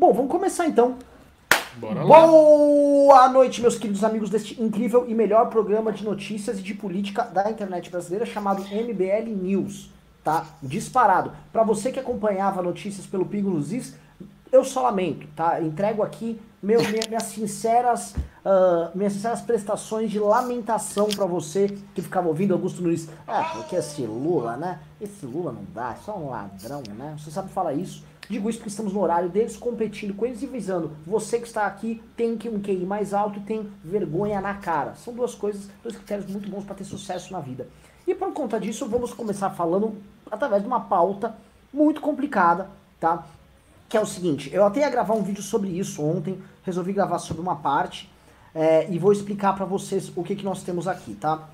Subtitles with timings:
[0.00, 0.96] Bom, vamos começar então.
[1.76, 2.26] Bora lá.
[2.26, 7.22] Boa noite, meus queridos amigos deste incrível e melhor programa de notícias e de política
[7.24, 9.90] da internet brasileira chamado MBL News,
[10.24, 10.46] tá?
[10.62, 11.32] Disparado.
[11.52, 13.94] Para você que acompanhava notícias pelo Pigo Luzis,
[14.50, 15.60] eu só lamento, tá?
[15.60, 22.00] Entrego aqui meu, minha- minhas sinceras ah, minhas sinceras prestações de lamentação para você que
[22.00, 23.06] ficava ouvindo Augusto Nunes.
[23.28, 24.80] Ah, porque esse Lula, né?
[24.98, 27.14] Esse Lula não dá, é só um ladrão, né?
[27.18, 28.08] Você sabe falar isso?
[28.30, 30.92] Digo isso porque estamos no horário deles, competindo com eles e visando.
[31.04, 34.94] Você que está aqui tem que um QI mais alto e tem vergonha na cara.
[34.94, 37.66] São duas coisas, dois critérios muito bons para ter sucesso na vida.
[38.06, 39.96] E por conta disso, vamos começar falando
[40.30, 41.34] através de uma pauta
[41.74, 42.70] muito complicada,
[43.00, 43.26] tá?
[43.88, 47.18] Que é o seguinte, eu até ia gravar um vídeo sobre isso ontem, resolvi gravar
[47.18, 48.08] sobre uma parte
[48.54, 51.48] é, e vou explicar pra vocês o que, que nós temos aqui, tá?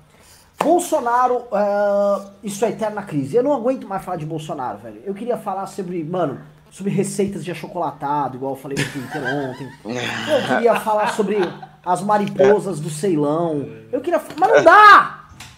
[0.63, 3.35] Bolsonaro, é, isso é eterna crise.
[3.35, 5.01] Eu não aguento mais falar de Bolsonaro, velho.
[5.03, 6.39] Eu queria falar sobre, mano,
[6.71, 9.69] sobre receitas de achocolatado, igual eu falei no Twitter ontem.
[9.85, 11.37] Eu queria falar sobre
[11.85, 13.67] as mariposas do Ceilão.
[13.91, 14.21] Eu queria.
[14.37, 15.13] Mas não dá!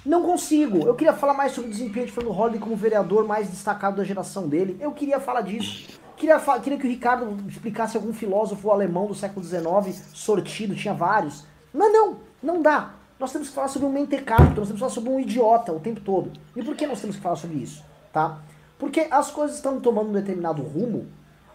[0.06, 0.88] Não consigo.
[0.88, 4.04] Eu queria falar mais sobre o desempenho de Fernando Holliday como vereador mais destacado da
[4.04, 4.78] geração dele.
[4.80, 5.88] Eu queria falar disso.
[6.16, 10.94] Queria, fa- queria que o Ricardo explicasse algum filósofo alemão do século XIX, sortido, tinha
[10.94, 11.46] vários.
[11.74, 12.92] Mas não, não dá.
[13.20, 15.80] Nós temos que falar sobre um mentecato, nós temos que falar sobre um idiota o
[15.80, 16.32] tempo todo.
[16.56, 17.84] E por que nós temos que falar sobre isso?
[18.12, 18.38] Tá?
[18.80, 21.06] Porque as coisas estão tomando um determinado rumo,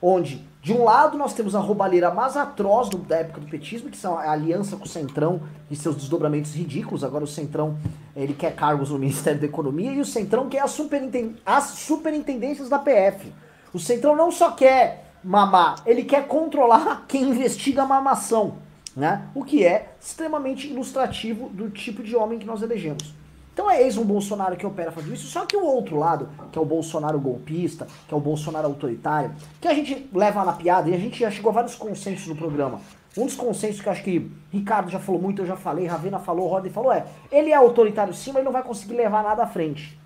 [0.01, 3.89] onde, de um lado, nós temos a roubalheira mais atroz do- da época do petismo,
[3.91, 7.03] que são a aliança com o Centrão e seus desdobramentos ridículos.
[7.03, 7.79] Agora o Centrão,
[8.15, 10.79] ele quer cargos no Ministério da Economia, e o Centrão quer as,
[11.47, 13.33] as superintendências da PF.
[13.73, 18.57] O Centrão não só quer mamar, ele quer controlar quem investiga a mamação,
[18.95, 19.27] né?
[19.35, 23.15] O que é extremamente ilustrativo do tipo de homem que nós elegemos.
[23.55, 26.59] Então é ex um Bolsonaro que opera fazendo isso, só que o outro lado, que
[26.59, 30.91] é o Bolsonaro golpista, que é o Bolsonaro autoritário, que a gente leva na piada
[30.91, 32.81] e a gente já chegou a vários consensos no programa.
[33.17, 36.49] Um dos consensos que acho que Ricardo já falou muito, eu já falei, Ravena falou,
[36.49, 39.47] Rodney falou, é, ele é autoritário sim, mas ele não vai conseguir levar nada à
[39.47, 39.97] frente.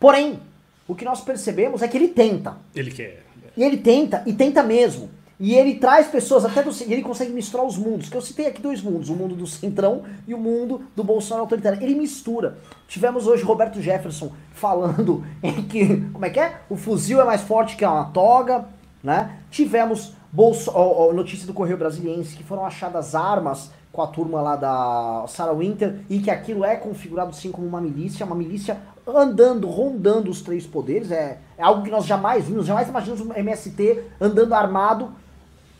[0.00, 0.40] Porém,
[0.88, 2.56] o que nós percebemos é que ele tenta.
[2.74, 3.24] Ele quer.
[3.56, 5.08] E ele tenta, e tenta mesmo.
[5.44, 6.70] E ele traz pessoas até do.
[6.70, 8.08] E ele consegue misturar os mundos.
[8.08, 11.42] Que eu citei aqui dois mundos: o mundo do Centrão e o mundo do Bolsonaro
[11.42, 11.82] autoritário.
[11.82, 12.58] Ele mistura.
[12.86, 16.00] Tivemos hoje Roberto Jefferson falando em que.
[16.12, 16.60] Como é que é?
[16.70, 18.66] O fuzil é mais forte que uma toga.
[19.02, 19.40] Né?
[19.50, 24.40] Tivemos Bolso, ó, ó, notícia do Correio Brasiliense que foram achadas armas com a turma
[24.40, 28.78] lá da Sarah Winter e que aquilo é configurado sim como uma milícia, uma milícia
[29.06, 31.10] andando, rondando os três poderes.
[31.10, 35.12] É, é algo que nós jamais vimos, jamais imaginamos um MST andando armado,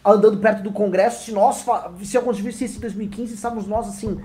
[0.05, 1.25] andando perto do Congresso.
[1.25, 1.65] Se nós,
[2.03, 4.21] se acontecesse isso em 2015, estávamos nós assim,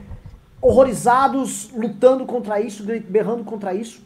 [0.61, 4.01] horrorizados, lutando contra isso, berrando contra isso.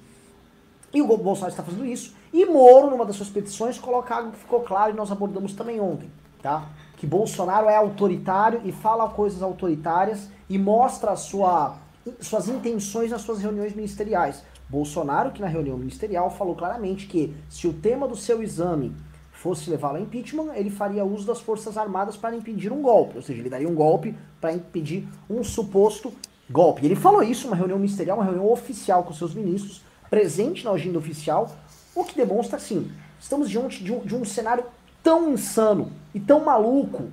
[0.94, 2.14] E o Bolsonaro está fazendo isso.
[2.34, 5.80] E Moro, numa das suas petições, coloca algo que ficou claro e nós abordamos também
[5.80, 6.10] ontem,
[6.42, 6.68] tá?
[6.98, 11.78] Que Bolsonaro é autoritário e fala coisas autoritárias e mostra sua,
[12.20, 14.44] suas intenções nas suas reuniões ministeriais.
[14.70, 18.96] Bolsonaro, que na reunião ministerial falou claramente que se o tema do seu exame
[19.42, 23.16] fosse levá-lo a impeachment, ele faria uso das Forças Armadas para impedir um golpe.
[23.16, 26.14] Ou seja, ele daria um golpe para impedir um suposto
[26.48, 26.84] golpe.
[26.84, 29.82] E ele falou isso numa reunião ministerial, uma reunião oficial com seus ministros,
[30.12, 31.56] presente na agenda oficial,
[31.96, 34.64] o que demonstra, assim, estamos diante de um, de um cenário
[35.02, 37.06] tão insano e tão maluco,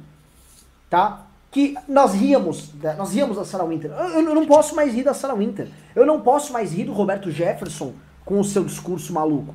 [0.90, 1.26] tá?
[1.50, 2.94] Que nós ríamos, né?
[2.98, 3.90] nós ríamos da Sarah Winter.
[3.90, 5.66] Eu, eu não posso mais rir da Sarah Winter.
[5.96, 9.54] Eu não posso mais rir do Roberto Jefferson com o seu discurso maluco.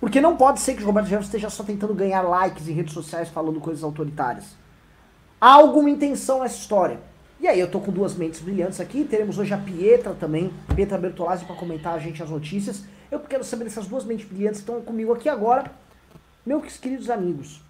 [0.00, 2.92] Porque não pode ser que o Roberto Jefferson esteja só tentando ganhar likes em redes
[2.92, 4.56] sociais falando coisas autoritárias.
[5.40, 7.00] Há alguma intenção nessa história.
[7.40, 9.04] E aí, eu tô com duas mentes brilhantes aqui.
[9.04, 12.84] Teremos hoje a Pietra também, Pietra Bertolazzi, para comentar a gente as notícias.
[13.10, 15.70] Eu quero saber dessas duas mentes brilhantes que estão comigo aqui agora.
[16.44, 17.60] Meus queridos amigos,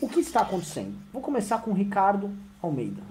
[0.00, 0.94] o que está acontecendo?
[1.12, 2.30] Vou começar com o Ricardo
[2.62, 3.02] Almeida.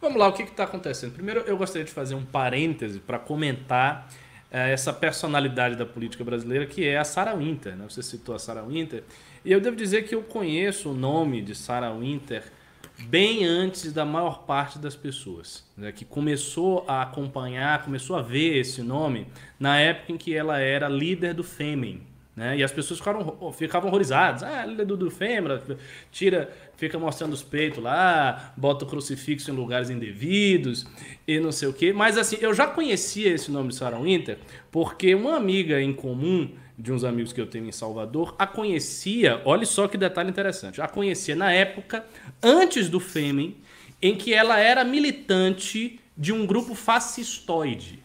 [0.00, 1.12] Vamos lá, o que está acontecendo?
[1.12, 4.08] Primeiro, eu gostaria de fazer um parêntese para comentar
[4.50, 7.76] essa personalidade da política brasileira que é a Sarah Winter.
[7.76, 7.84] Né?
[7.88, 9.02] Você citou a Sarah Winter.
[9.44, 12.44] E eu devo dizer que eu conheço o nome de Sarah Winter
[13.08, 15.92] bem antes da maior parte das pessoas, né?
[15.92, 19.26] que começou a acompanhar, começou a ver esse nome
[19.58, 22.05] na época em que ela era líder do Fêmen.
[22.36, 22.58] Né?
[22.58, 24.42] E as pessoas ficaram, ficavam horrorizadas.
[24.42, 25.62] Ah, líder do, do Fêmea,
[26.12, 30.86] tira, fica mostrando os peitos lá, bota o crucifixo em lugares indevidos
[31.26, 31.94] e não sei o quê.
[31.94, 34.38] Mas assim, eu já conhecia esse nome de Sarah Winter
[34.70, 39.40] porque uma amiga em comum de uns amigos que eu tenho em Salvador, a conhecia,
[39.46, 42.04] olha só que detalhe interessante, a conhecia na época,
[42.42, 43.56] antes do Fêmen,
[44.02, 48.04] em que ela era militante de um grupo fascistoide.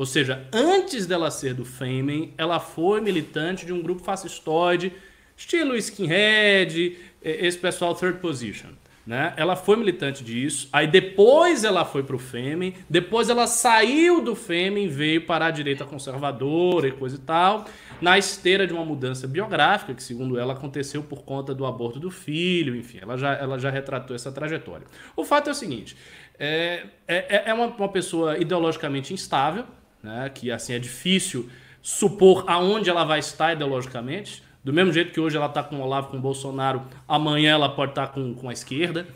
[0.00, 4.94] Ou seja, antes dela ser do Fêmen, ela foi militante de um grupo fascistoide
[5.36, 8.70] estilo skinhead, esse pessoal third position.
[9.06, 9.34] Né?
[9.36, 14.34] Ela foi militante disso, aí depois ela foi para o Fêmen, depois ela saiu do
[14.34, 17.66] Fêmen, veio para a direita conservadora e coisa e tal,
[18.00, 22.10] na esteira de uma mudança biográfica, que segundo ela aconteceu por conta do aborto do
[22.10, 24.86] filho, enfim, ela já, ela já retratou essa trajetória.
[25.14, 25.94] O fato é o seguinte,
[26.38, 29.66] é, é, é uma, uma pessoa ideologicamente instável,
[30.02, 30.30] né?
[30.32, 31.48] que assim é difícil
[31.82, 35.80] supor aonde ela vai estar ideologicamente, do mesmo jeito que hoje ela está com o
[35.80, 39.06] Olavo, com o Bolsonaro, amanhã ela pode estar tá com, com a esquerda.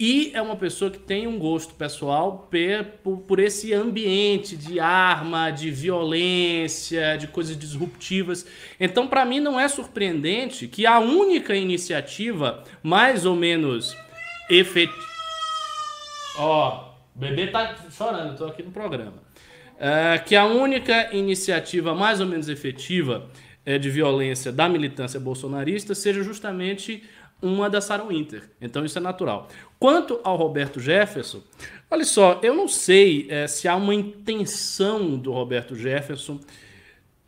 [0.00, 2.48] E é uma pessoa que tem um gosto pessoal
[3.02, 8.46] por, por, esse ambiente de arma, de violência, de coisas disruptivas.
[8.78, 13.96] Então, para mim, não é surpreendente que a única iniciativa mais ou menos
[14.48, 15.04] efetiva.
[16.38, 19.14] Ó, o bebê tá chorando, estou aqui no programa.
[19.78, 23.30] Uh, que a única iniciativa mais ou menos efetiva
[23.64, 27.04] é, de violência da militância bolsonarista seja justamente
[27.42, 28.50] uma da Sarah Winter.
[28.60, 29.48] Então isso é natural.
[29.78, 31.42] Quanto ao Roberto Jefferson,
[31.90, 36.40] olha só, eu não sei é, se há uma intenção do Roberto Jefferson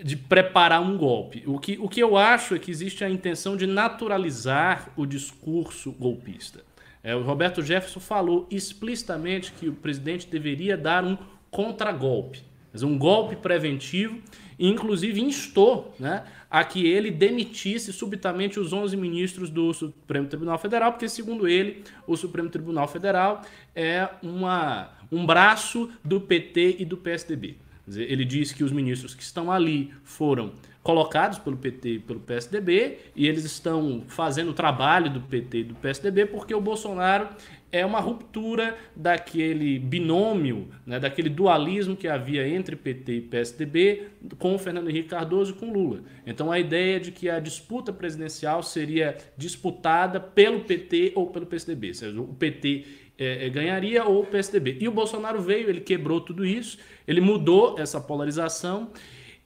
[0.03, 1.45] de preparar um golpe.
[1.47, 5.93] O que, o que eu acho é que existe a intenção de naturalizar o discurso
[5.93, 6.63] golpista.
[7.03, 11.19] É, o Roberto Jefferson falou explicitamente que o presidente deveria dar um
[11.51, 12.43] contragolpe,
[12.83, 14.21] um golpe preventivo
[14.59, 20.59] e inclusive instou né, a que ele demitisse subitamente os 11 ministros do Supremo Tribunal
[20.59, 23.43] Federal, porque, segundo ele, o Supremo Tribunal Federal
[23.75, 27.57] é uma, um braço do PT e do PSDB.
[27.89, 32.99] Ele diz que os ministros que estão ali foram colocados pelo PT e pelo PSDB
[33.15, 37.29] e eles estão fazendo o trabalho do PT e do PSDB porque o Bolsonaro
[37.73, 44.09] é uma ruptura daquele binômio, né, daquele dualismo que havia entre PT e PSDB
[44.39, 46.03] com o Fernando Henrique Cardoso e com Lula.
[46.27, 51.89] Então a ideia de que a disputa presidencial seria disputada pelo PT ou pelo PSDB,
[51.89, 52.85] ou seja, o PT
[53.19, 54.79] é, é, ganharia ou o PSDB.
[54.81, 58.91] E o Bolsonaro veio, ele quebrou tudo isso, ele mudou essa polarização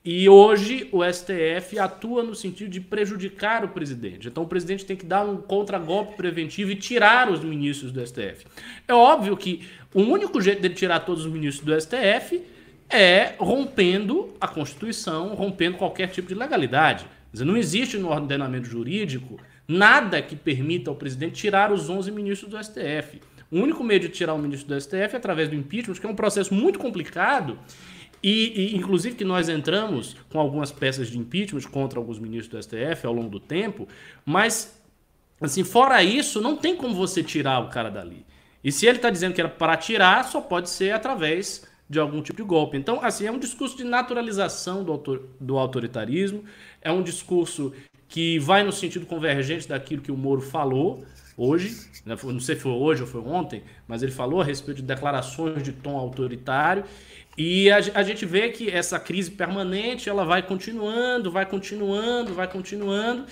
[0.05, 4.27] e hoje o STF atua no sentido de prejudicar o presidente.
[4.27, 8.45] Então o presidente tem que dar um contragolpe preventivo e tirar os ministros do STF.
[8.87, 12.39] É óbvio que o único jeito dele tirar todos os ministros do STF
[12.87, 17.07] é rompendo a Constituição, rompendo qualquer tipo de legalidade.
[17.33, 22.63] Não existe no ordenamento jurídico nada que permita ao presidente tirar os 11 ministros do
[22.63, 23.19] STF.
[23.49, 26.09] O único meio de tirar o ministro do STF é através do impeachment, que é
[26.09, 27.57] um processo muito complicado
[28.21, 32.63] e, e, inclusive que nós entramos com algumas peças de impeachment contra alguns ministros do
[32.63, 33.87] STF ao longo do tempo,
[34.25, 34.81] mas
[35.39, 38.25] assim, fora isso, não tem como você tirar o cara dali.
[38.63, 42.21] E se ele está dizendo que era para tirar, só pode ser através de algum
[42.21, 42.77] tipo de golpe.
[42.77, 46.43] Então, assim, é um discurso de naturalização do, autor, do autoritarismo,
[46.81, 47.73] é um discurso
[48.07, 51.05] que vai no sentido convergente daquilo que o Moro falou
[51.37, 52.15] hoje, né?
[52.23, 55.61] não sei se foi hoje ou foi ontem, mas ele falou a respeito de declarações
[55.61, 56.85] de tom autoritário
[57.37, 62.47] e a, a, gente vê que essa crise permanente ela vai continuando, vai continuando, vai
[62.47, 63.25] continuando.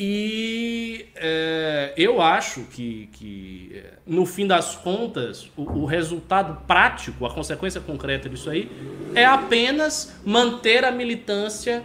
[0.00, 7.26] E é, eu acho que, que, é, no fim das contas, o, o, resultado prático,
[7.26, 8.70] a consequência concreta disso aí,
[9.14, 11.82] é apenas manter a militância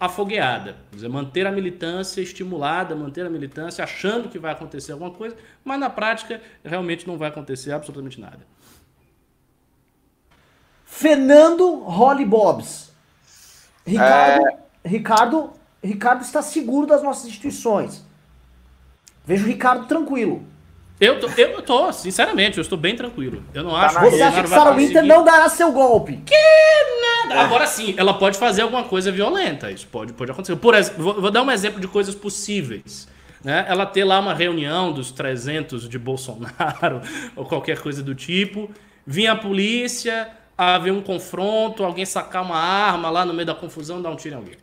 [0.00, 0.78] afogueada.
[0.90, 5.36] Quer dizer, manter a militância estimulada, manter a militância achando que vai acontecer alguma coisa,
[5.62, 8.40] mas na prática realmente não vai acontecer absolutamente nada.
[10.90, 12.90] Fernando Holly Bobs.
[13.86, 14.88] Ricardo, é...
[14.88, 18.04] Ricardo, Ricardo está seguro das nossas instituições.
[19.24, 20.44] Vejo o Ricardo tranquilo.
[21.00, 23.42] Eu tô, eu tô, sinceramente, eu estou bem tranquilo.
[23.54, 26.18] Eu não acho tá que Você acha que Sarah Winter não dará seu golpe?
[26.26, 26.34] Que
[27.00, 27.40] nada!
[27.40, 29.70] Agora sim, ela pode fazer alguma coisa violenta.
[29.70, 30.56] Isso pode, pode acontecer.
[30.56, 33.08] Por exemplo, vou, vou dar um exemplo de coisas possíveis.
[33.42, 33.64] Né?
[33.66, 37.00] Ela ter lá uma reunião dos 300 de Bolsonaro
[37.34, 38.70] ou qualquer coisa do tipo.
[39.06, 40.28] Vinha a polícia,
[40.60, 44.34] haver um confronto, alguém sacar uma arma lá no meio da confusão, dar um tiro
[44.34, 44.56] em alguém.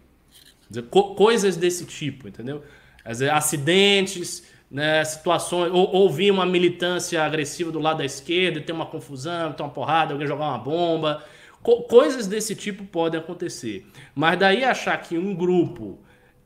[0.69, 2.63] Dizer, co coisas desse tipo, entendeu?
[3.05, 8.73] Dizer, acidentes, né, situações, ou, ou vir uma militância agressiva do lado da esquerda, ter
[8.73, 11.23] uma confusão, ter uma porrada, alguém jogar uma bomba.
[11.63, 13.87] Co coisas desse tipo podem acontecer.
[14.13, 15.97] Mas daí achar que um grupo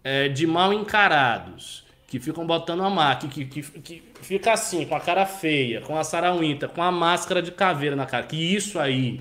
[0.03, 4.95] é, de mal encarados, que ficam botando a máquina, que, que, que, fica assim, com
[4.95, 8.79] a cara feia, com a sarauinta, com a máscara de caveira na cara, que isso
[8.79, 9.19] aí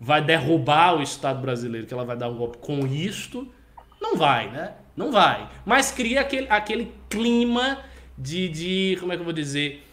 [0.00, 3.52] vai derrubar o Estado brasileiro, que ela vai dar um golpe com isto,
[4.00, 4.72] não vai, né?
[4.96, 5.48] Não vai.
[5.64, 7.78] Mas cria aquele, aquele clima
[8.16, 8.96] de, de.
[8.98, 9.86] Como é que eu vou dizer?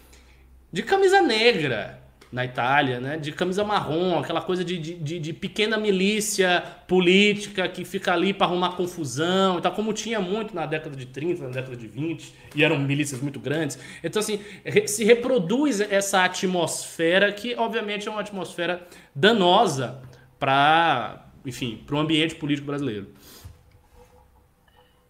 [0.71, 2.01] De camisa negra.
[2.31, 3.17] Na Itália, né?
[3.17, 8.47] De camisa marrom, aquela coisa de, de, de pequena milícia política que fica ali para
[8.47, 12.33] arrumar confusão e tal, como tinha muito na década de 30, na década de 20,
[12.55, 13.79] e eram milícias muito grandes.
[14.03, 14.39] Então, assim,
[14.85, 20.01] se reproduz essa atmosfera que, obviamente, é uma atmosfera danosa
[20.37, 23.07] para, enfim, para o ambiente político brasileiro.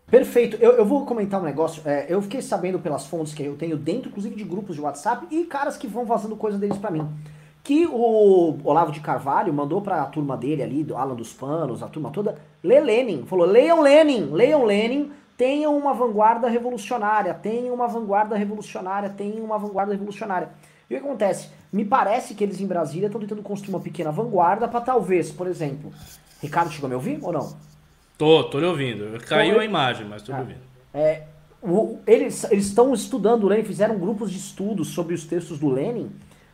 [0.09, 0.55] Perfeito.
[0.61, 1.81] Eu, eu vou comentar um negócio.
[1.85, 5.27] É, eu fiquei sabendo pelas fontes que eu tenho dentro, inclusive de grupos de WhatsApp,
[5.29, 7.05] e caras que vão vazando coisa deles para mim.
[7.61, 11.89] Que o Olavo de Carvalho mandou pra turma dele ali, do Alan dos Panos, a
[11.89, 13.25] turma toda, ler Lenin.
[13.25, 19.57] Falou: leiam Lenin, leiam Lenin, tenham uma vanguarda revolucionária, tenham uma vanguarda revolucionária, tenham uma
[19.57, 20.51] vanguarda revolucionária.
[20.89, 21.49] E o que acontece?
[21.69, 25.47] Me parece que eles em Brasília estão tentando construir uma pequena vanguarda para talvez, por
[25.47, 25.91] exemplo.
[26.41, 27.66] Ricardo chegou a me ouvir ou não?
[28.17, 29.19] Tô, tô lhe ouvindo.
[29.25, 30.59] Caiu então, a imagem, mas tô lhe ah, ouvindo.
[30.93, 31.23] É,
[31.61, 36.11] o, eles estão estudando o Lenin, fizeram grupos de estudos sobre os textos do Lenin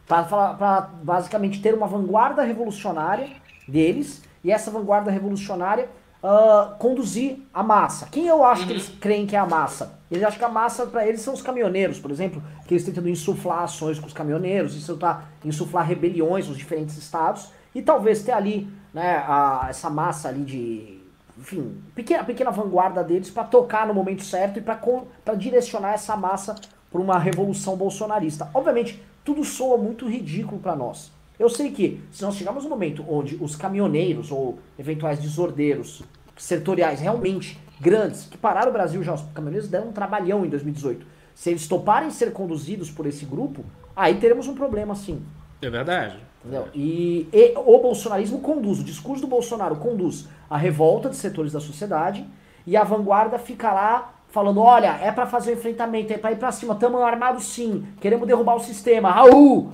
[0.08, 3.30] para basicamente ter uma vanguarda revolucionária
[3.68, 5.88] deles e essa vanguarda revolucionária
[6.22, 8.08] uh, conduzir a massa.
[8.12, 8.68] Quem eu acho uhum.
[8.68, 10.00] que eles creem que é a massa?
[10.12, 12.94] Eles acham que a massa para eles são os caminhoneiros, por exemplo, que eles estão
[12.94, 18.34] tentando insuflar ações com os caminhoneiros, tá insuflar rebeliões nos diferentes estados e talvez ter
[18.34, 21.03] ali né, a, essa massa ali de
[21.44, 26.56] enfim, pequena, pequena vanguarda deles para tocar no momento certo e para direcionar essa massa
[26.90, 28.50] para uma revolução bolsonarista.
[28.54, 31.12] Obviamente, tudo soa muito ridículo para nós.
[31.38, 36.02] Eu sei que se nós chegarmos no momento onde os caminhoneiros ou eventuais desordeiros
[36.38, 41.06] setoriais realmente grandes, que pararam o Brasil já, os caminhoneiros deram um trabalhão em 2018,
[41.36, 45.22] se eles toparem ser conduzidos por esse grupo, aí teremos um problema sim.
[45.62, 46.18] É verdade.
[46.44, 46.68] Entendeu?
[46.76, 51.62] E, e, o bolsonarismo conduz, o discurso do Bolsonaro conduz a revolta de setores da
[51.62, 52.26] sociedade
[52.68, 56.38] e a vanguarda fica lá falando, olha, é para fazer o enfrentamento, é para ir
[56.38, 59.72] para cima, estamos armados sim, queremos derrubar o sistema, Raul!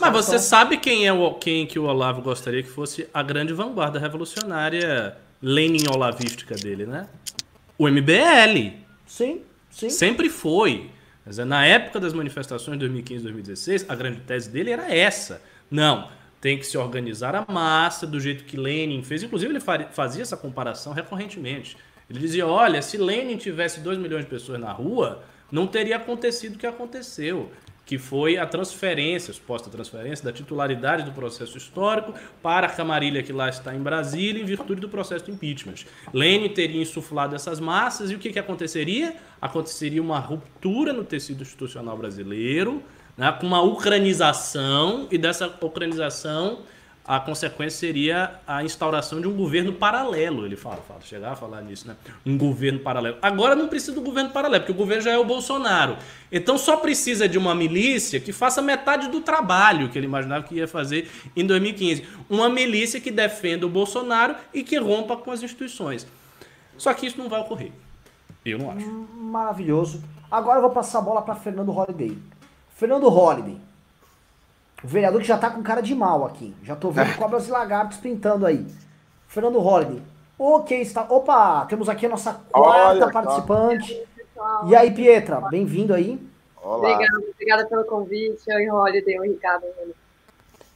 [0.00, 3.52] Mas você sabe quem é o, quem que o Olavo gostaria que fosse a grande
[3.52, 7.08] vanguarda revolucionária Lenin-olavística dele, né?
[7.76, 8.76] O MBL.
[9.06, 9.90] Sim, sim.
[9.90, 10.90] Sempre foi.
[11.26, 15.40] Mas é, na época das manifestações de 2015 2016, a grande tese dele era essa
[15.72, 19.22] não, tem que se organizar a massa do jeito que Lenin fez.
[19.22, 21.78] Inclusive, ele fazia essa comparação recorrentemente.
[22.10, 26.56] Ele dizia: olha, se Lenin tivesse 2 milhões de pessoas na rua, não teria acontecido
[26.56, 27.50] o que aconteceu.
[27.84, 33.22] Que foi a transferência, a suposta transferência da titularidade do processo histórico para a camarilha
[33.22, 35.86] que lá está em Brasília, em virtude do processo de impeachment.
[36.12, 39.16] Lenin teria insuflado essas massas e o que, que aconteceria?
[39.40, 42.82] Aconteceria uma ruptura no tecido institucional brasileiro,
[43.16, 46.60] né, com uma ucranização, e dessa ucranização
[47.04, 50.46] a consequência seria a instauração de um governo paralelo.
[50.46, 51.96] Ele fala, fala, chegar a falar nisso, né?
[52.24, 53.16] Um governo paralelo.
[53.20, 55.96] Agora não precisa do governo paralelo, porque o governo já é o Bolsonaro.
[56.30, 60.54] Então só precisa de uma milícia que faça metade do trabalho que ele imaginava que
[60.54, 62.06] ia fazer em 2015.
[62.30, 66.06] Uma milícia que defenda o Bolsonaro e que rompa com as instituições.
[66.78, 67.72] Só que isso não vai ocorrer.
[68.44, 68.88] Eu não acho.
[68.88, 70.02] Maravilhoso.
[70.30, 72.16] Agora eu vou passar a bola para Fernando Holliday.
[72.74, 73.58] Fernando Holliday.
[74.82, 76.54] O vereador que já tá com cara de mal aqui.
[76.62, 78.66] Já tô vendo cobras e lagartos pintando aí.
[79.28, 80.02] Fernando Holliday.
[80.38, 81.02] Ok, está.
[81.08, 84.02] Opa, temos aqui a nossa quarta Olha, participante.
[84.66, 86.20] E aí, Pietra, bem-vindo aí.
[86.60, 86.76] Olá.
[86.78, 88.42] Obrigada, obrigada pelo convite.
[88.48, 89.66] Eu e o Holliday, o Ricardo.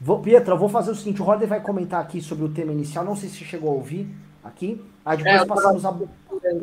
[0.00, 2.72] Vou, Pietra, eu vou fazer o seguinte: o Holliday vai comentar aqui sobre o tema
[2.72, 3.04] inicial.
[3.04, 4.08] Não sei se chegou a ouvir
[4.44, 4.84] aqui.
[5.04, 5.96] Aí depois é, passamos, a,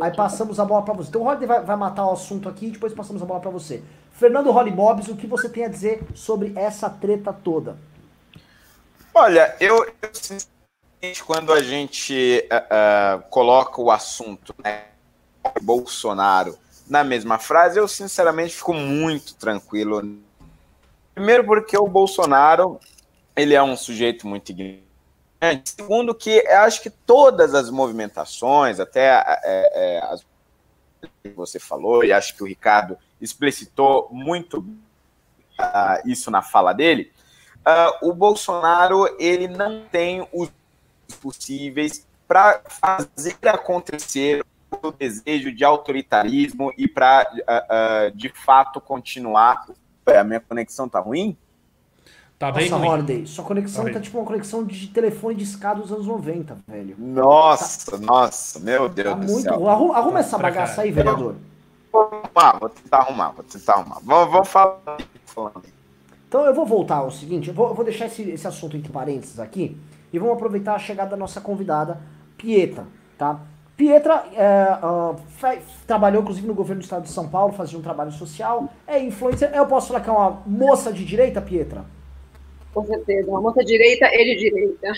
[0.01, 1.09] aí passamos a bola para você.
[1.09, 3.51] Então o Holliday vai, vai matar o assunto aqui e depois passamos a bola para
[3.51, 3.83] você.
[4.13, 7.77] Fernando Bobs, o que você tem a dizer sobre essa treta toda?
[9.13, 14.85] Olha, eu, eu quando a gente uh, uh, coloca o assunto né,
[15.61, 20.17] Bolsonaro na mesma frase, eu sinceramente fico muito tranquilo.
[21.13, 22.79] Primeiro porque o Bolsonaro
[23.35, 24.83] ele é um sujeito muito ignorante.
[25.65, 30.25] Segundo que acho que todas as movimentações, até é, é, as
[31.21, 37.11] que você falou, e acho que o Ricardo explicitou muito uh, isso na fala dele,
[37.59, 40.51] uh, o Bolsonaro ele não tem os
[41.21, 44.43] possíveis para fazer acontecer
[44.81, 49.65] o desejo de autoritarismo e para, uh, de fato, continuar.
[50.05, 51.37] A minha conexão tá ruim?
[52.37, 55.79] Tá bem Nossa, Holiday, sua conexão tá, tá tipo uma conexão de telefone de escada
[55.79, 56.95] dos anos 90, velho.
[56.99, 57.97] Nossa, tá...
[57.97, 59.43] nossa, meu Deus tá do muito...
[59.43, 59.69] céu.
[59.69, 61.35] Arruma, arruma essa bagaça aí, vereador.
[61.93, 63.99] Vou arrumar, vou tentar arrumar, vou tentar arrumar.
[64.03, 64.97] Vamos, vamos falar.
[66.27, 68.91] Então eu vou voltar ao seguinte, eu vou, eu vou deixar esse, esse assunto entre
[68.91, 69.77] parênteses aqui
[70.11, 72.01] e vamos aproveitar a chegada da nossa convidada,
[72.35, 73.39] Pietra, tá?
[73.77, 75.15] Pietra é, uh,
[75.85, 79.51] trabalhou inclusive no governo do estado de São Paulo, fazia um trabalho social, é influencer.
[79.53, 81.85] Eu posso falar que é uma moça de direita, Pietra?
[82.73, 83.29] Com certeza.
[83.29, 84.93] Uma moça direita e de direita.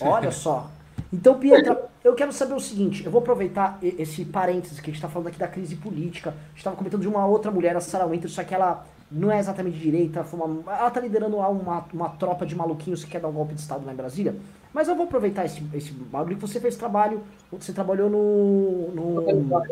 [0.00, 0.70] Olha só.
[1.16, 4.96] Então, Pietra, eu quero saber o seguinte, eu vou aproveitar esse parênteses que a gente
[4.96, 6.28] está falando aqui da crise política.
[6.28, 9.32] A gente estava comentando de uma outra mulher, a Sarah Winter, só que ela não
[9.32, 13.12] é exatamente de direita, uma, ela está liderando lá uma, uma tropa de maluquinhos que
[13.12, 14.36] quer dar um golpe de Estado lá em Brasília.
[14.74, 18.90] Mas eu vou aproveitar esse, esse bagulho que você fez trabalho, você trabalhou no...
[18.90, 19.62] no...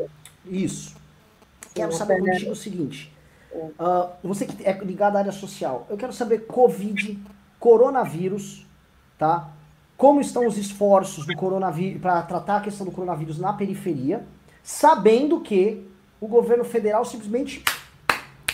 [0.46, 0.96] Isso.
[1.74, 3.12] Quero saber contigo o seguinte,
[3.52, 7.18] uh, você que é ligado à área social, eu quero saber Covid,
[7.58, 8.64] coronavírus,
[9.18, 9.50] tá?
[9.96, 14.24] Como estão os esforços do coronavírus para tratar a questão do coronavírus na periferia,
[14.62, 15.86] sabendo que
[16.20, 17.62] o governo federal simplesmente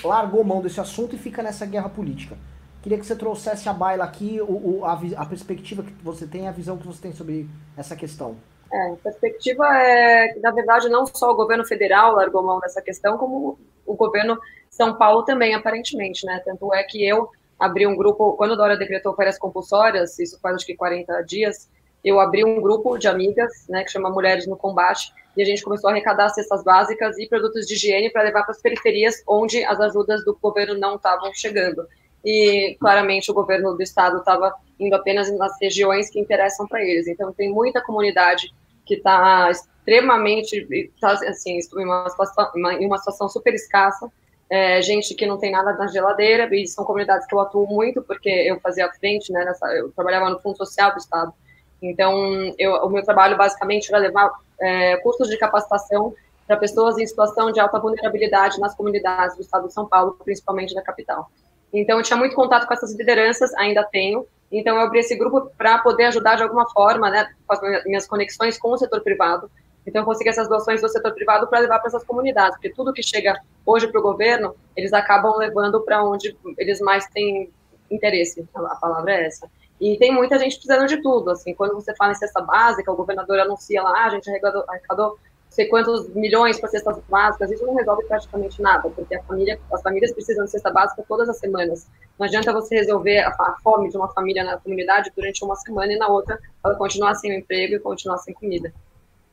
[0.02, 2.36] largou mão desse assunto e fica nessa guerra política.
[2.82, 6.48] Queria que você trouxesse a baila aqui, o, o a, a, perspectiva que você tem,
[6.48, 8.36] a visão que você tem sobre essa questão.
[8.72, 12.80] É, a perspectiva é que, na verdade, não só o governo federal largou mão dessa
[12.80, 14.38] questão, como o governo
[14.70, 16.40] São Paulo também, aparentemente, né?
[16.44, 17.28] Tanto é que eu
[17.60, 21.68] abri um grupo, quando a Dória decretou férias compulsórias, isso faz acho que 40 dias,
[22.02, 25.62] eu abri um grupo de amigas, né, que chama Mulheres no Combate, e a gente
[25.62, 29.62] começou a arrecadar cestas básicas e produtos de higiene para levar para as periferias onde
[29.64, 31.86] as ajudas do governo não estavam chegando.
[32.24, 37.06] E claramente o governo do estado estava indo apenas nas regiões que interessam para eles.
[37.06, 38.52] Então tem muita comunidade
[38.84, 44.10] que está extremamente, tá, assim, em uma, situação, em uma situação super escassa,
[44.50, 48.02] é, gente que não tem nada na geladeira, e são comunidades que eu atuo muito,
[48.02, 51.32] porque eu fazia frente, né, nessa, eu trabalhava no Fundo Social do Estado.
[51.80, 54.30] Então, eu, o meu trabalho basicamente era levar
[54.60, 56.12] é, cursos de capacitação
[56.46, 60.74] para pessoas em situação de alta vulnerabilidade nas comunidades do Estado de São Paulo, principalmente
[60.74, 61.30] da capital.
[61.72, 64.26] Então, eu tinha muito contato com essas lideranças, ainda tenho.
[64.50, 68.06] Então, eu abri esse grupo para poder ajudar de alguma forma, né, com as minhas
[68.06, 69.48] conexões com o setor privado,
[69.90, 73.02] então, conseguir essas doações do setor privado para levar para essas comunidades, porque tudo que
[73.02, 77.50] chega hoje para o governo, eles acabam levando para onde eles mais têm
[77.90, 79.50] interesse, a palavra é essa.
[79.80, 82.96] E tem muita gente precisando de tudo, assim, quando você fala em cesta básica, o
[82.96, 85.18] governador anuncia lá, ah, a gente arrecadou, arrecadou
[85.50, 90.12] sei quantos milhões para cestas básicas, isso não resolve praticamente nada, porque família, as famílias
[90.12, 91.88] precisam de cesta básica todas as semanas.
[92.16, 95.92] Não adianta você resolver a, a, fome de uma família na comunidade durante uma semana
[95.92, 98.72] e na outra ela continuar sem emprego e continuar sem comida.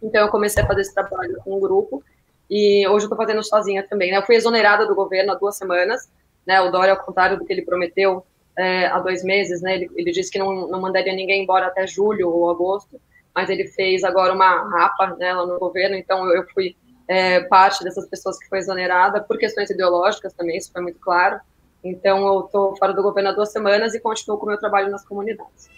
[0.01, 2.03] Então eu comecei a fazer esse trabalho com um grupo
[2.49, 4.12] e hoje eu estou fazendo sozinha também.
[4.12, 4.17] Né?
[4.17, 6.10] Eu fui exonerada do governo há duas semanas.
[6.45, 6.62] Né?
[6.62, 8.25] O Dória, ao contrário do que ele prometeu
[8.57, 9.75] é, há dois meses, né?
[9.75, 12.99] ele, ele disse que não, não mandaria ninguém embora até julho ou agosto,
[13.36, 15.95] mas ele fez agora uma rapa né, lá no governo.
[15.95, 16.75] Então eu, eu fui
[17.07, 21.39] é, parte dessas pessoas que foi exonerada por questões ideológicas também, isso foi muito claro.
[21.83, 24.89] Então eu estou fora do governo há duas semanas e continuo com o meu trabalho
[24.89, 25.69] nas comunidades.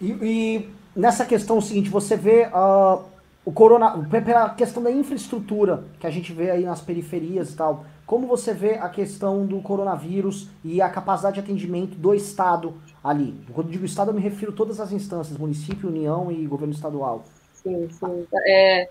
[0.00, 3.04] E, e nessa questão seguinte, você vê uh,
[3.44, 7.84] o corona, pela questão da infraestrutura que a gente vê aí nas periferias e tal,
[8.04, 13.34] como você vê a questão do coronavírus e a capacidade de atendimento do Estado ali?
[13.52, 17.24] Quando digo Estado, eu me refiro a todas as instâncias, município, União e governo estadual.
[17.54, 18.26] Sim, sim.
[18.46, 18.88] É,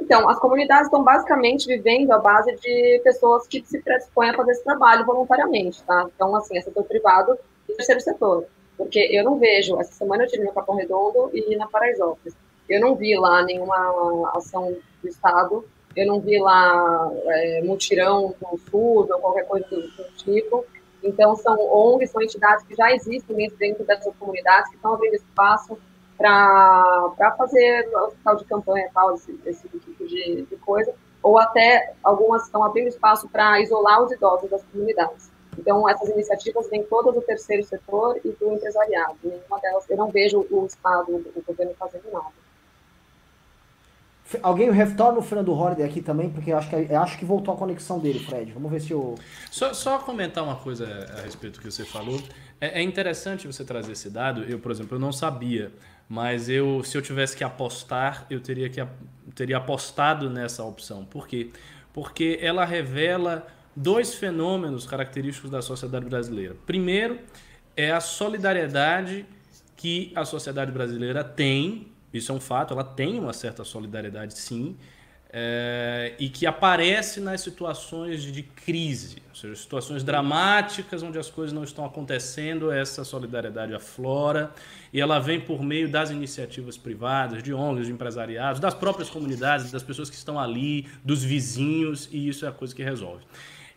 [0.00, 4.52] então, as comunidades estão basicamente vivendo à base de pessoas que se predispõem a fazer
[4.52, 6.06] esse trabalho voluntariamente, tá?
[6.14, 7.36] Então, assim, é setor privado
[7.68, 8.46] e terceiro setor.
[8.80, 12.34] Porque eu não vejo, essa semana eu tive no Capão Redondo e na Paraisópolis,
[12.66, 18.56] eu não vi lá nenhuma ação do Estado, eu não vi lá é, mutirão no
[18.56, 20.64] SUS ou qualquer coisa do, do tipo.
[21.02, 25.78] Então, são ONGs, são entidades que já existem dentro dessas comunidades, que estão abrindo espaço
[26.16, 32.44] para fazer hospital de campanha tal, esse, esse tipo de, de coisa, ou até algumas
[32.44, 35.29] estão abrindo espaço para isolar os idosos das comunidades.
[35.58, 39.16] Então, essas iniciativas vêm todas do terceiro setor e do empresariado.
[39.22, 42.32] Nenhuma delas, eu não vejo o Estado, o governo fazendo nada.
[44.42, 47.52] Alguém retorna o Fernando Horder aqui também, porque eu acho, que, eu acho que voltou
[47.52, 48.52] a conexão dele, Fred.
[48.52, 49.16] Vamos ver se o.
[49.50, 50.86] Só, só comentar uma coisa
[51.18, 52.20] a respeito do que você falou.
[52.60, 54.44] É, é, interessante você trazer esse dado.
[54.44, 55.72] Eu, por exemplo, eu não sabia,
[56.08, 58.80] mas eu, se eu tivesse que apostar, eu teria, que,
[59.34, 61.04] teria apostado nessa opção.
[61.04, 61.50] Por quê?
[61.92, 66.56] Porque ela revela dois fenômenos característicos da sociedade brasileira.
[66.66, 67.18] Primeiro
[67.76, 69.24] é a solidariedade
[69.76, 74.76] que a sociedade brasileira tem, isso é um fato, ela tem uma certa solidariedade sim,
[75.32, 81.52] é, e que aparece nas situações de crise, ou seja, situações dramáticas onde as coisas
[81.52, 84.52] não estão acontecendo, essa solidariedade aflora
[84.92, 89.70] e ela vem por meio das iniciativas privadas, de ONGs, de empresariados, das próprias comunidades,
[89.70, 93.24] das pessoas que estão ali, dos vizinhos, e isso é a coisa que resolve.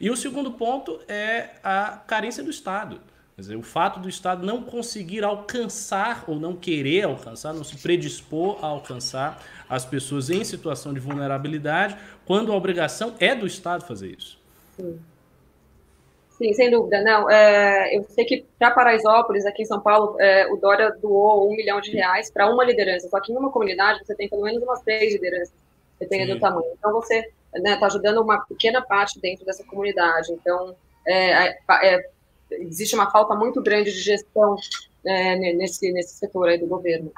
[0.04, 3.00] E o segundo ponto é a carência do Estado.
[3.36, 7.78] Quer dizer, o fato do Estado não conseguir alcançar ou não querer alcançar, não se
[7.78, 13.86] predispor a alcançar as pessoas em situação de vulnerabilidade, quando a obrigação é do Estado
[13.86, 14.38] fazer isso.
[14.76, 15.00] Sim.
[16.32, 17.02] Sim, sem dúvida.
[17.02, 21.50] Não, é, eu sei que para Paraisópolis, aqui em São Paulo, é, o Dória doou
[21.50, 23.08] um milhão de reais para uma liderança.
[23.08, 25.56] Só que em uma comunidade você tem pelo menos umas três lideranças,
[25.98, 26.40] dependendo Sim.
[26.40, 26.74] do tamanho.
[26.78, 30.32] Então você né, tá ajudando uma pequena parte dentro dessa comunidade.
[30.32, 30.76] Então
[31.08, 32.10] é, é,
[32.52, 34.56] existe uma falta muito grande de gestão
[35.06, 37.12] é, nesse, nesse setor aí do governo.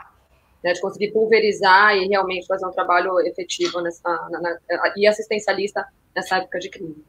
[0.64, 4.60] Né, de conseguir pulverizar e realmente fazer um trabalho efetivo nessa, na, na,
[4.98, 7.06] e assistencialista nessa época de crise.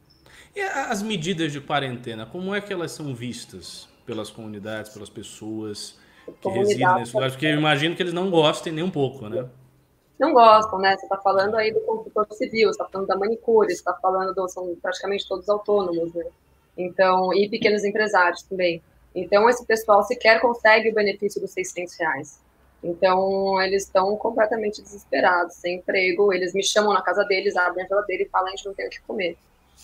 [0.54, 5.98] E as medidas de quarentena, como é que elas são vistas pelas comunidades, pelas pessoas
[6.40, 7.30] que residem nesse lugar?
[7.30, 9.48] Porque eu imagino que eles não gostem nem um pouco, né?
[10.18, 10.96] Não gostam, né?
[10.96, 14.74] Você está falando aí do construtor civil, está falando da manicure, está falando do, são
[14.80, 16.24] praticamente todos autônomos, né?
[16.76, 18.82] Então, e pequenos empresários também.
[19.14, 22.40] Então, esse pessoal sequer consegue o benefício dos 600 reais.
[22.82, 26.32] Então, eles estão completamente desesperados, sem emprego.
[26.32, 28.86] Eles me chamam na casa deles, abrem a geladeira e falam: a gente não tem
[28.86, 29.36] o que comer.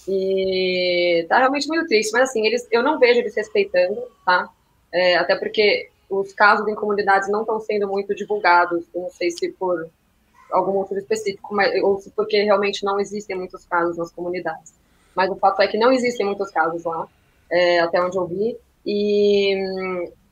[0.08, 4.48] E tá realmente muito triste, mas assim, eles, eu não vejo eles respeitando, tá?
[4.92, 9.50] É, até porque os casos em comunidades não estão sendo muito divulgados, não sei se
[9.52, 9.88] por
[10.52, 14.74] algum motivo específico, mas, ou se porque realmente não existem muitos casos nas comunidades.
[15.14, 17.06] Mas o fato é que não existem muitos casos lá,
[17.50, 19.54] é, até onde eu vi, e,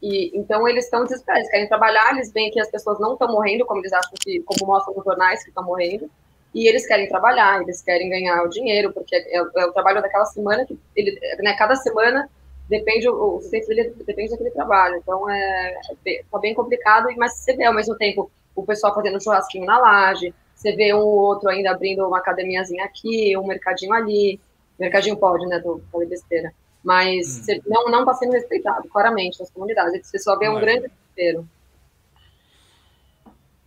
[0.03, 3.67] e então eles estão desesperados, querem trabalhar, eles veem que as pessoas não estão morrendo,
[3.67, 6.11] como eles acham que, como mostram nos jornais que estão morrendo,
[6.55, 10.27] e eles querem trabalhar, eles querem ganhar o dinheiro, porque é, é o trabalho daquela
[10.27, 12.29] semana que ele, né, cada semana
[12.69, 14.97] depende o, o dele depende daquele trabalho.
[14.97, 19.23] Então é, é tá bem complicado, mas você vê ao mesmo tempo o pessoal fazendo
[19.23, 23.93] churrasquinho na laje, você vê um ou outro ainda abrindo uma academiazinha aqui, um mercadinho
[23.93, 24.39] ali.
[24.79, 25.59] Mercadinho pode, né?
[25.59, 26.53] Tô falei besteira.
[26.85, 27.61] Mas hum.
[27.67, 30.07] não não está sendo respeitado, claramente, nas comunidades.
[30.07, 31.49] Você só vê um grande desespero.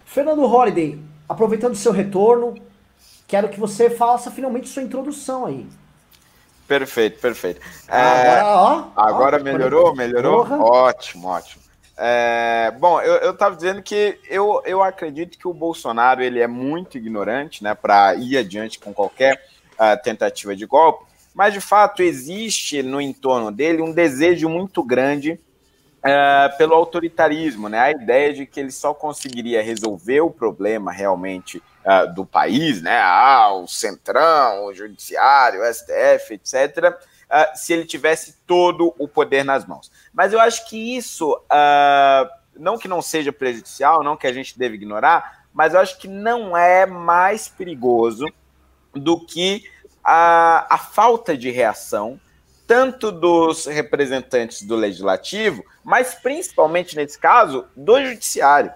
[0.06, 2.56] Fernando Holliday, aproveitando o seu retorno,
[3.28, 5.67] quero que você faça finalmente sua introdução aí.
[6.67, 7.60] Perfeito, perfeito.
[7.88, 9.96] É, agora, ó, agora ó, melhorou?
[9.96, 10.46] Melhorou?
[10.46, 10.63] Porra.
[10.63, 11.62] Ótimo, ótimo.
[11.95, 16.97] É, bom, eu estava dizendo que eu, eu acredito que o Bolsonaro ele é muito
[16.97, 19.36] ignorante né, para ir adiante com qualquer
[19.73, 25.39] uh, tentativa de golpe, mas de fato existe no entorno dele um desejo muito grande
[25.99, 31.62] uh, pelo autoritarismo, né, a ideia de que ele só conseguiria resolver o problema realmente
[31.86, 32.99] uh, do país, né?
[33.01, 36.95] Ah, o Centrão, o Judiciário, o STF, etc.,
[37.34, 39.91] uh, se ele tivesse todo o poder nas mãos.
[40.13, 44.58] Mas eu acho que isso, uh, não que não seja prejudicial, não que a gente
[44.58, 48.26] deve ignorar, mas eu acho que não é mais perigoso
[48.93, 49.63] do que
[50.04, 52.19] a, a falta de reação
[52.65, 58.72] tanto dos representantes do legislativo, mas principalmente nesse caso do judiciário.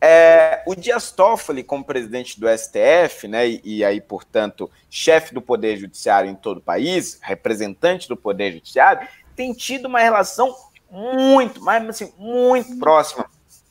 [0.00, 5.42] É, o Dias Toffoli, como presidente do STF, né, e, e, aí, portanto, chefe do
[5.42, 10.54] Poder Judiciário em todo o país, representante do Poder Judiciário, tem tido uma relação
[10.90, 13.26] muito, mas assim, muito próxima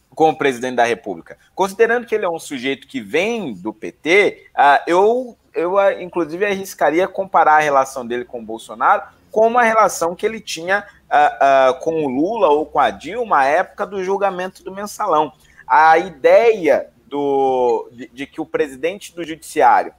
[0.10, 1.38] com o presidente da República.
[1.54, 6.44] Considerando que ele é um sujeito que vem do PT, uh, eu, eu, uh, inclusive,
[6.44, 11.80] arriscaria comparar a relação dele com o Bolsonaro com uma relação que ele tinha uh,
[11.82, 15.32] com o Lula ou com a Dilma à época do julgamento do mensalão
[15.68, 19.94] a ideia do, de, de que o presidente do judiciário,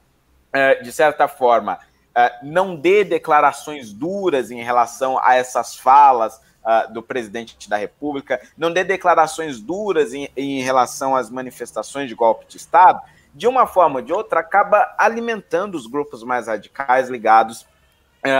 [0.51, 1.79] é, de certa forma,
[2.15, 8.41] é, não dê declarações duras em relação a essas falas uh, do presidente da República,
[8.57, 13.01] não dê declarações duras em, em, relação às manifestações de golpe de Estado,
[13.33, 17.65] de uma forma ou de outra, acaba alimentando os grupos mais radicais ligados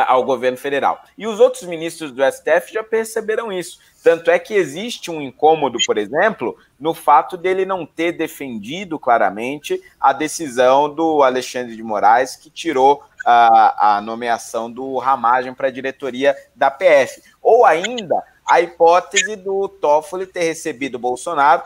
[0.07, 1.01] ao governo federal.
[1.17, 3.79] E os outros ministros do STF já perceberam isso.
[4.03, 9.81] Tanto é que existe um incômodo, por exemplo, no fato dele não ter defendido claramente
[9.99, 15.71] a decisão do Alexandre de Moraes, que tirou a, a nomeação do Ramagem para a
[15.71, 17.21] diretoria da PF.
[17.41, 21.63] Ou ainda a hipótese do Toffoli ter recebido Bolsonaro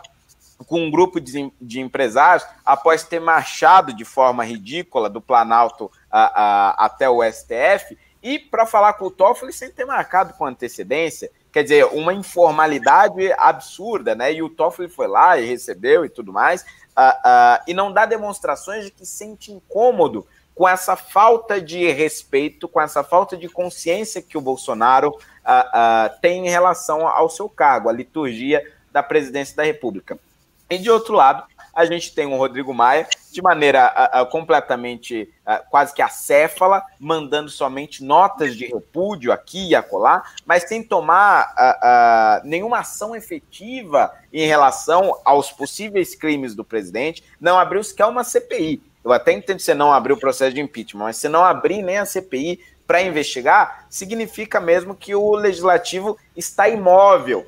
[0.67, 7.09] com um grupo de, de, empresários após ter marchado de forma ridícula do Planalto até
[7.09, 11.85] o STF e para falar com o Toffoli sem ter marcado com antecedência quer dizer,
[11.85, 14.33] uma informalidade absurda, né?
[14.33, 18.07] E o Toffoli foi lá e recebeu e tudo mais, uh, uh, e não dá
[18.07, 24.21] demonstrações de que sente incômodo com essa falta de respeito, com essa falta de consciência
[24.21, 29.63] que o Bolsonaro uh, tem em relação ao seu cargo, a liturgia da presidência da
[29.63, 30.17] República.
[30.69, 35.27] E de outro lado, a gente tem o Rodrigo Maia, de maneira uh, uh, completamente
[35.45, 41.53] uh, quase que acéfala, mandando somente notas de repúdio aqui e acolá, mas sem tomar
[42.43, 47.23] nenhuma ação efetiva em relação aos possíveis crimes do presidente.
[47.39, 48.81] Não abriu sequer uma CPI.
[49.03, 51.97] Eu até entendo você não abrir o processo de impeachment, mas se não abrir nem
[51.97, 57.47] a CPI para investigar, significa mesmo que o legislativo está imóvel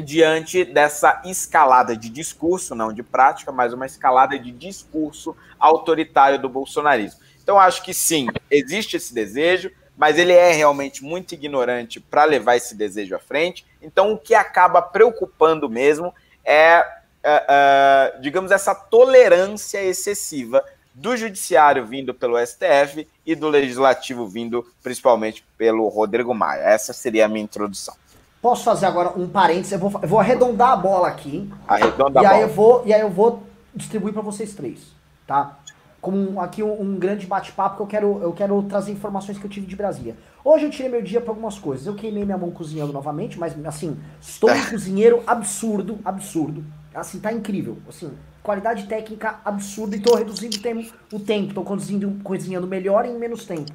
[0.00, 6.48] diante dessa escalada de discurso, não de prática, mas uma escalada de discurso autoritário do
[6.48, 7.20] bolsonarismo.
[7.42, 12.56] Então, acho que sim, existe esse desejo, mas ele é realmente muito ignorante para levar
[12.56, 13.66] esse desejo à frente.
[13.82, 16.84] Então, o que acaba preocupando mesmo é,
[17.22, 24.66] é, é digamos, essa tolerância excessiva do judiciário vindo pelo STF e do legislativo vindo
[24.82, 26.62] principalmente pelo Rodrigo Maia.
[26.62, 27.94] Essa seria a minha introdução.
[28.40, 29.72] Posso fazer agora um parênteses?
[29.72, 31.50] Eu vou, eu vou arredondar a bola aqui.
[31.68, 32.48] Arredonda e a aí bola.
[32.48, 33.42] Eu vou, e aí eu vou
[33.74, 34.92] distribuir para vocês três,
[35.26, 35.58] tá?
[36.00, 39.50] Como aqui um, um grande bate-papo que eu quero, eu quero trazer informações que eu
[39.50, 40.16] tive de Brasília.
[40.42, 41.86] Hoje eu tirei meu dia para algumas coisas.
[41.86, 46.64] Eu queimei minha mão cozinhando novamente, mas assim, estou um cozinheiro absurdo, absurdo.
[46.94, 47.76] Assim, tá incrível.
[47.86, 48.10] Assim,
[48.42, 51.52] qualidade técnica absurda e tô reduzindo o tempo, o tempo.
[51.52, 53.70] Tô cozinhando, cozinhando melhor em menos tempo.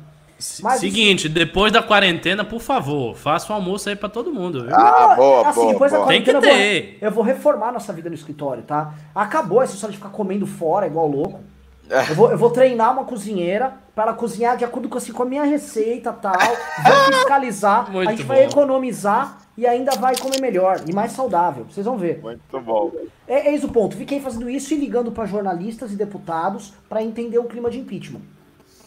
[0.62, 1.34] Mas Seguinte, isso...
[1.34, 4.64] depois da quarentena, por favor, faça um almoço aí pra todo mundo.
[4.64, 4.76] Viu?
[4.76, 6.02] Ah, boa, assim, boa, depois boa.
[6.02, 6.98] Da quarentena, Tem que ter.
[7.00, 8.94] Eu vou, eu vou reformar nossa vida no escritório, tá?
[9.14, 11.42] Acabou essa história de ficar comendo fora igual louco.
[11.90, 15.24] Eu vou, eu vou treinar uma cozinheira para ela cozinhar de acordo com, assim, com
[15.24, 16.34] a minha receita e tal.
[16.34, 17.90] Vou fiscalizar.
[17.94, 18.34] Muito a gente bom.
[18.34, 21.66] vai economizar e ainda vai comer melhor e mais saudável.
[21.70, 22.20] Vocês vão ver.
[22.22, 22.92] Muito bom.
[23.28, 23.96] É, é o ponto.
[23.96, 28.22] Fiquei fazendo isso e ligando para jornalistas e deputados para entender o clima de impeachment.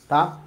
[0.09, 0.39] Tá?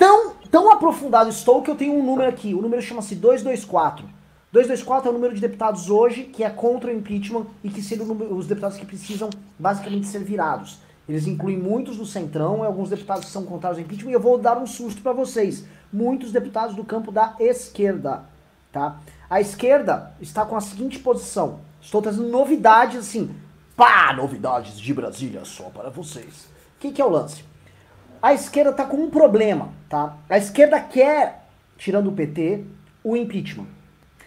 [0.00, 2.54] Tão, tão aprofundado estou que eu tenho um número aqui.
[2.54, 4.08] O número chama-se 224.
[4.50, 8.10] 224 é o número de deputados hoje que é contra o impeachment e que seriam
[8.34, 10.78] os deputados que precisam basicamente ser virados.
[11.06, 14.10] Eles incluem muitos do Centrão e alguns deputados que são contrários ao impeachment.
[14.10, 15.66] E eu vou dar um susto para vocês.
[15.92, 18.24] Muitos deputados do campo da esquerda.
[18.72, 19.02] Tá?
[19.28, 21.60] A esquerda está com a seguinte posição.
[21.78, 23.34] Estou trazendo novidades assim.
[23.76, 26.48] Pá, novidades de Brasília só para vocês.
[26.78, 27.49] O que, que é o lance?
[28.22, 30.16] A esquerda está com um problema, tá?
[30.28, 32.64] A esquerda quer, tirando o PT,
[33.02, 33.66] o impeachment.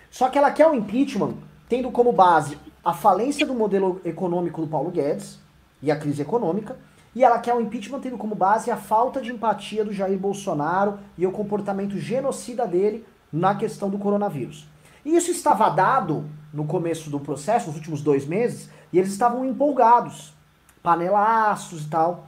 [0.10, 1.36] Só que ela quer o impeachment
[1.69, 5.39] tendo como base a falência do modelo econômico do Paulo Guedes
[5.82, 6.77] e a crise econômica,
[7.15, 10.99] e ela quer o impeachment tendo como base a falta de empatia do Jair Bolsonaro
[11.17, 14.67] e o comportamento genocida dele na questão do coronavírus.
[15.06, 19.45] E isso estava dado no começo do processo, nos últimos dois meses, e eles estavam
[19.45, 20.34] empolgados,
[20.82, 22.27] panelaços e tal.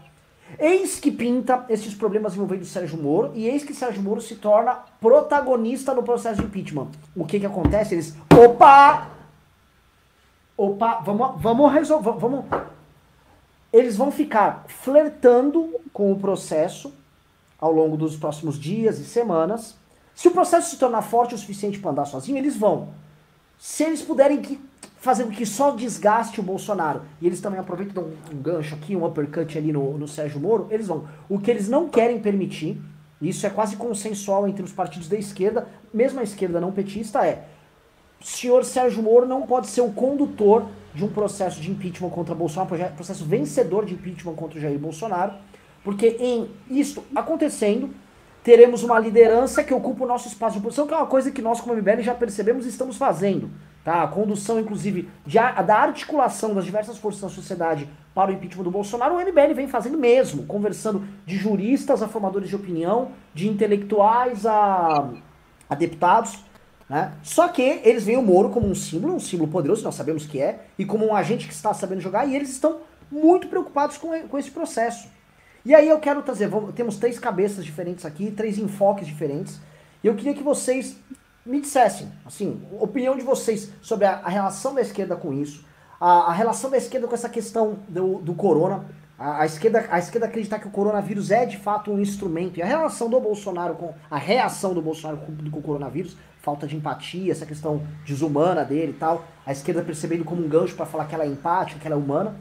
[0.59, 4.79] Eis que pinta esses problemas envolvendo Sérgio Moro e eis que Sérgio Moro se torna
[5.01, 6.89] protagonista no processo de impeachment.
[7.15, 7.95] O que que acontece?
[7.95, 9.09] Eles, opa!
[10.57, 12.45] Opa, vamos, vamos resolver, vamos...
[13.73, 16.93] Eles vão ficar flertando com o processo
[17.59, 19.75] ao longo dos próximos dias e semanas.
[20.13, 22.89] Se o processo se tornar forte o suficiente para andar sozinho, eles vão.
[23.57, 24.41] Se eles puderem
[25.05, 28.95] fazer com que só desgaste o Bolsonaro, e eles também aproveitam um, um gancho aqui,
[28.95, 31.07] um uppercut ali no, no Sérgio Moro, eles vão.
[31.29, 32.81] O que eles não querem permitir,
[33.21, 37.45] isso é quase consensual entre os partidos da esquerda, mesmo a esquerda não petista, é
[38.19, 42.91] senhor Sérgio Moro não pode ser o condutor de um processo de impeachment contra Bolsonaro,
[42.95, 45.33] processo vencedor de impeachment contra Jair Bolsonaro,
[45.83, 47.91] porque em isto acontecendo,
[48.43, 51.41] teremos uma liderança que ocupa o nosso espaço de oposição, que é uma coisa que
[51.43, 53.51] nós, como MBL, já percebemos e estamos fazendo.
[53.85, 54.01] Tá?
[54.01, 58.71] A condução, inclusive, de, da articulação das diversas forças da sociedade para o impeachment do
[58.71, 64.43] Bolsonaro, o MBL vem fazendo mesmo, conversando de juristas a formadores de opinião, de intelectuais
[64.43, 65.13] a,
[65.69, 66.43] a deputados.
[66.89, 67.13] Né?
[67.21, 70.41] Só que eles veem o Moro como um símbolo, um símbolo poderoso, nós sabemos que
[70.41, 72.79] é, e como um agente que está sabendo jogar, e eles estão
[73.11, 75.07] muito preocupados com, com esse processo.
[75.63, 79.61] E aí eu quero trazer, vamos, temos três cabeças diferentes aqui, três enfoques diferentes,
[80.03, 80.97] e eu queria que vocês
[81.45, 85.63] me dissessem, assim, opinião de vocês sobre a, a relação da esquerda com isso,
[85.99, 88.85] a, a, relação da esquerda com essa questão do, do corona,
[89.17, 92.63] a, a, esquerda, a esquerda acreditar que o coronavírus é de fato um instrumento, e
[92.63, 96.75] a relação do Bolsonaro com, a reação do Bolsonaro com, com o coronavírus, falta de
[96.75, 101.05] empatia, essa questão desumana dele e tal, a esquerda percebendo como um gancho para falar
[101.05, 102.35] que ela é empática, que ela é humana,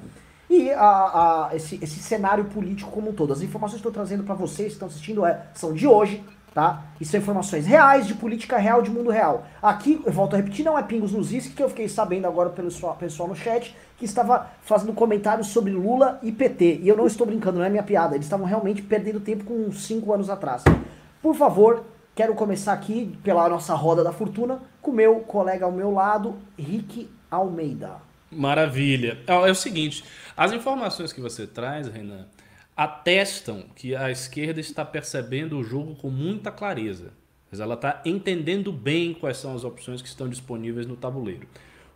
[0.48, 3.32] e a, a, esse, esse cenário político como um todo.
[3.32, 6.22] As informações que eu estou trazendo para vocês que estão assistindo é, são de hoje,
[6.54, 6.84] tá?
[7.00, 9.44] E são informações reais, de política real, de mundo real.
[9.60, 12.50] Aqui, eu volto a repetir, não é pingos nos is, que eu fiquei sabendo agora
[12.50, 16.80] pelo pessoal no chat, que estava fazendo comentários sobre Lula e PT.
[16.82, 18.14] E eu não estou brincando, não é minha piada.
[18.14, 20.62] Eles estavam realmente perdendo tempo com uns 5 anos atrás.
[21.20, 25.72] Por favor, quero começar aqui pela nossa roda da fortuna com o meu colega ao
[25.72, 27.96] meu lado, Rick Almeida.
[28.30, 29.18] Maravilha.
[29.26, 30.04] É o seguinte,
[30.36, 32.26] as informações que você traz, Renan,
[32.76, 37.12] atestam que a esquerda está percebendo o jogo com muita clareza.
[37.50, 41.46] Mas ela está entendendo bem quais são as opções que estão disponíveis no tabuleiro.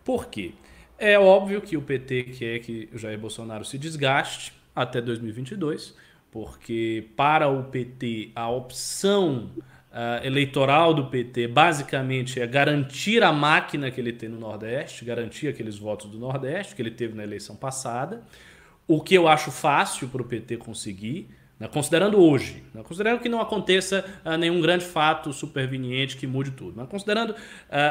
[0.05, 0.53] Por quê?
[0.97, 4.53] É óbvio que o PT quer que Jair Bolsonaro se desgaste.
[4.75, 5.93] até 2022,
[6.31, 9.49] porque para o PT a opção
[9.91, 15.47] uh, eleitoral do PT basicamente é garantir a máquina que ele tem no Nordeste, garantir
[15.47, 18.23] aqueles votos do Nordeste que ele teve na eleição passada,
[18.89, 21.29] o que eu acho fácil para o PT conseguir.
[21.59, 26.51] Né, considerando hoje, né, considerando que não aconteça uh, nenhum grande fato superveniente que mude
[26.51, 27.35] tudo, mas considerando uh,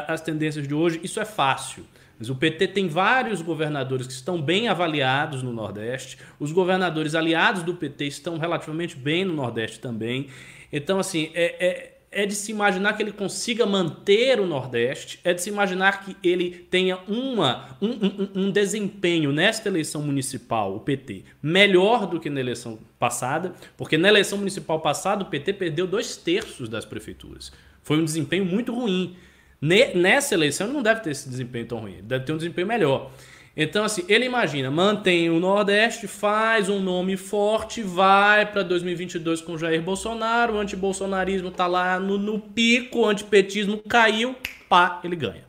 [0.07, 1.85] as tendências de hoje, isso é fácil.
[2.17, 7.61] Mas o PT tem vários governadores que estão bem avaliados no Nordeste, os governadores aliados
[7.61, 10.29] do PT estão relativamente bem no Nordeste também.
[10.73, 15.33] Então, assim, é, é é de se imaginar que ele consiga manter o Nordeste, é
[15.33, 20.79] de se imaginar que ele tenha uma, um, um, um, desempenho nesta eleição municipal, o
[20.79, 25.85] PT, melhor do que na eleição passada, porque na eleição municipal passada o PT perdeu
[25.85, 27.51] dois terços das prefeituras.
[27.83, 29.15] Foi um desempenho muito ruim.
[29.61, 33.11] Nessa eleição ele não deve ter esse desempenho tão ruim, deve ter um desempenho melhor.
[33.61, 39.57] Então, assim, ele imagina, mantém o Nordeste, faz um nome forte, vai para 2022 com
[39.57, 44.33] Jair Bolsonaro, o antibolsonarismo tá lá no, no pico, o antipetismo caiu,
[44.69, 45.43] pá, ele ganha.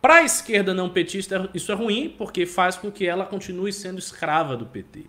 [0.00, 3.98] Para a esquerda não petista, isso é ruim, porque faz com que ela continue sendo
[3.98, 5.04] escrava do PT.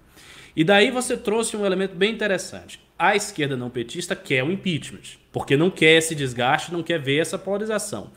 [0.54, 2.82] E daí você trouxe um elemento bem interessante.
[3.00, 7.20] A esquerda não petista quer o impeachment, porque não quer esse desgaste, não quer ver
[7.20, 8.12] essa polarização.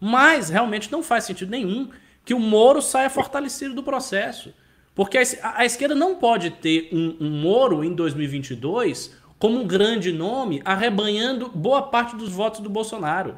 [0.00, 1.88] Mas realmente não faz sentido nenhum
[2.24, 4.52] que o Moro saia fortalecido do processo.
[4.94, 10.12] Porque a, a esquerda não pode ter um, um Moro em 2022 como um grande
[10.12, 13.36] nome arrebanhando boa parte dos votos do Bolsonaro.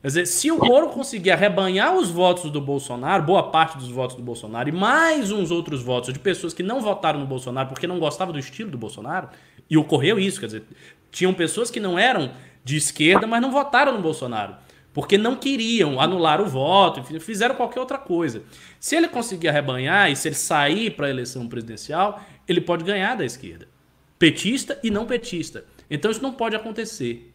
[0.00, 4.16] Quer dizer, se o Moro conseguir arrebanhar os votos do Bolsonaro, boa parte dos votos
[4.16, 7.86] do Bolsonaro, e mais uns outros votos de pessoas que não votaram no Bolsonaro porque
[7.86, 9.28] não gostavam do estilo do Bolsonaro,
[9.70, 10.64] e ocorreu isso, quer dizer,
[11.10, 12.32] tinham pessoas que não eram
[12.64, 14.56] de esquerda, mas não votaram no Bolsonaro
[14.92, 18.42] porque não queriam anular o voto, fizeram qualquer outra coisa.
[18.78, 23.14] Se ele conseguir arrebanhar e se ele sair para a eleição presidencial, ele pode ganhar
[23.14, 23.68] da esquerda.
[24.18, 25.64] Petista e não petista.
[25.90, 27.32] Então isso não pode acontecer.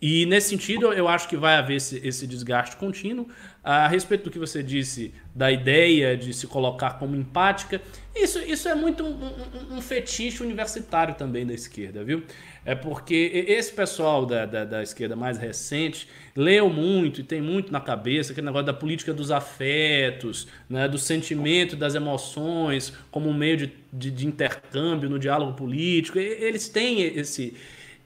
[0.00, 3.26] E nesse sentido, eu acho que vai haver esse, esse, desgaste contínuo.
[3.64, 7.80] A respeito do que você disse da ideia de se colocar como empática,
[8.14, 12.22] isso, isso é muito um, um, um fetiche universitário também da esquerda, viu?
[12.62, 17.72] É porque esse pessoal da, da, da, esquerda mais recente leu muito e tem muito
[17.72, 23.34] na cabeça aquele negócio da política dos afetos, né, do sentimento, das emoções, como um
[23.34, 26.18] meio de, de, de intercâmbio no diálogo político.
[26.18, 27.54] Eles têm esse,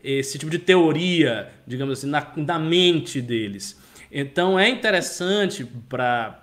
[0.02, 3.76] esse tipo de teoria, digamos assim, na, na mente deles.
[4.10, 6.42] Então é interessante para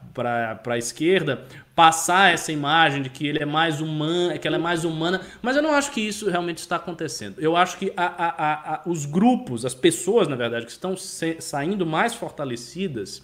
[0.65, 4.85] a esquerda passar essa imagem de que ele é mais humano, que ela é mais
[4.85, 7.39] humana, mas eu não acho que isso realmente está acontecendo.
[7.39, 11.85] Eu acho que a, a, a, os grupos, as pessoas, na verdade, que estão saindo
[11.85, 13.21] mais fortalecidas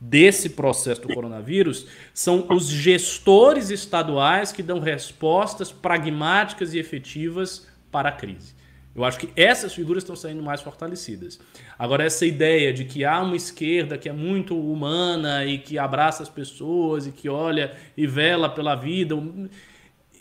[0.00, 8.08] desse processo do coronavírus são os gestores estaduais que dão respostas pragmáticas e efetivas para
[8.08, 8.53] a crise.
[8.94, 11.40] Eu acho que essas figuras estão saindo mais fortalecidas.
[11.76, 16.22] Agora, essa ideia de que há uma esquerda que é muito humana e que abraça
[16.22, 19.16] as pessoas e que olha e vela pela vida,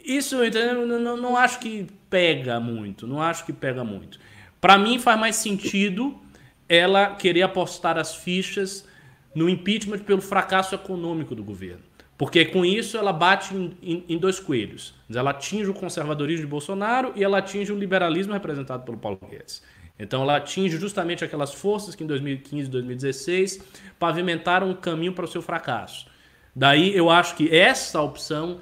[0.04, 0.88] isso entendeu?
[0.88, 3.06] Não, acho que pega muito.
[3.06, 4.20] Não acho que pega muito.
[4.60, 6.20] Para mim, faz mais sentido
[6.68, 8.88] ela querer apostar as fichas
[9.36, 11.84] no impeachment pelo fracasso econômico do governo.
[12.18, 14.94] Porque com isso ela bate em, dois coelhos.
[15.16, 19.64] Ela atinge o conservadorismo de Bolsonaro e ela atinge o liberalismo representado pelo Paulo Guedes.
[19.98, 23.60] Então ela atinge justamente aquelas forças que em 2015 e 2016
[24.00, 26.08] pavimentaram um caminho para o seu fracasso.
[26.56, 28.60] Daí eu acho que essa opção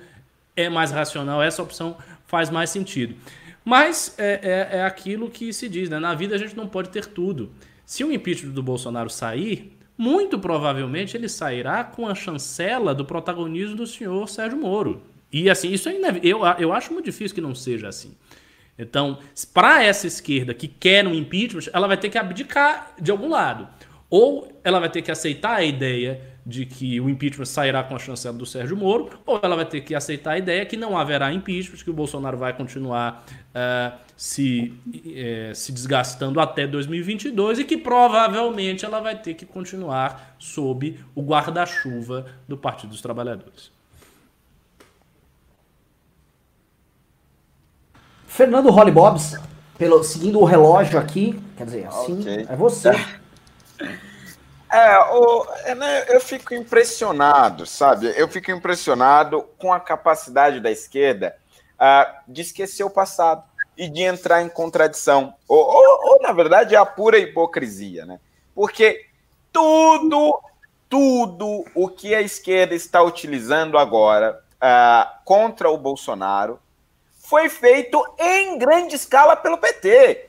[0.56, 3.16] é mais racional, essa opção faz mais sentido.
[3.64, 6.00] Mas é, é, é aquilo que se diz, né?
[6.00, 7.52] Na vida a gente não pode ter tudo.
[7.86, 13.76] Se o impeachment do Bolsonaro sair, muito provavelmente ele sairá com a chancela do protagonismo
[13.76, 15.04] do senhor Sérgio Moro.
[15.32, 18.16] E assim, isso é eu, eu acho muito difícil que não seja assim.
[18.78, 19.20] Então,
[19.54, 23.68] para essa esquerda que quer um impeachment, ela vai ter que abdicar de algum lado.
[24.10, 28.00] Ou ela vai ter que aceitar a ideia de que o impeachment sairá com a
[28.00, 31.32] chancela do Sérgio Moro, ou ela vai ter que aceitar a ideia que não haverá
[31.32, 37.78] impeachment, que o Bolsonaro vai continuar uh, se, uh, se desgastando até 2022 e que
[37.78, 43.72] provavelmente ela vai ter que continuar sob o guarda-chuva do Partido dos Trabalhadores.
[48.32, 49.38] Fernando Holly Bobs,
[49.78, 52.48] pelo, seguindo o relógio aqui, quer dizer, assim, okay.
[52.50, 52.92] é você.
[54.74, 58.14] É, o, é, né, eu fico impressionado, sabe?
[58.16, 61.36] Eu fico impressionado com a capacidade da esquerda
[61.74, 63.44] uh, de esquecer o passado
[63.76, 65.34] e de entrar em contradição.
[65.46, 68.18] Ou, ou, ou, na verdade, é a pura hipocrisia, né?
[68.56, 69.08] Porque
[69.52, 70.40] tudo,
[70.88, 76.62] tudo o que a esquerda está utilizando agora uh, contra o Bolsonaro
[77.32, 80.28] foi feito em grande escala pelo PT.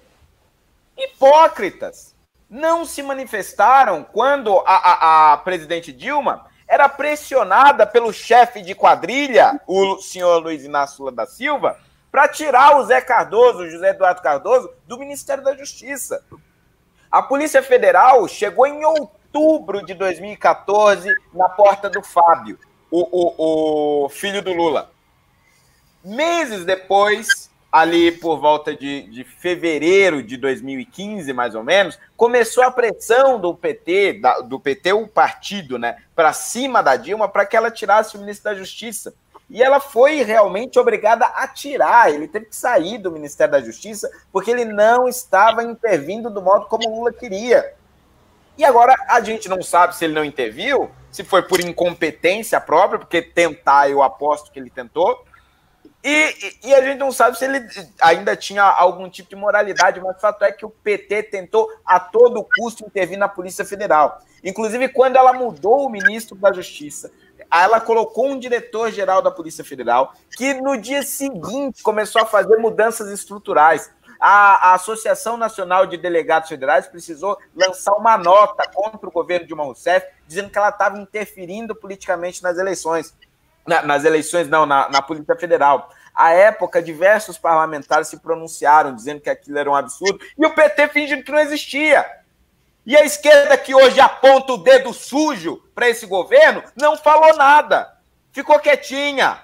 [0.97, 2.15] Hipócritas.
[2.49, 9.61] Não se manifestaram quando a, a, a presidente Dilma era pressionada pelo chefe de quadrilha,
[9.67, 11.77] o senhor Luiz Inácio Lula da Silva,
[12.09, 16.25] para tirar o Zé Cardoso, o José Eduardo Cardoso, do Ministério da Justiça.
[17.11, 22.61] A Polícia Federal chegou em outubro de 2014 na porta do Fábio,
[22.93, 24.92] o, o, o filho do Lula.
[26.05, 32.71] Meses depois, ali por volta de, de fevereiro de 2015, mais ou menos, começou a
[32.71, 37.57] pressão do PT, da, do PT, o partido, né, para cima da Dilma, para que
[37.57, 39.15] ela tirasse o ministro da Justiça.
[39.49, 42.11] E ela foi realmente obrigada a tirar.
[42.11, 46.67] Ele teve que sair do Ministério da Justiça porque ele não estava intervindo do modo
[46.67, 47.75] como Lula queria.
[48.57, 52.99] E agora a gente não sabe se ele não interviu, se foi por incompetência própria,
[52.99, 55.23] porque tentar eu aposto que ele tentou,
[56.05, 57.65] e, e, a gente não sabe se ele
[58.01, 62.01] ainda tinha algum tipo de moralidade, mas o fato é que o PT tentou a
[62.01, 64.21] todo custo intervir na Polícia Federal.
[64.43, 67.13] Inclusive, quando ela mudou o ministro da Justiça,
[67.53, 73.09] ela colocou um diretor-geral da Polícia Federal que no dia seguinte começou a fazer mudanças
[73.09, 73.91] estruturais.
[74.19, 79.65] A, a, Associação Nacional de Delegados Federais precisou lançar uma nota contra o governo Dilma
[79.65, 83.15] Rousseff, dizendo que ela estava interferindo politicamente nas eleições
[83.67, 85.91] na, nas eleições, não, na, na Polícia Federal.
[86.15, 90.89] À época, diversos parlamentares se pronunciaram dizendo que aquilo era um absurdo e o PT
[90.89, 92.05] fingindo que não existia.
[92.85, 97.97] E a esquerda, que hoje aponta o dedo sujo para esse governo, não falou nada.
[98.33, 99.41] Ficou quietinha.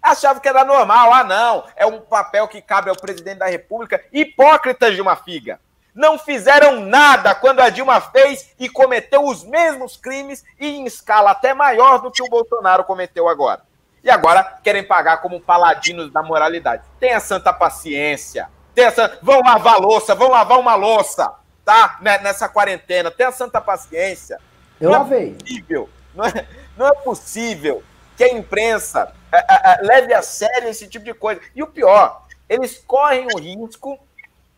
[0.00, 1.12] Achava que era normal.
[1.12, 1.64] Ah, não.
[1.74, 4.04] É um papel que cabe ao presidente da República.
[4.12, 5.58] Hipócritas de uma figa.
[5.94, 11.32] Não fizeram nada quando a Dilma fez e cometeu os mesmos crimes e em escala
[11.32, 13.62] até maior do que o Bolsonaro cometeu agora.
[14.02, 16.82] E agora querem pagar como paladinos da moralidade.
[16.98, 18.48] Tenha santa paciência.
[18.74, 18.92] Tenha.
[19.22, 21.32] Vão lavar louça, vão lavar uma louça,
[21.64, 21.98] tá?
[22.00, 23.10] Né, nessa quarentena.
[23.10, 24.40] Tenha santa paciência.
[24.80, 25.36] Eu não lavei.
[25.38, 27.82] É possível, não, é, não é possível
[28.16, 31.40] que a imprensa é, é, é, leve a sério esse tipo de coisa.
[31.54, 33.98] E o pior, eles correm o risco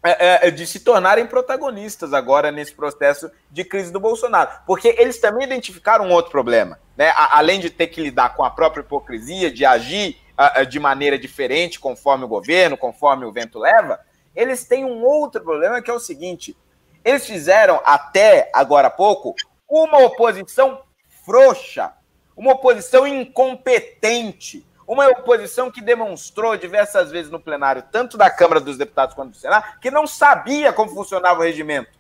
[0.05, 4.51] é, é, de se tornarem protagonistas agora nesse processo de crise do Bolsonaro.
[4.67, 6.79] Porque eles também identificaram um outro problema.
[6.97, 7.13] Né?
[7.17, 11.81] além de ter que lidar com a própria hipocrisia, de agir uh, de maneira diferente
[11.81, 13.99] conforme o governo, conforme o vento leva,
[14.37, 16.57] eles têm um outro problema que é o seguinte:
[17.05, 19.35] eles fizeram até agora há pouco
[19.69, 20.83] uma oposição
[21.25, 21.93] frouxa,
[22.37, 28.77] uma oposição incompetente uma oposição que demonstrou diversas vezes no plenário, tanto da Câmara dos
[28.77, 31.91] Deputados quanto do Senado, que não sabia como funcionava o regimento.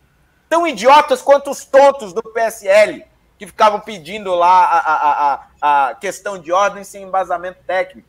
[0.49, 3.05] Tão idiotas quanto os tontos do PSL,
[3.39, 8.09] que ficavam pedindo lá a, a, a, a questão de ordem sem embasamento técnico.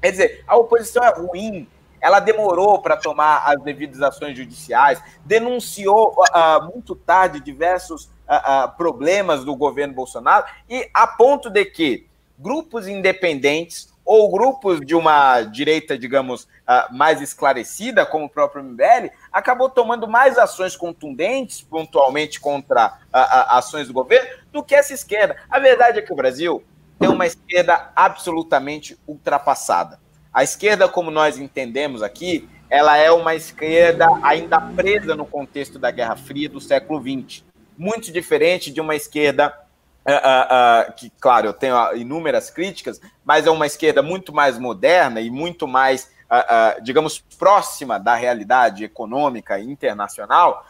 [0.00, 1.68] Quer dizer, a oposição é ruim,
[2.00, 8.76] ela demorou para tomar as devidas ações judiciais, denunciou uh, muito tarde diversos uh, uh,
[8.76, 12.06] problemas do governo Bolsonaro, e a ponto de que
[12.38, 19.10] grupos independentes ou grupos de uma direita, digamos, uh, mais esclarecida, como o próprio MBL,
[19.32, 24.92] acabou tomando mais ações contundentes, pontualmente contra uh, uh, ações do governo, do que essa
[24.92, 25.36] esquerda.
[25.48, 26.62] A verdade é que o Brasil
[26.98, 29.98] tem uma esquerda absolutamente ultrapassada.
[30.32, 35.90] A esquerda, como nós entendemos aqui, ela é uma esquerda ainda presa no contexto da
[35.90, 37.44] Guerra Fria do século XX.
[37.76, 39.54] Muito diferente de uma esquerda
[40.06, 45.20] Uh, uh, que, claro, eu tenho inúmeras críticas, mas é uma esquerda muito mais moderna
[45.20, 46.12] e muito mais,
[46.82, 50.66] digamos, próxima da realidade econômica internacional,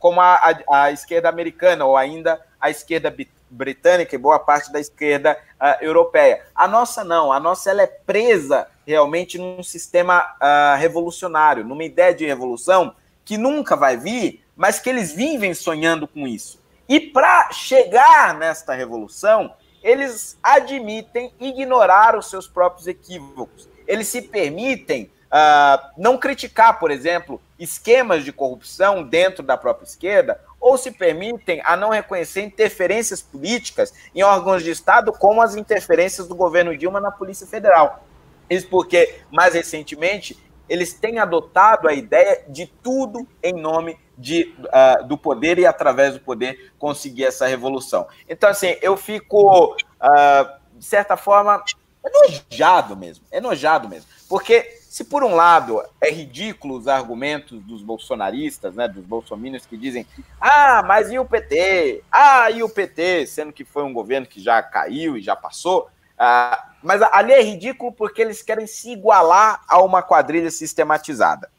[0.00, 3.14] como a, a, a, esquerda americana ou ainda a esquerda
[3.48, 5.38] britânica e boa parte da esquerda
[5.80, 6.44] europeia.
[6.54, 10.34] A nossa não, a nossa ela é presa realmente num sistema
[10.76, 16.26] revolucionário, numa ideia de revolução que nunca vai vir, mas que eles vivem sonhando com
[16.26, 16.63] isso.
[16.88, 23.68] E para chegar nesta revolução, eles admitem ignorar os seus próprios equívocos.
[23.86, 30.40] Eles se permitem uh, não criticar, por exemplo, esquemas de corrupção dentro da própria esquerda,
[30.60, 36.26] ou se permitem a não reconhecer interferências políticas em órgãos de Estado, como as interferências
[36.26, 38.04] do governo Dilma na Polícia Federal.
[38.48, 45.04] Isso porque, mais recentemente, eles têm adotado a ideia de tudo em nome de, uh,
[45.04, 48.06] do poder e através do poder conseguir essa revolução.
[48.28, 51.62] Então, assim, eu fico, uh, de certa forma,
[52.04, 54.08] enojado mesmo, enojado mesmo.
[54.28, 59.76] Porque se por um lado é ridículo os argumentos dos bolsonaristas, né, dos bolsominions que
[59.76, 60.06] dizem,
[60.40, 62.04] ah, mas e o PT?
[62.12, 63.26] Ah, e o PT?
[63.26, 65.88] Sendo que foi um governo que já caiu e já passou.
[66.14, 71.50] Uh, Mas ali é ridículo porque eles querem se igualar a uma quadrilha sistematizada.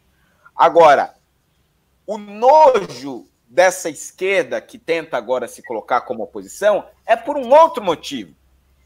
[0.55, 1.13] Agora,
[2.05, 7.83] o nojo dessa esquerda que tenta agora se colocar como oposição é por um outro
[7.83, 8.33] motivo.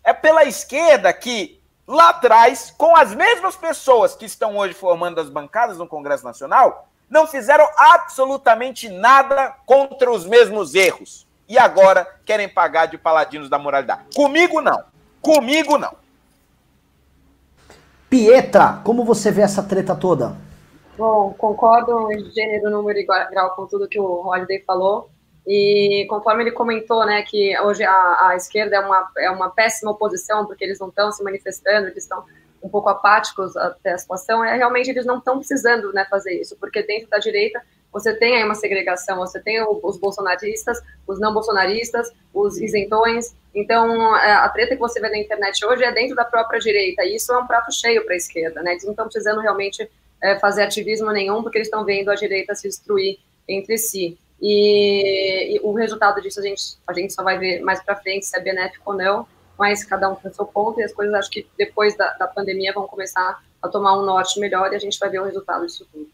[0.03, 5.29] É pela esquerda que, lá atrás, com as mesmas pessoas que estão hoje formando as
[5.29, 11.27] bancadas no Congresso Nacional, não fizeram absolutamente nada contra os mesmos erros.
[11.47, 14.03] E agora querem pagar de paladinos da moralidade.
[14.15, 14.83] Comigo não.
[15.19, 15.95] Comigo não.
[18.07, 20.35] Pietra, como você vê essa treta toda?
[20.99, 25.09] Bom, concordo em gênero, número e grau com tudo que o Rodney falou.
[25.47, 29.91] E conforme ele comentou, né, que hoje a, a, esquerda é uma, é uma péssima
[29.91, 32.25] oposição, porque eles não estão se manifestando, eles estão
[32.61, 36.57] um pouco apáticos até a situação, é realmente eles não estão precisando né, fazer isso,
[36.59, 41.33] porque dentro da direita você tem aí uma segregação, você tem os bolsonaristas, os não
[41.33, 43.33] bolsonaristas, os isentões.
[43.55, 47.05] Então, é, a treta que você vê na internet hoje é dentro da própria direita,
[47.05, 48.71] e isso é um prato cheio para a esquerda, né?
[48.71, 49.89] Eles não estão precisando realmente
[50.21, 54.17] é, fazer ativismo nenhum, porque eles estão vendo a direita se destruir entre si.
[54.41, 58.25] E, e, o resultado disso a gente, a gente só vai ver mais para frente
[58.25, 61.29] se é benéfico ou não, mas cada um tem seu ponto e as coisas acho
[61.29, 64.97] que depois da, da pandemia vão começar a tomar um norte melhor e a gente
[64.97, 66.07] vai ver o resultado disso tudo.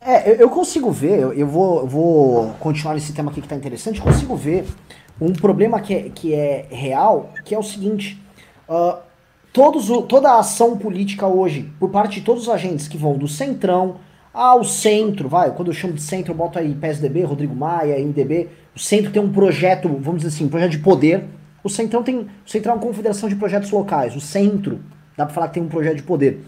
[0.00, 4.36] É, eu consigo ver, eu, vou, vou continuar nesse tema aqui que está interessante, consigo
[4.36, 4.64] ver
[5.20, 8.22] um problema que é, que é real, que é o seguinte,
[8.68, 9.02] uh,
[9.58, 13.18] todos o, toda a ação política hoje, por parte de todos os agentes que vão
[13.18, 13.96] do centrão
[14.32, 18.48] ao centro, vai, quando eu chamo de centro, eu boto aí PSDB, Rodrigo Maia, MDB,
[18.72, 21.24] o centro tem um projeto, vamos dizer assim, um projeto de poder,
[21.64, 24.78] o centrão tem, o centrão é uma confederação de projetos locais, o centro,
[25.16, 26.40] dá pra falar que tem um projeto de poder.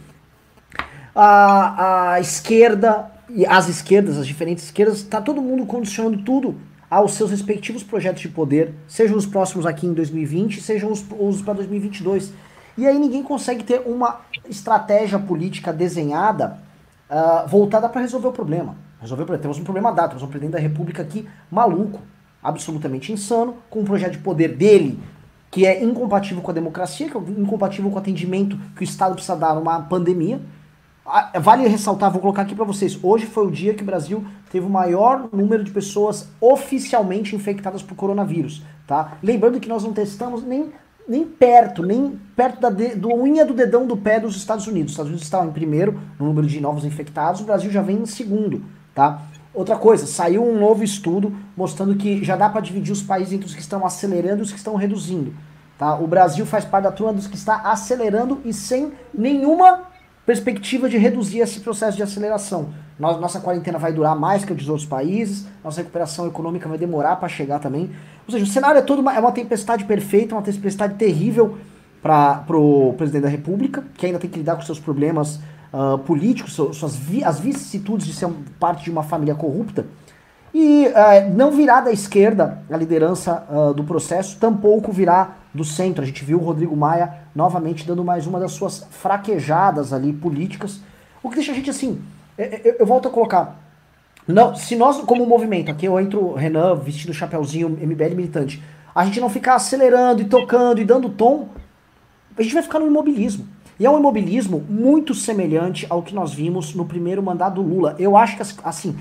[1.12, 6.54] A, a esquerda, e as esquerdas, as diferentes esquerdas, tá todo mundo condicionando tudo
[6.88, 11.42] aos seus respectivos projetos de poder, sejam os próximos aqui em 2020, sejam os, os
[11.42, 12.32] para 2022.
[12.80, 16.56] E aí ninguém consegue ter uma estratégia política desenhada
[17.10, 18.74] uh, voltada para resolver o problema.
[18.98, 19.42] Resolver o problema.
[19.42, 22.00] Temos um problema dado, temos um presidente da República aqui maluco,
[22.42, 24.98] absolutamente insano, com um projeto de poder dele
[25.50, 29.12] que é incompatível com a democracia, que é incompatível com o atendimento que o Estado
[29.12, 30.40] precisa dar numa pandemia.
[31.38, 32.98] Vale ressaltar, vou colocar aqui para vocês.
[33.02, 37.82] Hoje foi o dia que o Brasil teve o maior número de pessoas oficialmente infectadas
[37.82, 39.18] por coronavírus, tá?
[39.22, 40.72] Lembrando que nós não testamos nem
[41.08, 44.92] nem perto, nem perto da de, do unha do dedão do pé dos Estados Unidos.
[44.92, 47.98] Os Estados Unidos estão em primeiro no número de novos infectados, o Brasil já vem
[47.98, 48.62] em segundo,
[48.94, 49.22] tá?
[49.52, 53.46] Outra coisa, saiu um novo estudo mostrando que já dá para dividir os países entre
[53.46, 55.34] os que estão acelerando e os que estão reduzindo,
[55.76, 55.96] tá?
[55.96, 59.88] O Brasil faz parte da turma dos que está acelerando e sem nenhuma
[60.24, 62.72] perspectiva de reduzir esse processo de aceleração.
[63.00, 67.16] Nossa quarentena vai durar mais que a dos outros países, nossa recuperação econômica vai demorar
[67.16, 67.90] para chegar também.
[68.26, 71.56] Ou seja, o cenário é todo uma, é uma tempestade perfeita, uma tempestade terrível
[72.02, 75.40] para o presidente da República, que ainda tem que lidar com seus problemas
[75.72, 78.28] uh, políticos, suas vi, as vicissitudes de ser
[78.58, 79.86] parte de uma família corrupta.
[80.52, 86.02] E uh, não virá da esquerda a liderança uh, do processo, tampouco virá do centro.
[86.02, 90.80] A gente viu o Rodrigo Maia novamente dando mais uma das suas fraquejadas ali políticas,
[91.22, 92.02] o que deixa a gente assim.
[92.40, 93.60] Eu, é, é, eu volto a colocar.
[94.26, 98.62] Não, se nós, como movimento, aqui eu entro Renan vestido chapéuzinho MBL militante,
[98.94, 101.48] a gente não ficar acelerando e tocando e dando tom,
[102.36, 103.46] a gente vai ficar no imobilismo.
[103.78, 107.96] E é um imobilismo muito semelhante ao que nós vimos no primeiro mandato do Lula.
[107.98, 108.98] Eu acho que, assim,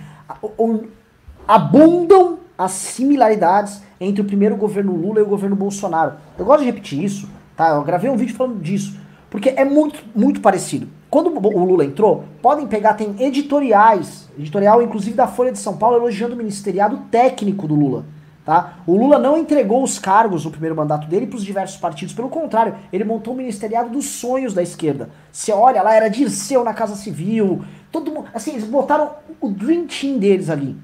[1.48, 6.14] abundam as similaridades entre o primeiro governo Lula e o governo Bolsonaro.
[6.38, 7.70] Eu gosto de repetir isso, tá?
[7.70, 8.98] Eu gravei um vídeo falando disso,
[9.30, 10.88] porque é muito, muito parecido.
[11.10, 15.98] Quando o Lula entrou, podem pegar, tem editoriais, editorial inclusive da Folha de São Paulo,
[15.98, 18.06] elogiando o ministeriado técnico do Lula.
[18.46, 18.80] Tá?
[18.86, 22.30] O Lula não entregou os cargos no primeiro mandato dele para os diversos partidos, pelo
[22.30, 25.10] contrário, ele montou o ministeriado dos sonhos da esquerda.
[25.32, 29.88] Você olha lá, era Dirceu na Casa Civil, todo mundo, assim, eles botaram o dream
[29.88, 30.76] team deles ali.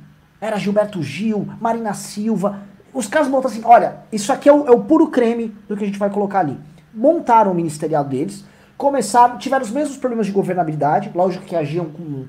[0.41, 2.61] Era Gilberto Gil, Marina Silva.
[2.93, 5.83] Os caras montaram assim, olha, isso aqui é o, é o puro creme do que
[5.83, 6.57] a gente vai colocar ali.
[6.93, 8.45] Montaram o ministeriado deles,
[8.77, 12.25] começaram, tiveram os mesmos problemas de governabilidade, lógico que agiam com.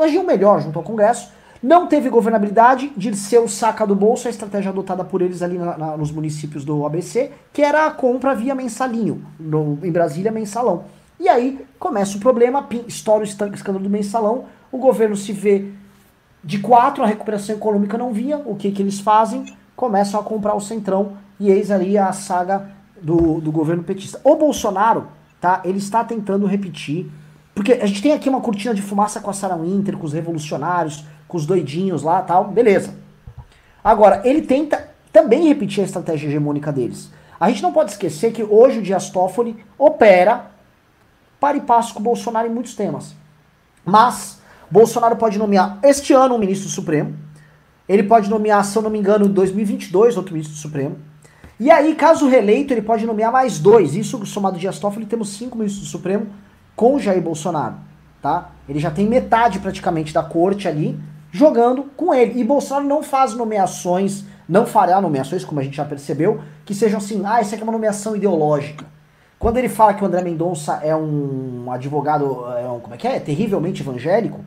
[0.00, 1.30] agiam melhor junto ao Congresso.
[1.62, 5.96] Não teve governabilidade, Dirceu saca do bolso a estratégia adotada por eles ali na, na,
[5.96, 10.84] nos municípios do ABC, que era a compra via mensalinho, no, em Brasília, mensalão.
[11.20, 15.68] E aí começa o problema, estoura o escândalo do mensalão, o governo se vê
[16.42, 19.54] de quatro, a recuperação econômica não vinha, o que, que eles fazem?
[19.76, 22.70] Começam a comprar o centrão, e eis ali a saga
[23.00, 24.20] do, do governo petista.
[24.24, 25.06] O Bolsonaro
[25.42, 25.60] tá?
[25.64, 27.10] Ele está tentando repetir.
[27.52, 30.12] Porque a gente tem aqui uma cortina de fumaça com a Sarah Winter, com os
[30.14, 32.94] revolucionários, com os doidinhos lá tal, beleza.
[33.84, 37.12] Agora, ele tenta também repetir a estratégia hegemônica deles.
[37.38, 40.52] A gente não pode esquecer que hoje o Dias Toffoli opera
[41.40, 43.14] para e passo com o Bolsonaro em muitos temas.
[43.84, 44.40] Mas
[44.70, 47.14] Bolsonaro pode nomear este ano um ministro Supremo.
[47.88, 50.96] Ele pode nomear, se eu não me engano, em 2022 outro ministro Supremo.
[51.62, 53.94] E aí, caso reeleito, ele pode nomear mais dois.
[53.94, 56.26] Isso somado Dias Toffoli, temos cinco ministros do Supremo
[56.74, 57.76] com Jair Bolsonaro,
[58.20, 58.50] tá?
[58.68, 60.98] Ele já tem metade praticamente da corte ali
[61.30, 62.40] jogando com ele.
[62.40, 66.98] E Bolsonaro não faz nomeações, não fará nomeações, como a gente já percebeu, que sejam
[66.98, 68.84] assim, ah, isso aqui é uma nomeação ideológica.
[69.38, 73.06] Quando ele fala que o André Mendonça é um advogado, é um, como é que
[73.06, 73.20] é?
[73.20, 74.40] Terrivelmente evangélico,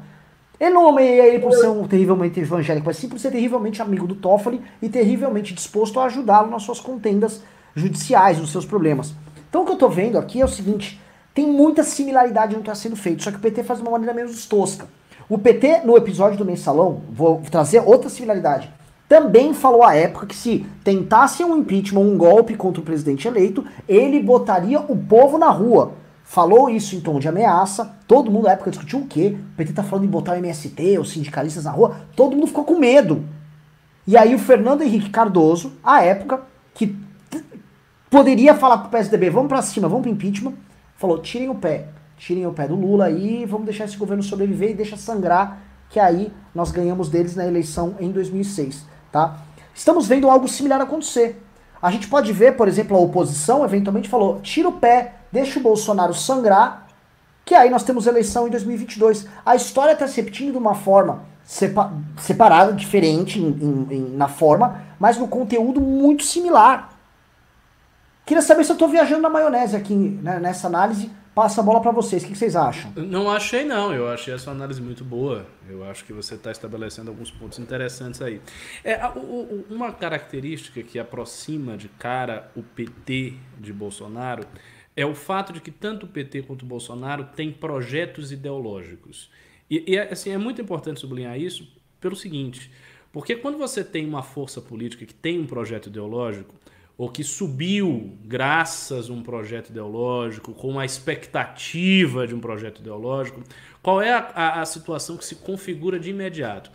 [0.59, 4.07] ele não nomeia ele por ser um terrivelmente evangélico, mas sim por ser terrivelmente amigo
[4.07, 7.43] do Toffoli e terrivelmente disposto a ajudá-lo nas suas contendas
[7.75, 9.13] judiciais, nos seus problemas.
[9.49, 10.99] Então o que eu tô vendo aqui é o seguinte,
[11.33, 13.91] tem muita similaridade no que está sendo feito, só que o PT faz de uma
[13.91, 14.87] maneira menos tosca.
[15.27, 18.71] O PT, no episódio do Mensalão, vou trazer outra similaridade,
[19.07, 23.63] também falou à época que se tentasse um impeachment, um golpe contra o presidente eleito,
[23.87, 25.93] ele botaria o povo na rua.
[26.25, 29.37] Falou isso em tom de ameaça, todo mundo na época discutiu o quê?
[29.53, 32.65] O PT tá falando em botar o MST, os sindicalistas na rua, todo mundo ficou
[32.65, 33.23] com medo.
[34.07, 36.41] E aí o Fernando Henrique Cardoso, à época,
[36.73, 36.95] que
[38.09, 40.53] poderia falar pro PSDB, vamos para cima, vamos pro impeachment,
[40.97, 44.71] falou: tirem o pé, tirem o pé do Lula aí, vamos deixar esse governo sobreviver
[44.71, 49.41] e deixa sangrar, que aí nós ganhamos deles na eleição em 2006, tá?
[49.75, 51.44] Estamos vendo algo similar acontecer.
[51.85, 55.61] A gente pode ver, por exemplo, a oposição eventualmente falou: tira o pé, deixa o
[55.61, 56.87] Bolsonaro sangrar,
[57.45, 59.27] que aí nós temos eleição em 2022.
[59.45, 64.27] A história está se repetindo de uma forma sepa separada, diferente em, em, em, na
[64.27, 66.89] forma, mas no conteúdo muito similar.
[68.25, 71.11] Queria saber se eu estou viajando na maionese aqui né, nessa análise.
[71.35, 72.23] Passa a bola para vocês.
[72.23, 72.93] O que vocês acham?
[72.95, 73.93] Não achei, não.
[73.93, 75.45] Eu achei essa análise muito boa.
[75.69, 78.39] Eu acho que você está estabelecendo alguns pontos interessantes aí.
[78.85, 78.97] É,
[79.69, 84.47] uma característica que aproxima de cara o PT de Bolsonaro
[84.95, 89.29] é o fato de que tanto o PT quanto o Bolsonaro têm projetos ideológicos.
[89.69, 91.67] E, e assim, é muito importante sublinhar isso
[91.99, 92.71] pelo seguinte:
[93.11, 96.55] porque quando você tem uma força política que tem um projeto ideológico,
[96.97, 103.43] ou que subiu graças a um projeto ideológico, com uma expectativa de um projeto ideológico,
[103.81, 106.71] qual é a, a, a, situação que se configura de imediato?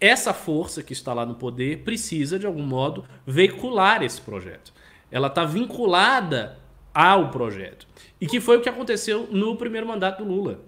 [0.00, 4.72] Essa força que está lá no poder precisa, de algum modo, veicular esse projeto.
[5.10, 6.58] Ela está vinculada
[6.92, 7.86] ao projeto.
[8.20, 10.60] E que foi o que aconteceu no primeiro mandato do Lula.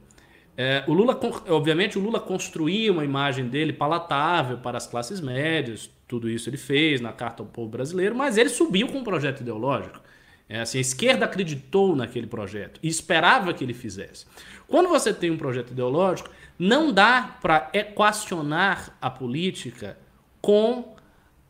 [0.57, 1.19] É, o Lula,
[1.49, 6.57] obviamente, o Lula construía uma imagem dele palatável para as classes médias, tudo isso ele
[6.57, 10.01] fez na Carta ao Povo Brasileiro, mas ele subiu com um projeto ideológico.
[10.49, 14.27] É, assim, a esquerda acreditou naquele projeto e esperava que ele fizesse.
[14.69, 19.99] Quando você tem um projeto ideológico, não dá para equacionar a política
[20.41, 20.95] com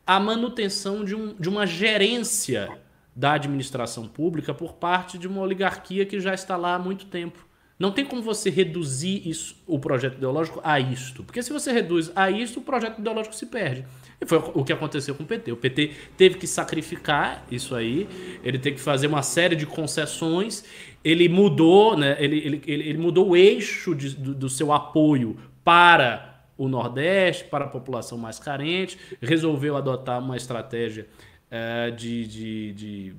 [0.07, 2.79] a manutenção de, um, de uma gerência
[3.17, 7.47] da administração pública por parte de uma oligarquia que já está lá há muito tempo.
[7.79, 11.25] Não tem como você reduzir isso, o projeto ideológico a isto.
[11.25, 13.85] Porque se você reduz a isto, o projeto ideológico se perde.
[14.21, 15.53] E foi o que aconteceu com o PT.
[15.53, 18.09] O PT teve que sacrificar isso aí,
[18.45, 20.65] ele teve que fazer uma série de concessões,
[21.03, 26.45] ele mudou, né, ele, ele, ele mudou o eixo de, do, do seu apoio para
[26.57, 31.09] o Nordeste, para a população mais carente, resolveu adotar uma estratégia
[31.51, 33.17] é, de, de, de,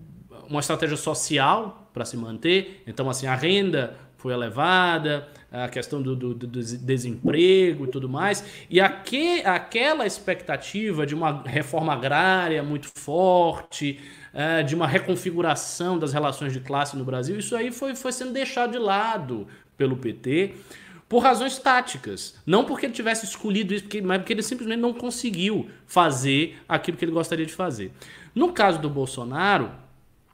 [0.49, 2.84] uma estratégia social para se manter.
[2.88, 8.43] Então, assim, a renda foi elevada, a questão do, do, do desemprego e tudo mais.
[8.70, 13.99] E aque, aquela expectativa de uma reforma agrária muito forte,
[14.34, 18.34] é, de uma reconfiguração das relações de classe no Brasil, isso aí foi, foi sendo
[18.34, 19.47] deixado de lado
[19.78, 20.53] pelo PT
[21.07, 22.36] por razões táticas.
[22.45, 26.97] Não porque ele tivesse escolhido isso, porque, mas porque ele simplesmente não conseguiu fazer aquilo
[26.97, 27.91] que ele gostaria de fazer.
[28.34, 29.72] No caso do Bolsonaro,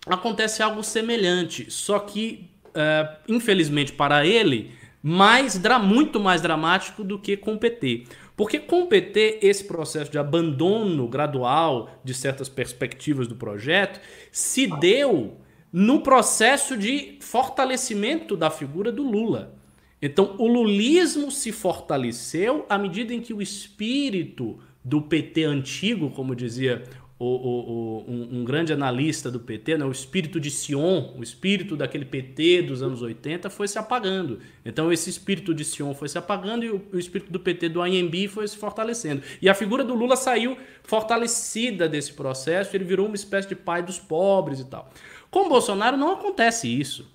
[0.06, 7.36] acontece algo semelhante, só que uh, infelizmente para ele, mais, muito mais dramático do que
[7.36, 8.04] com o PT.
[8.36, 14.00] Porque com o PT, esse processo de abandono gradual de certas perspectivas do projeto
[14.32, 15.38] se deu
[15.72, 19.56] no processo de fortalecimento da figura do Lula.
[20.02, 26.36] Então, o lulismo se fortaleceu à medida em que o espírito do PT antigo, como
[26.36, 26.84] dizia
[27.22, 31.22] o, o, o, um, um, grande analista do PT, né, o espírito de Sion, o
[31.22, 34.40] espírito daquele PT dos anos 80 foi se apagando.
[34.66, 37.80] Então esse espírito de Sion foi se apagando e o, o espírito do PT do
[37.80, 39.22] AMB foi se fortalecendo.
[39.40, 43.84] E a figura do Lula saiu fortalecida desse processo, ele virou uma espécie de pai
[43.84, 44.92] dos pobres e tal.
[45.30, 47.08] Com Bolsonaro não acontece isso.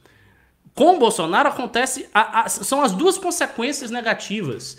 [0.73, 4.79] Com Bolsonaro acontece a, a, são as duas consequências negativas.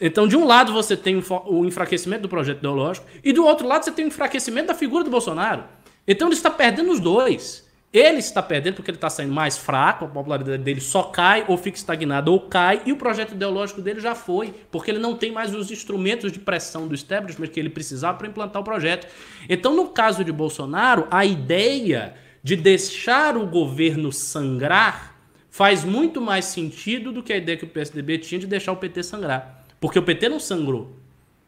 [0.00, 3.84] Então, de um lado você tem o enfraquecimento do projeto ideológico e do outro lado
[3.84, 5.64] você tem o enfraquecimento da figura do Bolsonaro.
[6.06, 7.64] Então ele está perdendo os dois.
[7.92, 11.56] Ele está perdendo porque ele está saindo mais fraco, a popularidade dele só cai ou
[11.56, 15.30] fica estagnada ou cai, e o projeto ideológico dele já foi, porque ele não tem
[15.30, 19.06] mais os instrumentos de pressão do establishment que ele precisava para implantar o projeto.
[19.48, 25.14] Então, no caso de Bolsonaro, a ideia de deixar o governo sangrar
[25.48, 28.76] faz muito mais sentido do que a ideia que o PSDB tinha de deixar o
[28.76, 29.63] PT sangrar.
[29.84, 30.96] Porque o PT não sangrou.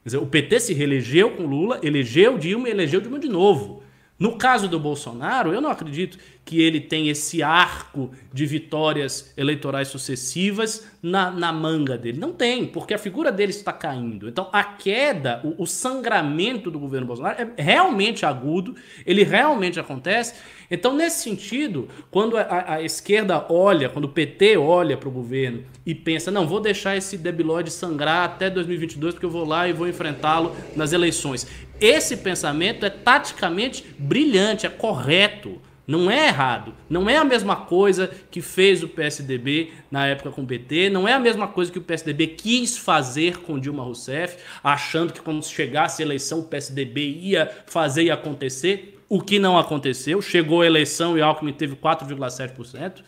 [0.05, 3.83] Dizer, o PT se reelegeu com Lula, elegeu Dilma e elegeu Dilma de novo.
[4.19, 9.89] No caso do Bolsonaro, eu não acredito que ele tem esse arco de vitórias eleitorais
[9.89, 12.21] sucessivas na, na manga dele.
[12.21, 14.29] Não tem, porque a figura dele está caindo.
[14.29, 20.35] Então, a queda, o, o sangramento do governo Bolsonaro é realmente agudo, ele realmente acontece.
[20.71, 25.65] Então, nesse sentido, quando a, a esquerda olha, quando o PT olha para o governo
[25.85, 29.73] e pensa, não, vou deixar esse debilóide sangrar até 2022 porque eu vou lá e
[29.73, 31.45] vou enfrentá-lo nas eleições.
[31.81, 35.61] Esse pensamento é taticamente brilhante, é correto.
[35.87, 36.75] Não é errado.
[36.91, 40.91] Não é a mesma coisa que fez o PSDB na época com o PT.
[40.91, 45.21] Não é a mesma coisa que o PSDB quis fazer com Dilma Rousseff, achando que
[45.21, 48.99] quando chegasse a eleição o PSDB ia fazer e acontecer.
[49.09, 50.21] O que não aconteceu.
[50.21, 53.05] Chegou a eleição e Alckmin teve 4,7%.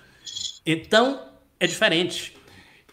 [0.65, 1.21] Então,
[1.59, 2.37] é diferente.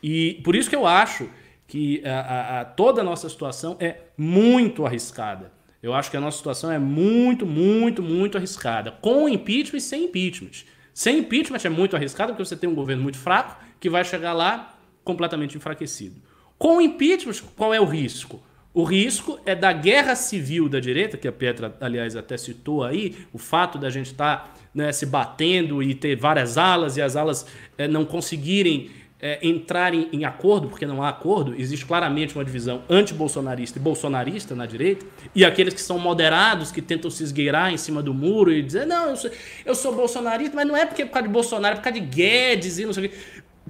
[0.02, 1.30] E por isso que eu acho
[1.68, 5.52] que a, a, a, toda a nossa situação é muito arriscada.
[5.86, 8.90] Eu acho que a nossa situação é muito, muito, muito arriscada.
[8.90, 10.66] Com impeachment e sem impeachment.
[10.92, 14.34] Sem impeachment é muito arriscado porque você tem um governo muito fraco que vai chegar
[14.34, 16.20] lá completamente enfraquecido.
[16.58, 18.42] Com impeachment, qual é o risco?
[18.74, 23.16] O risco é da guerra civil da direita, que a Petra, aliás, até citou aí,
[23.32, 27.16] o fato da gente estar tá, né, se batendo e ter várias alas e as
[27.16, 27.46] alas
[27.78, 28.90] é, não conseguirem
[29.20, 34.56] é, entrarem em acordo, porque não há acordo, existe claramente uma divisão anti-bolsonarista e bolsonarista
[34.56, 38.52] na direita, e aqueles que são moderados, que tentam se esgueirar em cima do muro
[38.52, 39.32] e dizer, não, eu sou,
[39.66, 42.00] eu sou bolsonarista, mas não é porque é por causa de Bolsonaro, é por causa
[42.00, 43.16] de Guedes e não sei o quê,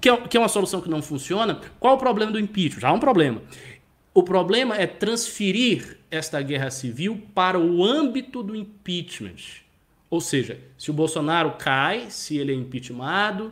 [0.01, 1.61] que é, que é uma solução que não funciona.
[1.79, 2.81] Qual o problema do impeachment?
[2.81, 3.41] Já há um problema.
[4.13, 9.63] O problema é transferir esta guerra civil para o âmbito do impeachment.
[10.09, 13.51] Ou seja, se o Bolsonaro cai, se ele é impeachmentado,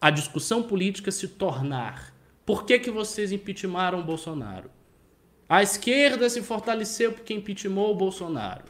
[0.00, 2.10] a discussão política se tornar
[2.50, 4.68] por que, que vocês impeachmaram o Bolsonaro?
[5.48, 8.64] A esquerda se fortaleceu porque impeachmou o Bolsonaro.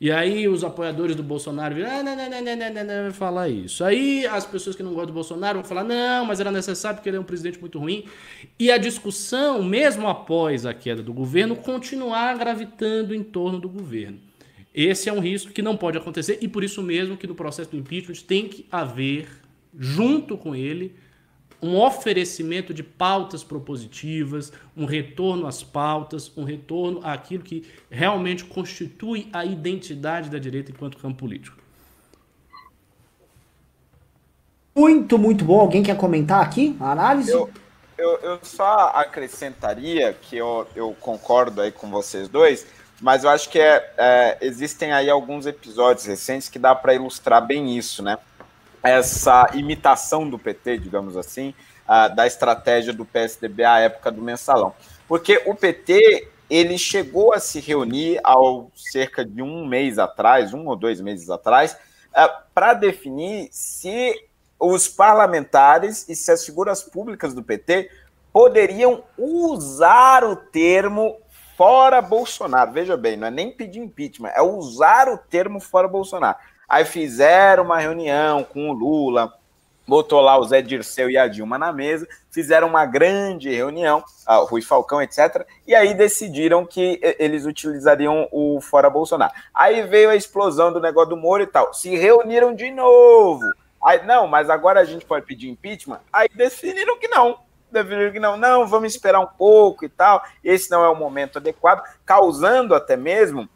[0.00, 3.12] E aí os apoiadores do Bolsonaro viram, ah, não, não, não, não, não, não, não,
[3.12, 3.84] falar isso.
[3.84, 7.10] Aí as pessoas que não gostam do Bolsonaro vão falar, não, mas era necessário porque
[7.10, 8.04] ele é um presidente muito ruim.
[8.58, 14.18] E a discussão, mesmo após a queda do governo, continuar gravitando em torno do governo.
[14.74, 17.70] Esse é um risco que não pode acontecer e por isso mesmo que no processo
[17.70, 19.45] do impeachment tem que haver
[19.78, 20.96] junto com ele,
[21.62, 29.28] um oferecimento de pautas propositivas, um retorno às pautas, um retorno àquilo que realmente constitui
[29.32, 31.56] a identidade da direita enquanto campo político.
[34.74, 35.58] Muito, muito bom.
[35.58, 37.30] Alguém quer comentar aqui a análise?
[37.30, 37.50] Eu,
[37.96, 42.66] eu, eu só acrescentaria que eu, eu concordo aí com vocês dois,
[43.00, 47.44] mas eu acho que é, é existem aí alguns episódios recentes que dá para ilustrar
[47.46, 48.18] bem isso, né?
[48.88, 51.54] Essa imitação do PT, digamos assim,
[52.14, 54.74] da estratégia do PSDB à época do mensalão.
[55.06, 60.66] Porque o PT ele chegou a se reunir ao cerca de um mês atrás, um
[60.66, 61.76] ou dois meses atrás,
[62.12, 64.14] uh, para definir se
[64.58, 67.90] os parlamentares e se as figuras públicas do PT
[68.32, 71.18] poderiam usar o termo
[71.56, 72.72] fora Bolsonaro.
[72.72, 76.38] Veja bem, não é nem pedir impeachment, é usar o termo fora Bolsonaro.
[76.68, 79.32] Aí fizeram uma reunião com o Lula,
[79.86, 84.44] botou lá o Zé Dirceu e a Dilma na mesa, fizeram uma grande reunião, o
[84.44, 85.46] Rui Falcão, etc.
[85.66, 89.32] E aí decidiram que eles utilizariam o Fora Bolsonaro.
[89.54, 91.72] Aí veio a explosão do negócio do Moro e tal.
[91.72, 93.44] Se reuniram de novo.
[93.82, 96.00] Aí, não, mas agora a gente pode pedir impeachment?
[96.12, 97.38] Aí definiram que não.
[97.70, 100.22] Definiram que não, não, vamos esperar um pouco e tal.
[100.42, 103.48] Esse não é o momento adequado, causando até mesmo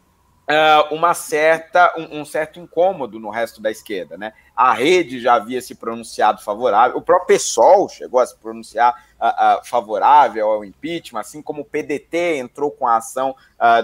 [0.51, 4.17] uh, uma certa, um, um, certo incômodo no resto da esquerda.
[4.17, 4.33] Né?
[4.55, 9.25] A rede já havia se pronunciado favorável, o próprio PSOL chegou a se pronunciar uh,
[9.25, 13.35] uh, favorável ao impeachment, assim como o PDT entrou com a ação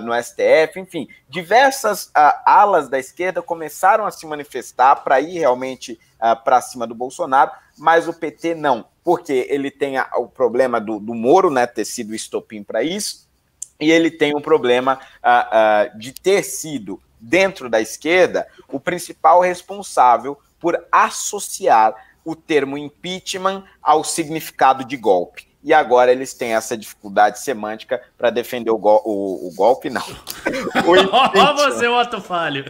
[0.01, 2.09] no STF, enfim, diversas
[2.43, 5.99] alas da esquerda começaram a se manifestar para ir realmente
[6.43, 11.13] para cima do Bolsonaro, mas o PT não, porque ele tem o problema do, do
[11.13, 13.26] Moro né, ter sido estopim para isso,
[13.79, 19.41] e ele tem um problema uh, uh, de ter sido, dentro da esquerda, o principal
[19.41, 21.93] responsável por associar
[22.25, 25.47] o termo impeachment ao significado de golpe.
[25.63, 30.03] e agora eles têm essa dificuldade semântica para defender o, gol, o, o, golpe, não.
[30.85, 32.65] Olha você, Otto Falho.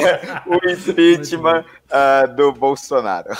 [0.46, 3.30] o impeachment uh, do Bolsonaro.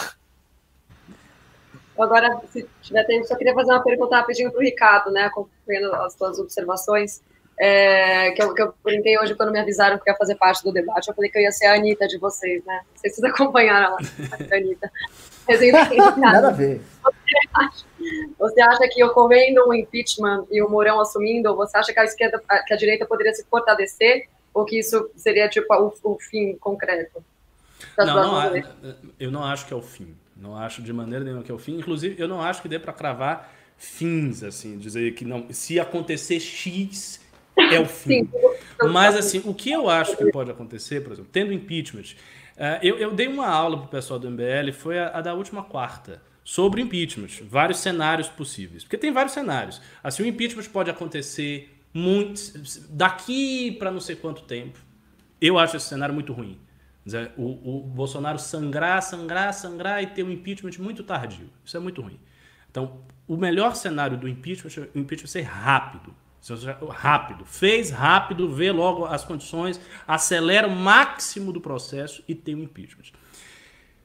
[2.02, 5.94] Agora, se tiver tempo, só queria fazer uma pergunta rapidinho para o Ricardo, né, acompanhando
[5.94, 7.22] as suas observações.
[7.60, 10.72] É, que, eu, que eu brinquei hoje quando me avisaram que ia fazer parte do
[10.72, 11.08] debate.
[11.08, 12.80] Eu falei que eu ia ser a Anitta de vocês, né?
[12.90, 13.98] Não sei se vocês acompanharam a
[14.56, 14.90] Anitta.
[15.46, 16.80] Mas, enfim, Nada a ver.
[17.02, 17.84] Você acha,
[18.38, 22.42] você acha que ocorrendo um impeachment e o Mourão assumindo, você acha que a esquerda,
[22.66, 27.22] que a direita poderia se fortalecer ou que isso seria tipo o, o fim concreto?
[27.98, 28.62] Não, não,
[29.18, 30.16] eu não acho que é o fim.
[30.42, 31.78] Não acho de maneira nenhuma que é o fim.
[31.78, 36.40] Inclusive, eu não acho que dê para cravar fins, assim, dizer que não, se acontecer
[36.40, 37.20] X
[37.56, 38.28] é o fim.
[38.90, 42.16] Mas, assim, o que eu acho que pode acontecer, por exemplo, tendo impeachment,
[42.56, 45.32] uh, eu, eu, dei uma aula para o pessoal do MBL, foi a, a, da
[45.32, 48.82] última quarta, sobre impeachment, vários cenários possíveis.
[48.82, 49.80] Porque tem vários cenários.
[50.02, 52.40] Assim, o impeachment pode acontecer muito,
[52.88, 54.78] daqui para não sei quanto tempo.
[55.40, 56.58] Eu acho esse cenário muito ruim.
[57.36, 61.50] O, o Bolsonaro sangrar, sangrar, sangrar e ter um impeachment muito tardio.
[61.64, 62.20] Isso é muito ruim.
[62.70, 66.14] Então, o melhor cenário do impeachment é o impeachment ser rápido.
[66.90, 67.44] Rápido.
[67.44, 73.12] Fez rápido, vê logo as condições, acelera o máximo do processo e tem um impeachment.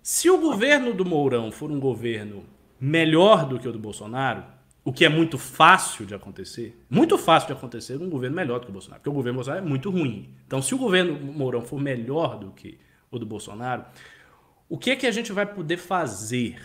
[0.03, 2.45] Se o governo do Mourão for um governo
[2.79, 4.43] melhor do que o do Bolsonaro,
[4.83, 8.65] o que é muito fácil de acontecer, muito fácil de acontecer um governo melhor do
[8.65, 10.33] que o Bolsonaro, porque o governo Bolsonaro é muito ruim.
[10.45, 12.77] Então, se o governo Mourão for melhor do que
[13.11, 13.85] o do Bolsonaro,
[14.69, 16.61] o que é que a gente vai poder fazer?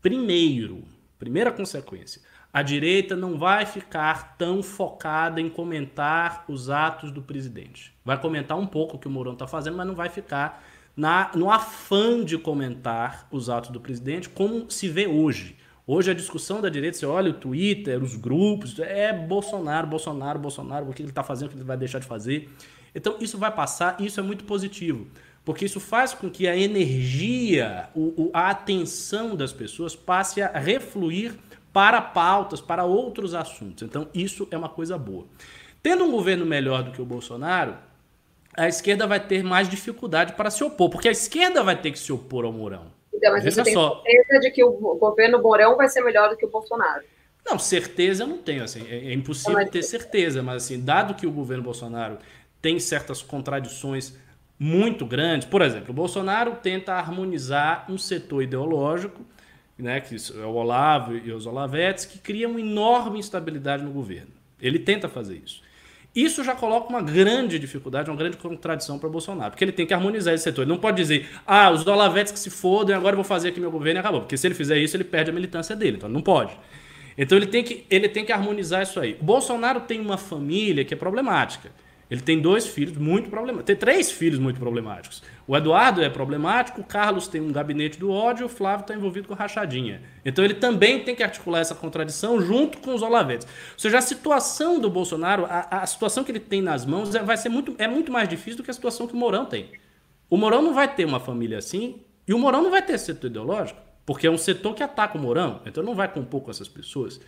[0.00, 0.84] Primeiro,
[1.18, 2.22] primeira consequência,
[2.52, 7.94] a direita não vai ficar tão focada em comentar os atos do presidente.
[8.04, 10.64] Vai comentar um pouco o que o Mourão está fazendo, mas não vai ficar
[10.96, 15.56] na, no afã de comentar os atos do presidente, como se vê hoje.
[15.86, 20.88] Hoje a discussão da direita, você olha o Twitter, os grupos, é Bolsonaro, Bolsonaro, Bolsonaro,
[20.88, 22.48] o que ele está fazendo, o que ele vai deixar de fazer.
[22.94, 25.06] Então isso vai passar isso é muito positivo,
[25.44, 31.34] porque isso faz com que a energia, o, a atenção das pessoas passe a refluir
[31.72, 33.82] para pautas, para outros assuntos.
[33.82, 35.26] Então, isso é uma coisa boa.
[35.82, 37.76] Tendo um governo melhor do que o Bolsonaro,
[38.56, 41.98] a esquerda vai ter mais dificuldade para se opor, porque a esquerda vai ter que
[41.98, 42.86] se opor ao Mourão.
[43.14, 43.96] Então, mas Veja você só.
[43.96, 47.04] tem certeza de que o governo Mourão vai ser melhor do que o Bolsonaro?
[47.44, 49.70] Não, certeza eu não tenho, assim, é, é impossível mas...
[49.70, 52.18] ter certeza, mas assim, dado que o governo Bolsonaro
[52.60, 54.14] tem certas contradições
[54.60, 59.24] muito grandes, por exemplo, o Bolsonaro tenta harmonizar um setor ideológico
[59.80, 64.30] né, que é o Olavo e os Olavetes, que criam enorme instabilidade no governo.
[64.60, 65.62] Ele tenta fazer isso.
[66.14, 69.94] Isso já coloca uma grande dificuldade, uma grande contradição para Bolsonaro, porque ele tem que
[69.94, 70.62] harmonizar esse setor.
[70.62, 73.60] Ele não pode dizer, ah, os Olavetes que se fodem, agora eu vou fazer aqui
[73.60, 74.20] meu governo e acabou.
[74.20, 76.52] Porque se ele fizer isso, ele perde a militância dele, então não pode.
[77.16, 79.16] Então ele tem que, ele tem que harmonizar isso aí.
[79.20, 81.70] O Bolsonaro tem uma família que é problemática.
[82.10, 83.66] Ele tem dois filhos muito problemáticos.
[83.66, 85.22] Tem três filhos muito problemáticos.
[85.46, 89.28] O Eduardo é problemático, o Carlos tem um gabinete do ódio, o Flávio está envolvido
[89.28, 90.02] com rachadinha.
[90.24, 93.46] Então ele também tem que articular essa contradição junto com os Olavetes.
[93.46, 97.22] Ou seja, a situação do Bolsonaro, a, a situação que ele tem nas mãos é,
[97.22, 99.70] vai ser muito, é muito mais difícil do que a situação que o Mourão tem.
[100.28, 103.28] O Mourão não vai ter uma família assim e o Mourão não vai ter setor
[103.28, 106.68] ideológico, porque é um setor que ataca o Mourão, então não vai compor com essas
[106.68, 107.20] pessoas.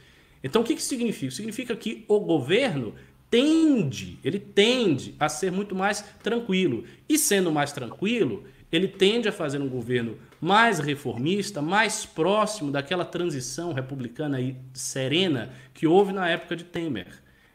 [0.43, 1.31] Então o que, que significa?
[1.31, 2.95] Significa que o governo
[3.33, 6.85] tende, ele tende a ser muito mais tranquilo.
[7.09, 13.07] E sendo mais tranquilo, ele tende a fazer um governo mais reformista, mais próximo daquela
[13.07, 17.07] transição republicana e serena que houve na época de Temer.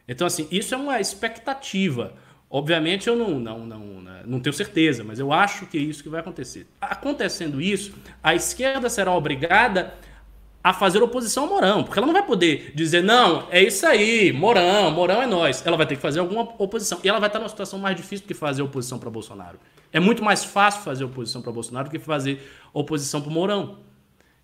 [0.08, 2.12] Então, assim, isso é uma expectativa.
[2.50, 6.02] Obviamente eu não, não, não, né, não tenho certeza, mas eu acho que é isso
[6.02, 6.66] que vai acontecer.
[6.80, 9.94] Acontecendo isso, a esquerda será obrigada
[10.68, 14.34] a fazer oposição ao Morão, porque ela não vai poder dizer, não, é isso aí,
[14.34, 15.66] Morão, Morão é nós.
[15.66, 17.00] Ela vai ter que fazer alguma oposição.
[17.02, 19.58] E ela vai estar numa situação mais difícil do que fazer oposição para Bolsonaro.
[19.90, 23.78] É muito mais fácil fazer oposição para Bolsonaro do que fazer oposição para o Mourão.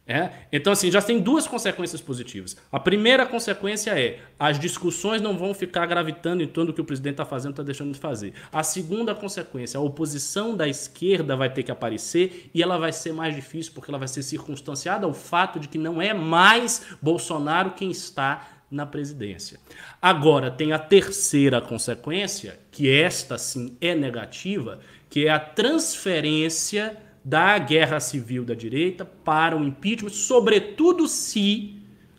[0.07, 0.31] É?
[0.53, 2.55] Então, assim, já tem duas consequências positivas.
[2.71, 6.85] A primeira consequência é as discussões não vão ficar gravitando em torno do que o
[6.85, 8.35] presidente está fazendo está deixando de fazer.
[8.53, 13.15] A segunda consequência, a oposição da esquerda vai ter que aparecer e ela vai ser
[13.15, 17.71] mais difícil porque ela vai ser circunstanciada ao fato de que não é mais Bolsonaro
[17.71, 19.59] quem está na presidência.
[20.03, 26.95] Agora, tem a terceira consequência, que esta sim é negativa, que é a transferência
[27.25, 31.77] da guerra civil da direita para o impeachment, sobretudo se,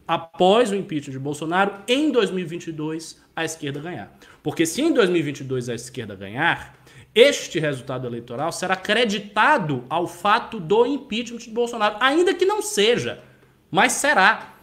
[0.08, 4.18] após o impeachment de Bolsonaro, em 2022, a esquerda ganhar.
[4.42, 6.76] Porque se em 2022 a esquerda ganhar,
[7.14, 13.24] este resultado eleitoral será creditado ao fato do impeachment de Bolsonaro, ainda que não seja,
[13.70, 14.56] mas será.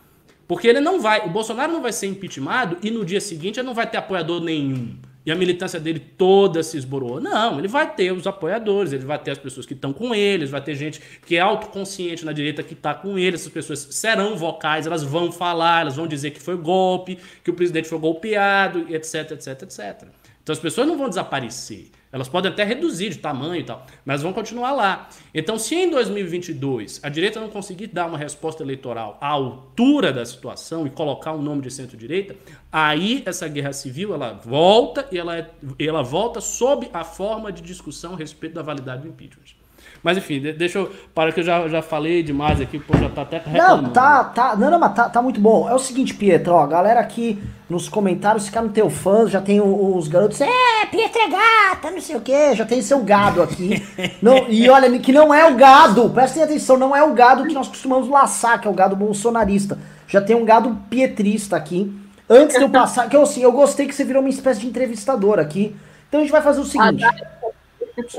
[0.48, 3.66] Porque ele não vai, o Bolsonaro não vai ser impeachmentado e no dia seguinte ele
[3.66, 4.96] não vai ter apoiador nenhum.
[5.24, 7.20] E a militância dele toda se esborou.
[7.20, 10.46] Não, ele vai ter os apoiadores, ele vai ter as pessoas que estão com ele,
[10.46, 13.36] vai ter gente que é autoconsciente na direita que está com ele.
[13.36, 17.54] Essas pessoas serão vocais, elas vão falar, elas vão dizer que foi golpe, que o
[17.54, 20.08] presidente foi golpeado, etc, etc, etc.
[20.42, 21.90] Então as pessoas não vão desaparecer.
[22.12, 25.08] Elas podem até reduzir de tamanho e tal, mas vão continuar lá.
[25.34, 30.24] Então, se em 2022 a direita não conseguir dar uma resposta eleitoral à altura da
[30.26, 32.36] situação e colocar um nome de centro-direita,
[32.70, 37.62] aí essa guerra civil ela volta e ela, é, ela volta sob a forma de
[37.62, 39.61] discussão a respeito da validade do impeachment.
[40.02, 40.90] Mas enfim, deixa eu.
[41.14, 43.82] Para que eu já, já falei demais aqui, pô, já tá até reclamando.
[43.82, 44.56] Não, tá, tá.
[44.56, 45.68] Não, não, mas tá, tá muito bom.
[45.68, 47.40] É o seguinte, Pietro, ó, a galera aqui
[47.70, 52.00] nos comentários, ficar no teu fãs, já tem os garotos, é, Pietro é gata, não
[52.00, 53.82] sei o que, já tem seu gado aqui.
[54.20, 57.54] não, e olha, que não é o gado, prestem atenção, não é o gado que
[57.54, 59.78] nós costumamos laçar, que é o gado bolsonarista.
[60.08, 61.90] Já tem um gado pietrista aqui.
[62.28, 64.66] Antes de eu passar, que eu assim, eu gostei que você virou uma espécie de
[64.66, 65.74] entrevistador aqui.
[66.08, 67.04] Então a gente vai fazer o seguinte.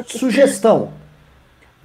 [0.08, 1.03] Sugestão.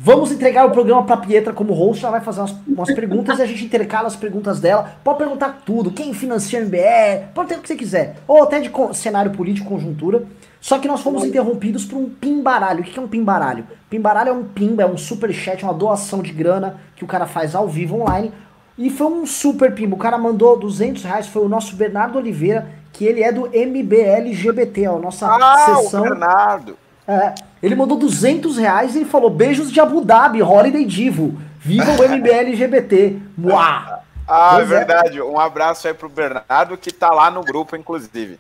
[0.01, 3.42] Vamos entregar o programa pra Pietra como host, ela vai fazer umas, umas perguntas e
[3.42, 4.92] a gente intercala as perguntas dela.
[5.03, 8.16] Pode perguntar tudo, quem financia o MBR, pode ter o que você quiser.
[8.28, 10.22] Ou até de cenário político, conjuntura.
[10.61, 12.80] Só que nós fomos interrompidos por um pimbaralho.
[12.80, 13.66] O que é um pimbaralho?
[13.90, 17.26] Pimbaralho é um pimba, é um super chat, uma doação de grana que o cara
[17.26, 18.32] faz ao vivo online.
[18.76, 19.96] E foi um super pimba.
[19.96, 24.86] O cara mandou 200 reais, foi o nosso Bernardo Oliveira, que ele é do MBLGBT,
[24.86, 26.03] a nossa ah, sessão.
[26.03, 26.78] O Bernardo.
[27.07, 31.38] É, ele mandou 200 reais e ele falou: beijos de Abu Dhabi, Holiday Divo.
[31.59, 33.18] Viva o MBL LGBT.
[33.36, 34.00] Muá.
[34.26, 35.18] Ah, pois é verdade.
[35.18, 35.24] É.
[35.24, 38.38] Um abraço aí pro Bernardo, que tá lá no grupo, inclusive.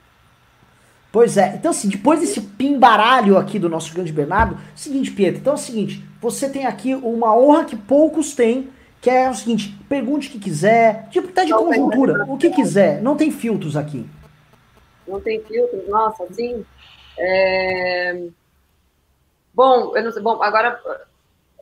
[1.10, 1.54] Pois é.
[1.56, 5.40] Então, assim, depois desse pimbaralho aqui do nosso grande Bernardo, seguinte, Pietro.
[5.40, 8.68] Então é o seguinte: você tem aqui uma honra que poucos têm,
[9.00, 12.50] que é o seguinte: pergunte o que quiser, tipo, tá de não conjuntura, o que
[12.50, 13.00] quiser.
[13.00, 14.06] Não tem filtros aqui.
[15.06, 16.64] Não tem filtros, nossa, assim.
[17.18, 18.28] É...
[19.58, 20.80] Bom, eu não sei, bom, agora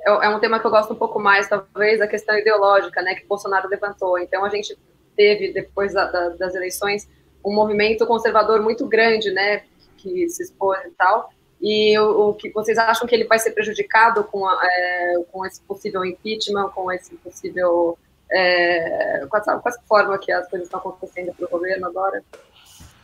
[0.01, 3.15] é, é um tema que eu gosto um pouco mais, talvez, a questão ideológica, né,
[3.15, 4.19] que Bolsonaro levantou.
[4.19, 4.79] Então, a gente
[5.17, 7.09] teve, depois da, da, das eleições,
[7.43, 9.63] um movimento conservador muito grande, né,
[9.97, 11.31] que se expôs e tal.
[11.59, 15.47] E o, o que vocês acham que ele vai ser prejudicado com, a, é, com
[15.47, 17.99] esse possível impeachment, com esse possível.
[18.31, 22.23] É, com, essa, com essa forma que as coisas estão acontecendo para o governo agora?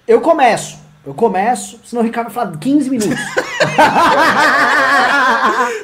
[0.07, 0.92] Eu começo.
[1.05, 3.19] Eu começo, senão o Ricardo vai falar 15 minutos.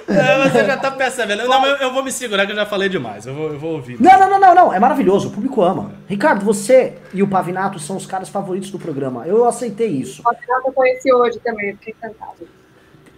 [0.07, 1.49] não, você já tá percebendo.
[1.49, 3.27] Não, eu, eu, vou me segurar que eu já falei demais.
[3.27, 4.01] Eu vou, eu vou ouvir.
[4.01, 4.73] Não, não, não, não, não.
[4.73, 5.27] É maravilhoso.
[5.27, 5.91] O público ama.
[6.07, 9.27] Ricardo, você e o Pavinato são os caras favoritos do programa.
[9.27, 10.21] Eu aceitei isso.
[10.21, 12.47] O Pavinato eu conheci hoje também, fiquei encantado.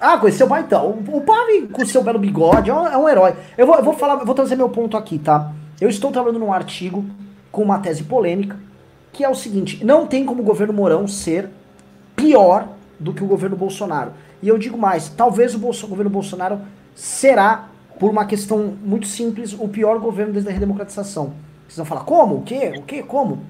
[0.00, 0.98] Ah, conheceu o então.
[1.08, 3.34] O Pavi com seu belo bigode é um, é um herói.
[3.58, 5.52] Eu vou, eu vou falar, vou trazer meu ponto aqui, tá?
[5.78, 7.04] Eu estou trabalhando num artigo
[7.52, 8.58] com uma tese polêmica,
[9.12, 11.50] que é o seguinte: não tem como o governo Mourão ser
[12.20, 12.68] pior
[12.98, 14.12] do que o governo Bolsonaro.
[14.42, 16.60] E eu digo mais, talvez o Bolso governo Bolsonaro
[16.94, 17.68] será,
[17.98, 21.32] por uma questão muito simples, o pior governo desde a redemocratização.
[21.66, 22.36] Vocês vão falar, como?
[22.36, 22.72] O quê?
[22.76, 23.02] O quê?
[23.02, 23.42] Como?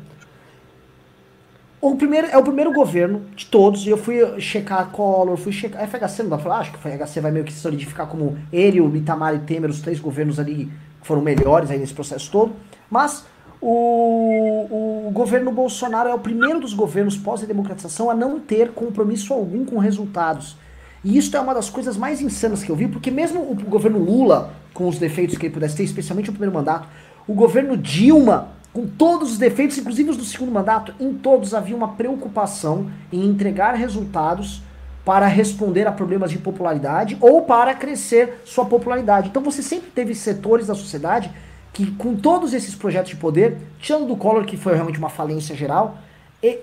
[1.80, 5.50] O primeiro, é o primeiro governo de todos, e eu fui checar a Collor, fui
[5.50, 5.88] checar.
[5.88, 8.36] FHC não dá pra falar, acho que a FHC vai meio que se solidificar como
[8.52, 12.30] ele, o Itamar e Temer, os três governos ali que foram melhores aí nesse processo
[12.30, 12.52] todo.
[12.90, 13.24] Mas
[13.60, 19.64] o, o governo Bolsonaro é o primeiro dos governos pós-democratização a não ter compromisso algum
[19.64, 20.56] com resultados.
[21.04, 23.98] E isso é uma das coisas mais insanas que eu vi, porque mesmo o governo
[23.98, 26.88] Lula, com os defeitos que ele pudesse ter, especialmente o primeiro mandato,
[27.26, 31.76] o governo Dilma, com todos os defeitos, inclusive os do segundo mandato, em todos havia
[31.76, 34.62] uma preocupação em entregar resultados
[35.04, 39.28] para responder a problemas de popularidade ou para crescer sua popularidade.
[39.28, 41.30] Então você sempre teve setores da sociedade
[41.72, 45.54] que com todos esses projetos de poder, tirando do Collor, que foi realmente uma falência
[45.54, 45.98] geral,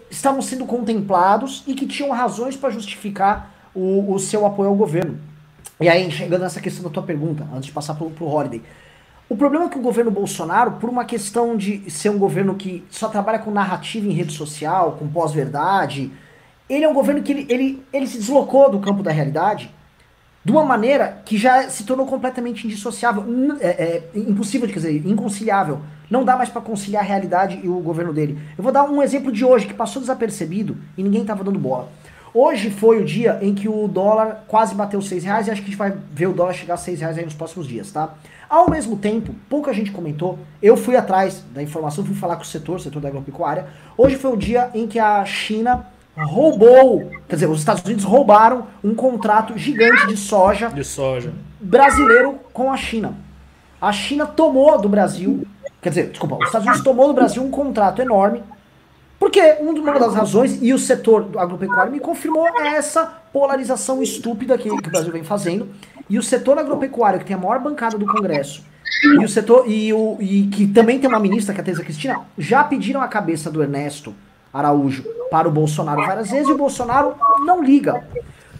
[0.09, 5.19] estavam sendo contemplados e que tinham razões para justificar o, o, seu apoio ao governo.
[5.79, 8.61] E aí, chegando nessa questão da tua pergunta, antes de passar pro, pro Holiday.
[9.29, 12.83] O problema é que o governo Bolsonaro, por uma questão de ser um governo que
[12.89, 16.11] só trabalha com narrativa em rede social, com pós-verdade,
[16.69, 19.69] ele é um governo que ele, ele, ele se deslocou do campo da realidade
[20.47, 23.25] de uma maneira que já se tornou completamente indissociável,
[23.59, 25.81] é, é, impossível de dizer, inconciliável.
[26.09, 28.39] Não dá mais para conciliar a realidade e o governo dele.
[28.57, 31.89] Eu vou dar um exemplo de hoje que passou desapercebido e ninguém estava dando bola.
[32.33, 35.67] Hoje foi o dia em que o dólar quase bateu 6 reais e acho que
[35.67, 38.13] a gente vai ver o dólar chegar a 6 reais nos próximos dias, tá?
[38.49, 42.45] Ao mesmo tempo, pouca gente comentou, eu fui atrás da informação, fui falar com o
[42.45, 43.67] setor, setor da agropecuária.
[43.97, 45.87] Hoje foi o dia em que a China
[46.17, 52.39] roubou, quer dizer, os Estados Unidos roubaram um contrato gigante de soja, de soja brasileiro
[52.53, 53.15] com a China.
[53.79, 55.45] A China tomou do Brasil,
[55.81, 58.43] Quer dizer, desculpa, os Estados Unidos tomou do Brasil um contrato enorme,
[59.19, 64.57] porque uma das razões, e o setor do agropecuário me confirmou, é essa polarização estúpida
[64.57, 65.69] que, que o Brasil vem fazendo.
[66.09, 68.63] E o setor agropecuário, que tem a maior bancada do Congresso,
[69.03, 71.83] e o setor, e, o, e que também tem uma ministra, que é a Teresa
[71.83, 74.13] Cristina, já pediram a cabeça do Ernesto
[74.53, 78.05] Araújo para o Bolsonaro várias vezes, e o Bolsonaro não liga.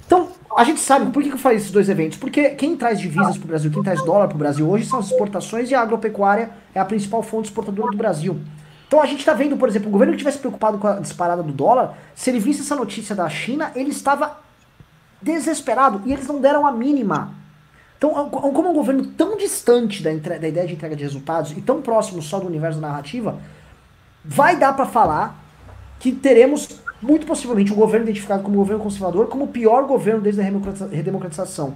[0.05, 2.17] Então, a gente sabe, por que, eu falei esses dois eventos?
[2.17, 4.99] Porque quem traz divisas para o Brasil, quem traz dólar para o Brasil hoje são
[4.99, 8.39] as exportações e a agropecuária é a principal fonte exportadora do Brasil.
[8.87, 11.43] Então a gente está vendo, por exemplo, o governo que tivesse preocupado com a disparada
[11.43, 14.39] do dólar, se ele visse essa notícia da China, ele estava
[15.21, 17.33] desesperado e eles não deram a mínima.
[17.97, 21.61] Então, como é um governo tão distante da, da ideia de entrega de resultados e
[21.61, 23.39] tão próximo só do universo da narrativa,
[24.23, 25.46] vai dar para falar
[25.99, 30.41] que teremos muito possivelmente um governo identificado como governo conservador como o pior governo desde
[30.41, 30.43] a
[30.91, 31.75] redemocratização.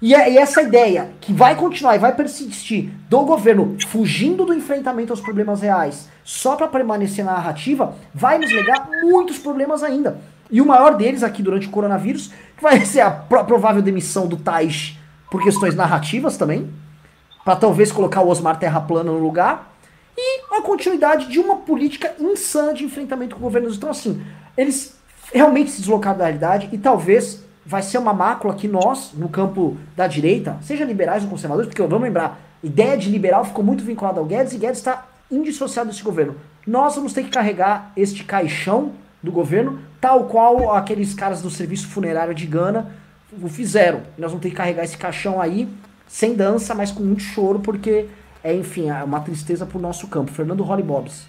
[0.00, 4.54] E, é, e essa ideia que vai continuar e vai persistir do governo fugindo do
[4.54, 10.20] enfrentamento aos problemas reais só para permanecer na narrativa vai nos legar muitos problemas ainda.
[10.50, 12.30] E o maior deles aqui durante o coronavírus
[12.60, 14.96] vai ser a provável demissão do Tais
[15.30, 16.70] por questões narrativas também,
[17.44, 19.74] para talvez colocar o Osmar Terra Plana no lugar,
[20.20, 23.76] e a continuidade de uma política insana de enfrentamento com governos.
[23.76, 24.20] Então, assim,
[24.56, 24.98] eles
[25.32, 29.76] realmente se deslocaram da realidade e talvez vai ser uma mácula que nós, no campo
[29.94, 34.18] da direita, seja liberais ou conservadores, porque vamos lembrar, ideia de liberal ficou muito vinculada
[34.18, 36.34] ao Guedes e Guedes está indissociado desse governo.
[36.66, 38.92] Nós vamos ter que carregar este caixão
[39.22, 42.90] do governo, tal qual aqueles caras do serviço funerário de Gana
[43.40, 44.02] o fizeram.
[44.16, 45.68] Nós vamos ter que carregar esse caixão aí,
[46.08, 48.06] sem dança, mas com muito choro, porque
[48.42, 50.32] é, enfim, é uma tristeza pro nosso campo.
[50.32, 51.26] Fernando Holly Bobs.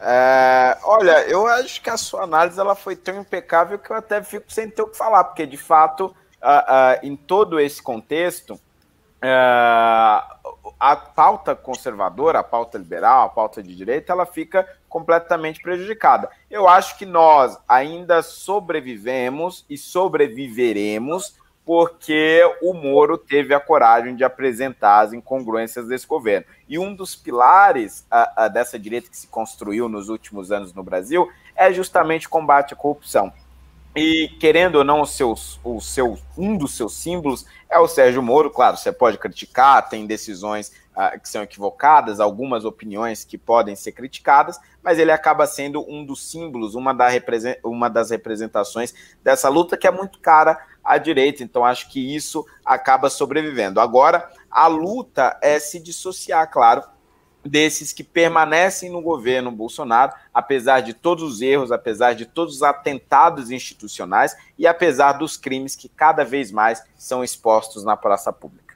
[0.00, 4.22] É, olha, eu acho que a sua análise ela foi tão impecável que eu até
[4.22, 8.54] fico sem ter o que falar, porque de fato, uh, uh, em todo esse contexto,
[8.54, 16.28] uh, a pauta conservadora, a pauta liberal, a pauta de direita, ela fica completamente prejudicada.
[16.50, 21.34] Eu acho que nós ainda sobrevivemos e sobreviveremos
[21.64, 26.46] porque o Moro teve a coragem de apresentar as incongruências desse governo.
[26.68, 30.82] E um dos pilares a, a, dessa direita que se construiu nos últimos anos no
[30.82, 33.32] Brasil é justamente combate à corrupção.
[33.94, 38.20] E querendo ou não, o seu, o seu, um dos seus símbolos é o Sérgio
[38.20, 38.50] Moro.
[38.50, 43.92] Claro, você pode criticar, tem decisões uh, que são equivocadas, algumas opiniões que podem ser
[43.92, 47.06] criticadas, mas ele acaba sendo um dos símbolos, uma, da
[47.62, 48.92] uma das representações
[49.22, 51.44] dessa luta que é muito cara à direita.
[51.44, 53.80] Então, acho que isso acaba sobrevivendo.
[53.80, 56.82] Agora, a luta é se dissociar, claro,
[57.44, 62.62] desses que permanecem no governo Bolsonaro, apesar de todos os erros, apesar de todos os
[62.62, 68.74] atentados institucionais e apesar dos crimes que cada vez mais são expostos na praça pública.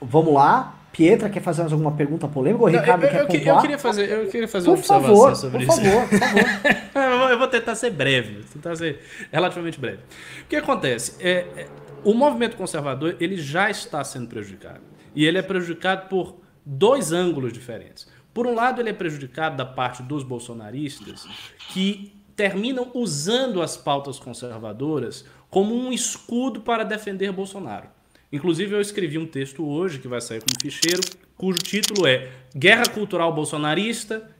[0.00, 0.74] Vamos lá.
[0.92, 2.64] Pietra quer fazer mais alguma pergunta polêmica?
[2.64, 5.16] O Ricardo eu, eu, eu, quer eu, queria fazer, eu queria fazer por uma observação
[5.16, 5.82] favor, sobre por isso.
[5.82, 7.30] Favor, por favor.
[7.32, 9.00] eu vou tentar ser breve, tentar ser
[9.32, 10.00] relativamente breve.
[10.42, 11.16] O que acontece?
[11.18, 11.66] É, é,
[12.04, 14.80] o movimento conservador ele já está sendo prejudicado.
[15.14, 18.06] E ele é prejudicado por dois ângulos diferentes.
[18.32, 21.26] Por um lado, ele é prejudicado da parte dos bolsonaristas
[21.72, 27.88] que terminam usando as pautas conservadoras como um escudo para defender Bolsonaro.
[28.32, 31.02] Inclusive, eu escrevi um texto hoje que vai sair como ficheiro,
[31.36, 34.30] cujo título é Guerra Cultural Bolsonarista?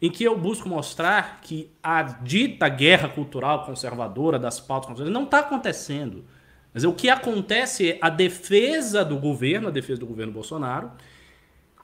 [0.00, 5.24] Em que eu busco mostrar que a dita guerra cultural conservadora das pautas conservadoras não
[5.24, 6.24] está acontecendo.
[6.76, 10.90] Mas o que acontece é a defesa do governo, a defesa do governo Bolsonaro,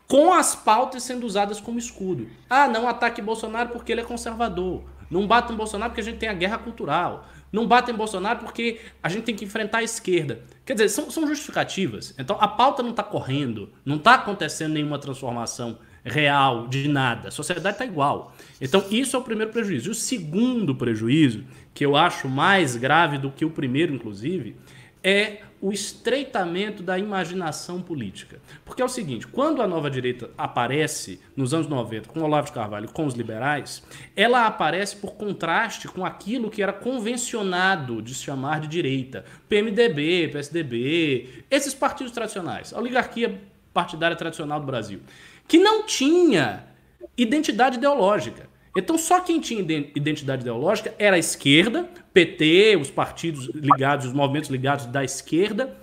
[0.07, 2.29] com as pautas sendo usadas como escudo.
[2.51, 4.83] Ah, não ataque Bolsonaro porque ele é conservador.
[5.11, 7.27] Não bata em Bolsonaro porque a gente tem a guerra cultural.
[7.51, 10.43] Não bata em Bolsonaro porque a gente tem que enfrentar a esquerda.
[10.63, 12.15] Quer dizer, são, são justificativas.
[12.19, 17.29] Então a pauta não está correndo, não está acontecendo nenhuma transformação real de nada.
[17.29, 18.35] A sociedade está igual.
[18.61, 19.89] Então isso é o primeiro prejuízo.
[19.89, 24.55] E o segundo prejuízo, que eu acho mais grave do que o primeiro, inclusive,
[25.03, 28.41] é o estreitamento da imaginação política.
[28.65, 32.53] Porque é o seguinte, quando a nova direita aparece nos anos 90 com Olavo de
[32.53, 33.81] Carvalho, com os liberais,
[34.17, 39.25] ela aparece por contraste com aquilo que era convencionado de se chamar de direita.
[39.49, 43.41] PMDB, PSDB, esses partidos tradicionais, a oligarquia
[43.73, 45.01] partidária tradicional do Brasil,
[45.47, 46.65] que não tinha
[47.17, 48.51] identidade ideológica.
[48.77, 54.49] Então, só quem tinha identidade ideológica era a esquerda, PT, os partidos ligados, os movimentos
[54.49, 55.77] ligados da esquerda,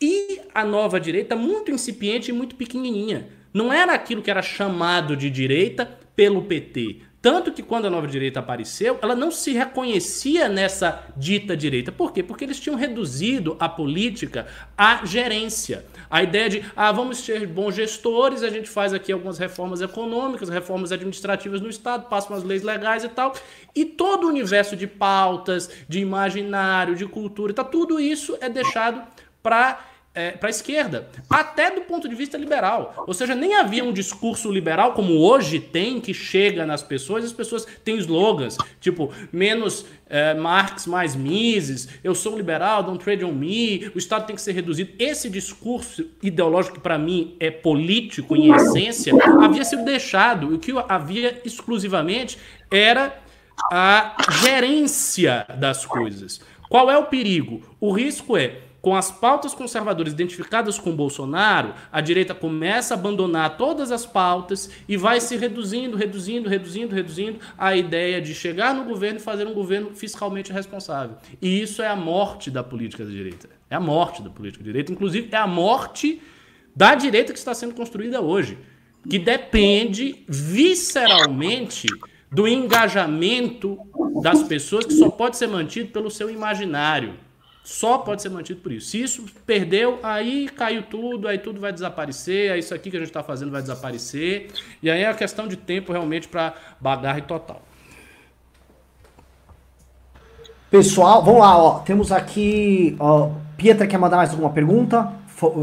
[0.00, 3.28] e a nova direita muito incipiente e muito pequenininha.
[3.52, 7.07] Não era aquilo que era chamado de direita pelo PT.
[7.28, 11.92] Tanto que quando a nova direita apareceu, ela não se reconhecia nessa dita direita.
[11.92, 12.22] Por quê?
[12.22, 15.84] Porque eles tinham reduzido a política à gerência.
[16.08, 20.48] A ideia de, ah, vamos ser bons gestores, a gente faz aqui algumas reformas econômicas,
[20.48, 23.34] reformas administrativas no Estado, passa umas leis legais e tal.
[23.74, 29.02] E todo o universo de pautas, de imaginário, de cultura, tá, tudo isso é deixado
[29.42, 29.87] para
[30.18, 33.04] é, para a esquerda, até do ponto de vista liberal.
[33.06, 37.32] Ou seja, nem havia um discurso liberal como hoje tem, que chega nas pessoas, as
[37.32, 43.30] pessoas têm slogans, tipo, menos é, Marx, mais Mises, eu sou liberal, don't trade on
[43.30, 44.90] me, o Estado tem que ser reduzido.
[44.98, 50.52] Esse discurso ideológico, que para mim é político em essência, havia sido deixado.
[50.52, 52.38] O que havia exclusivamente
[52.68, 53.16] era
[53.70, 56.40] a gerência das coisas.
[56.68, 57.62] Qual é o perigo?
[57.80, 63.56] O risco é com as pautas conservadoras identificadas com Bolsonaro, a direita começa a abandonar
[63.56, 68.84] todas as pautas e vai se reduzindo, reduzindo, reduzindo, reduzindo a ideia de chegar no
[68.84, 71.16] governo e fazer um governo fiscalmente responsável.
[71.42, 73.48] E isso é a morte da política da direita.
[73.68, 74.92] É a morte da política da direita.
[74.92, 76.22] Inclusive, é a morte
[76.74, 78.56] da direita que está sendo construída hoje,
[79.10, 81.88] que depende visceralmente
[82.30, 83.78] do engajamento
[84.22, 87.14] das pessoas que só pode ser mantido pelo seu imaginário
[87.68, 88.88] só pode ser mantido por isso.
[88.88, 92.98] Se isso perdeu, aí caiu tudo, aí tudo vai desaparecer, aí isso aqui que a
[92.98, 94.48] gente está fazendo vai desaparecer.
[94.82, 97.60] E aí é a questão de tempo realmente para bagarre total.
[100.70, 101.80] Pessoal, vamos lá, ó.
[101.80, 102.96] Temos aqui.
[102.98, 105.12] Ó, Pietra quer mandar mais alguma pergunta?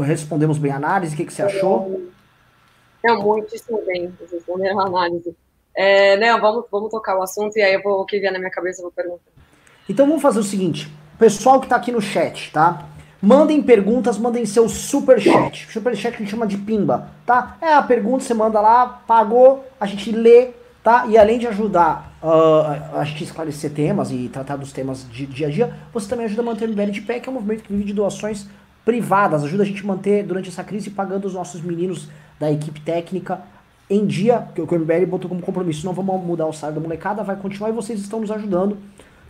[0.04, 2.08] Respondemos bem a análise, o que, que você achou?
[3.02, 5.36] Não, muitíssimo bem, vocês responderam a análise.
[5.74, 8.38] É, não, vamos, vamos tocar o assunto e aí eu vou, o que vier na
[8.38, 9.32] minha cabeça eu vou perguntar.
[9.88, 12.84] Então vamos fazer o seguinte: pessoal que tá aqui no chat, tá?
[13.20, 15.66] Mandem perguntas, mandem seu super chat.
[15.72, 17.56] Super chat que a gente chama de pimba, tá?
[17.60, 20.50] É a pergunta, você manda lá, pagou, a gente lê,
[20.84, 21.06] tá?
[21.08, 25.48] E além de ajudar uh, a gente esclarecer temas e tratar dos temas de dia
[25.48, 27.62] a dia, você também ajuda a manter o MBL de pé, que é um movimento
[27.64, 28.46] que vive de doações
[28.84, 29.42] privadas.
[29.42, 33.40] Ajuda a gente a manter durante essa crise pagando os nossos meninos da equipe técnica
[33.88, 35.86] em dia, que o MBL botou como compromisso.
[35.86, 38.78] Não vamos mudar o salário da molecada, vai continuar e vocês estão nos ajudando.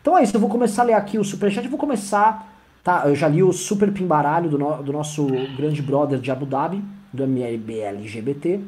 [0.07, 2.49] Então é isso, eu vou começar a ler aqui o superchat, eu vou começar,
[2.85, 3.03] tá?
[3.07, 5.27] Eu já li o super pimbaralho do, no, do nosso
[5.57, 6.81] grande brother de Abu Dhabi,
[7.13, 8.61] do MLBLGBT,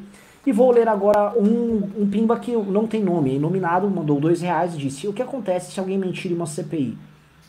[0.44, 4.40] e vou ler agora um, um pimba que não tem nome, é inominado, mandou dois
[4.40, 6.98] reais e disse, o que acontece se alguém mentir em uma CPI?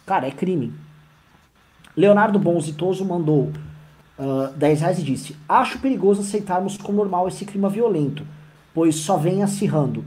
[0.06, 0.72] Cara, é crime.
[1.98, 3.52] Leonardo Bonzitoso mandou
[4.20, 8.24] uh, 10 reais e disse, acho perigoso aceitarmos como normal esse clima violento,
[8.72, 10.06] pois só vem acirrando.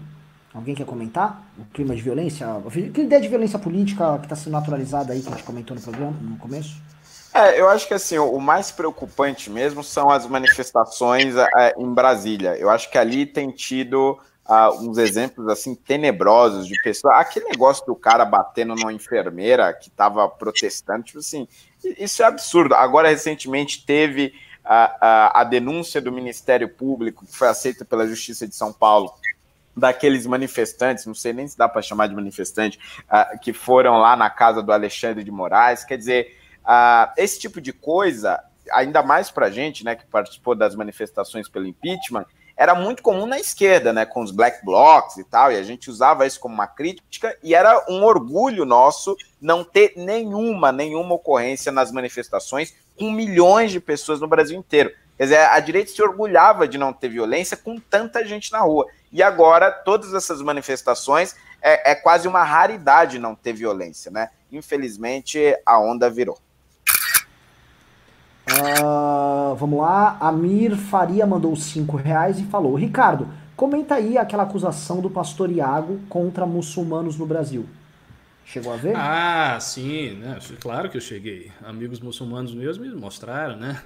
[0.54, 1.50] Alguém quer comentar?
[1.58, 2.46] O clima de violência?
[2.92, 5.82] Que ideia de violência política que está sendo naturalizada aí, que a gente comentou no
[5.82, 6.76] programa, no começo?
[7.34, 12.56] É, eu acho que assim, o mais preocupante mesmo são as manifestações é, em Brasília.
[12.58, 17.14] Eu acho que ali tem tido uh, uns exemplos assim tenebrosos de pessoas.
[17.16, 21.48] Aquele negócio do cara batendo numa enfermeira que estava protestando, tipo assim,
[21.82, 22.74] isso é absurdo.
[22.74, 28.46] Agora, recentemente, teve a, a, a denúncia do Ministério Público, que foi aceita pela Justiça
[28.46, 29.12] de São Paulo,
[29.76, 34.16] daqueles manifestantes, não sei nem se dá para chamar de manifestante, uh, que foram lá
[34.16, 35.84] na casa do Alexandre de Moraes.
[35.84, 38.42] Quer dizer, uh, esse tipo de coisa,
[38.72, 42.26] ainda mais para a gente, né, que participou das manifestações pelo impeachment,
[42.56, 45.90] era muito comum na esquerda, né, com os black blocs e tal, e a gente
[45.90, 51.72] usava isso como uma crítica, e era um orgulho nosso não ter nenhuma, nenhuma ocorrência
[51.72, 54.92] nas manifestações com milhões de pessoas no Brasil inteiro.
[55.22, 58.88] Quer dizer, a direita se orgulhava de não ter violência com tanta gente na rua.
[59.12, 64.30] E agora, todas essas manifestações, é, é quase uma raridade não ter violência, né?
[64.50, 66.36] Infelizmente, a onda virou.
[68.50, 75.00] Uh, vamos lá, Amir Faria mandou 5 reais e falou: Ricardo, comenta aí aquela acusação
[75.00, 77.64] do pastor Iago contra muçulmanos no Brasil.
[78.52, 78.94] Chegou a ver?
[78.94, 80.38] Ah, sim, né?
[80.60, 81.50] claro que eu cheguei.
[81.62, 83.82] Amigos muçulmanos meus me mostraram, né?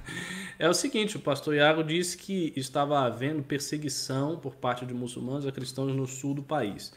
[0.59, 5.47] É o seguinte, o pastor Iago disse que estava havendo perseguição por parte de muçulmanos
[5.47, 6.93] a cristãos no sul do país.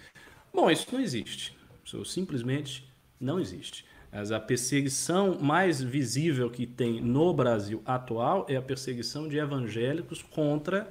[0.52, 1.56] Bom, isso não existe.
[1.86, 2.92] Isso simplesmente
[3.22, 3.86] não existe.
[4.12, 10.24] Mas a perseguição mais visível que tem no Brasil atual é a perseguição de evangélicos
[10.24, 10.90] contra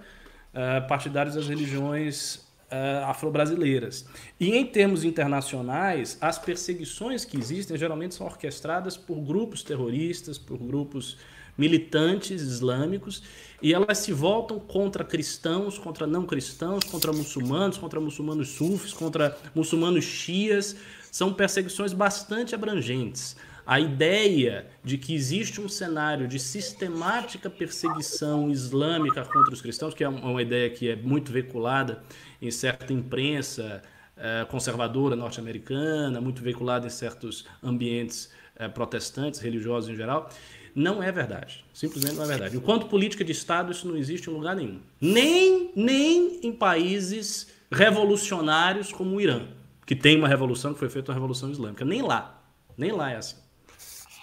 [0.54, 4.06] uh, partidários das religiões uh, afro-brasileiras.
[4.38, 10.58] E em termos internacionais, as perseguições que existem geralmente são orquestradas por grupos terroristas, por
[10.58, 11.16] grupos
[11.56, 13.22] militantes islâmicos,
[13.60, 19.36] e elas se voltam contra cristãos, contra não cristãos, contra muçulmanos, contra muçulmanos sufis, contra
[19.52, 20.76] muçulmanos xias.
[21.10, 23.34] São perseguições bastante abrangentes.
[23.68, 30.02] A ideia de que existe um cenário de sistemática perseguição islâmica contra os cristãos, que
[30.02, 32.02] é uma ideia que é muito veiculada
[32.40, 33.82] em certa imprensa
[34.16, 40.30] é, conservadora norte-americana, muito veiculada em certos ambientes é, protestantes, religiosos em geral.
[40.74, 41.62] Não é verdade.
[41.74, 42.56] Simplesmente não é verdade.
[42.56, 44.80] Enquanto política de Estado, isso não existe em lugar nenhum.
[44.98, 49.46] Nem, nem em países revolucionários como o Irã,
[49.84, 51.84] que tem uma revolução que foi feita uma revolução islâmica.
[51.84, 52.42] Nem lá.
[52.78, 53.36] Nem lá é assim.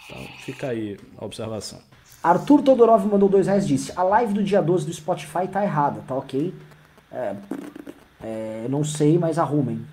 [0.06, 1.80] Então, fica aí a observação.
[2.24, 6.02] Arthur Todorov mandou dois reais disse: A live do dia 12 do Spotify tá errada,
[6.08, 6.54] tá ok?
[7.12, 7.36] É,
[8.24, 9.86] é, não sei, mas arrumem.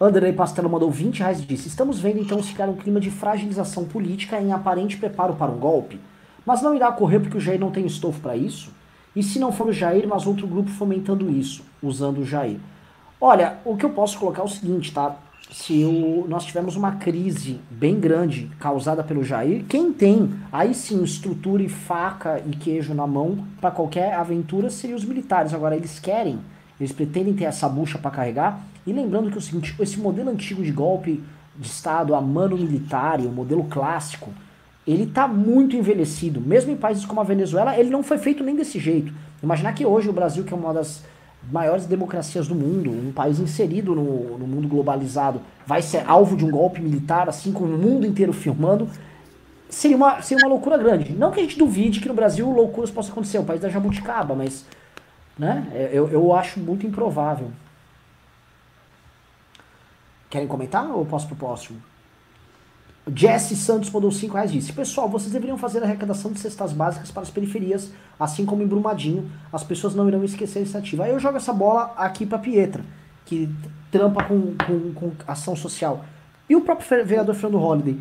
[0.00, 3.10] Anderley Pastelo mandou 20 reais e disse: Estamos vendo então se criar um clima de
[3.10, 6.00] fragilização política em aparente preparo para um golpe.
[6.44, 8.72] Mas não irá ocorrer porque o Jair não tem estofo para isso?
[9.14, 12.58] E se não for o Jair, mas outro grupo fomentando isso, usando o Jair?
[13.20, 15.16] Olha, o que eu posso colocar é o seguinte, tá?
[15.50, 21.02] Se o, nós tivermos uma crise bem grande causada pelo Jair, quem tem aí sim
[21.02, 25.52] estrutura e faca e queijo na mão para qualquer aventura seriam os militares.
[25.52, 26.38] Agora, eles querem,
[26.78, 30.62] eles pretendem ter essa bucha para carregar e lembrando que o seguinte, esse modelo antigo
[30.62, 31.22] de golpe
[31.56, 34.30] de Estado, a mano militar, o modelo clássico,
[34.86, 36.40] ele está muito envelhecido.
[36.40, 39.12] Mesmo em países como a Venezuela, ele não foi feito nem desse jeito.
[39.42, 41.04] Imaginar que hoje o Brasil, que é uma das
[41.50, 46.44] maiores democracias do mundo, um país inserido no, no mundo globalizado, vai ser alvo de
[46.44, 48.88] um golpe militar, assim como o mundo inteiro filmando,
[49.68, 51.12] seria uma, seria uma loucura grande.
[51.12, 54.34] Não que a gente duvide que no Brasil loucuras possam acontecer, o país da jabuticaba,
[54.34, 54.64] mas
[55.38, 57.50] né, eu, eu acho muito improvável.
[60.28, 61.89] Querem comentar ou posso pro próximo?
[63.14, 67.10] Jesse Santos mandou 5 reais disse: Pessoal, vocês deveriam fazer a arrecadação de cestas básicas
[67.10, 69.30] para as periferias, assim como em Brumadinho.
[69.52, 71.04] As pessoas não irão esquecer a iniciativa.
[71.04, 72.84] Aí eu jogo essa bola aqui para Pietra,
[73.24, 73.48] que
[73.90, 76.04] trampa com, com, com, ação social.
[76.48, 77.98] E o próprio vereador Fernando Holliday.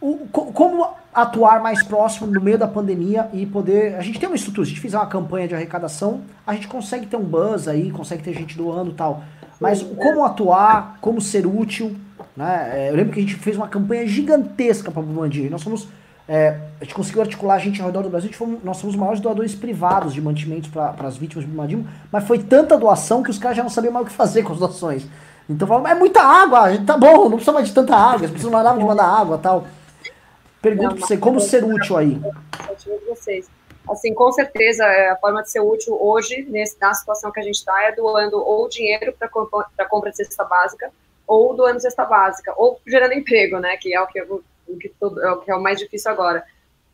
[0.00, 3.94] O, como atuar mais próximo no meio da pandemia e poder.
[3.94, 6.66] A gente tem uma estrutura, se a gente fizer uma campanha de arrecadação, a gente
[6.66, 9.22] consegue ter um buzz aí, consegue ter gente doando e tal.
[9.60, 11.96] Mas como atuar, como ser útil,
[12.36, 12.70] né?
[12.72, 15.50] É, eu lembro que a gente fez uma campanha gigantesca para Brumadinho.
[15.50, 15.88] Nós somos,
[16.28, 18.32] é, a gente conseguiu articular a gente ao redor do Brasil.
[18.32, 21.88] Fomos, nós somos os maiores doadores privados de mantimentos para as vítimas de Brumadinho.
[22.10, 24.52] Mas foi tanta doação que os caras já não sabiam mais o que fazer com
[24.52, 25.06] as doações.
[25.48, 28.78] Então falaram, é muita água, tá bom, não precisa mais de tanta água, precisa mais
[28.78, 29.66] de mandar água tal.
[30.62, 32.18] Pergunto para você, como ser útil aí?
[33.06, 33.46] vocês.
[33.88, 37.42] Assim, com certeza, é, a forma de ser útil hoje, nesse, na situação que a
[37.42, 39.28] gente está, é doando ou dinheiro para
[39.86, 40.90] compra de cesta básica,
[41.26, 44.88] ou doando cesta básica, ou gerando emprego, né, que é o que, eu, o que,
[44.88, 46.44] todo, é o que é o mais difícil agora.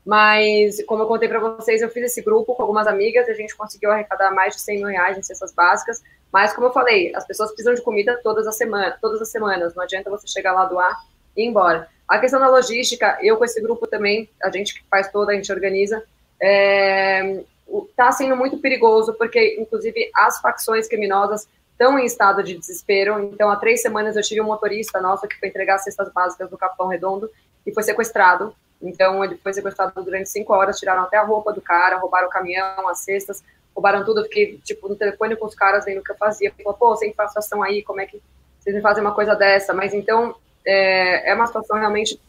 [0.05, 3.35] Mas, como eu contei para vocês, eu fiz esse grupo com algumas amigas e a
[3.35, 6.02] gente conseguiu arrecadar mais de 100 mil reais em cestas básicas.
[6.32, 9.74] Mas, como eu falei, as pessoas precisam de comida todas as semanas, todas as semanas.
[9.74, 10.97] Não adianta você chegar lá, doar
[11.36, 11.89] e ir embora.
[12.09, 15.35] A questão da logística, eu com esse grupo também, a gente que faz toda, a
[15.35, 16.02] gente organiza,
[16.40, 21.47] está é, sendo muito perigoso, porque, inclusive, as facções criminosas
[21.81, 23.19] estão em estado de desespero.
[23.20, 26.51] Então, há três semanas eu tive um motorista nosso que foi entregar as cestas básicas
[26.51, 27.31] do Capão Redondo
[27.66, 28.55] e foi sequestrado.
[28.82, 32.31] Então, ele foi sequestrado durante cinco horas, tiraram até a roupa do cara, roubaram o
[32.31, 33.43] caminhão, as cestas,
[33.74, 34.20] roubaram tudo.
[34.20, 36.52] Eu fiquei, tipo, no telefone com os caras vendo o que eu fazia.
[36.52, 38.20] Falei, pô, sem situação aí, como é que
[38.59, 39.73] vocês me fazem uma coisa dessa?
[39.73, 40.35] Mas, então,
[40.66, 42.20] é, é uma situação realmente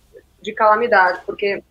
[0.41, 1.61] de calamidade, porque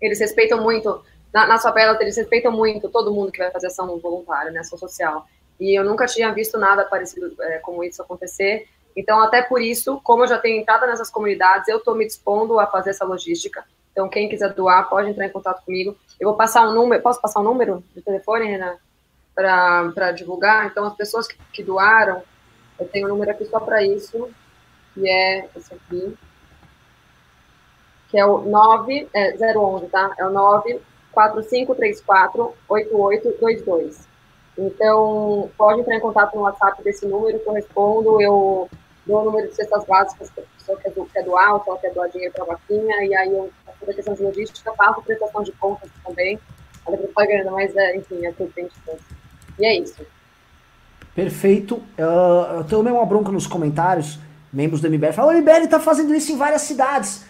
[0.00, 3.98] eles respeitam muito, na, na favela, eles respeitam muito todo mundo que vai fazer ação
[3.98, 5.26] voluntária, né, ação social.
[5.60, 8.66] E eu nunca tinha visto nada parecido é, como isso acontecer.
[8.96, 12.58] Então, até por isso, como eu já tenho entrado nessas comunidades, eu estou me dispondo
[12.58, 13.64] a fazer essa logística.
[13.92, 15.96] Então, quem quiser doar, pode entrar em contato comigo.
[16.18, 18.78] Eu vou passar um número, posso passar um número de telefone, Renan,
[19.34, 20.66] para divulgar?
[20.66, 22.22] Então, as pessoas que, que doaram,
[22.78, 24.30] eu tenho um número aqui só para isso,
[24.94, 26.16] que é esse aqui,
[28.08, 30.14] que é o 9, é, 011, tá?
[30.18, 34.09] É o 94534 8822.
[34.58, 38.20] Então, pode entrar em contato no WhatsApp desse número que eu respondo.
[38.20, 38.68] Eu
[39.06, 41.92] dou o número de cestas básicas para a pessoa que do, quer doar, ou quer
[41.92, 45.42] doar dinheiro para a vaquinha, e aí eu faço a questão de logística, faço prestação
[45.42, 46.38] de contas também.
[46.86, 49.16] Olha propaganda, mas é, enfim, é tudo bem distância.
[49.58, 50.04] E é isso.
[51.14, 51.76] Perfeito.
[51.76, 54.18] Uh, eu tenho mesmo uma bronca nos comentários,
[54.52, 57.24] membros do MBL falam, o MBL está fazendo isso em várias cidades.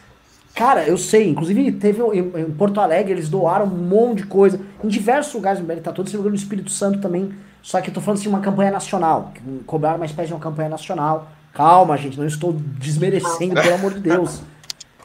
[0.54, 4.60] Cara, eu sei, inclusive teve em, Porto Alegre, eles doaram um monte de coisa.
[4.82, 7.32] Em diversos lugares MBL tá todo esse lugar no Espírito Santo também.
[7.62, 9.32] Só que eu tô falando assim, uma campanha nacional.
[9.66, 11.28] Cobrar uma espécie de uma campanha nacional.
[11.52, 14.42] Calma, gente, não estou desmerecendo, pelo amor de Deus.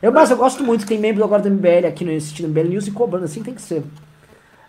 [0.01, 2.87] Eu, mas eu gosto muito, tem membros agora do MBL aqui no Instituto MBL News
[2.87, 3.79] e cobrando, assim tem que ser.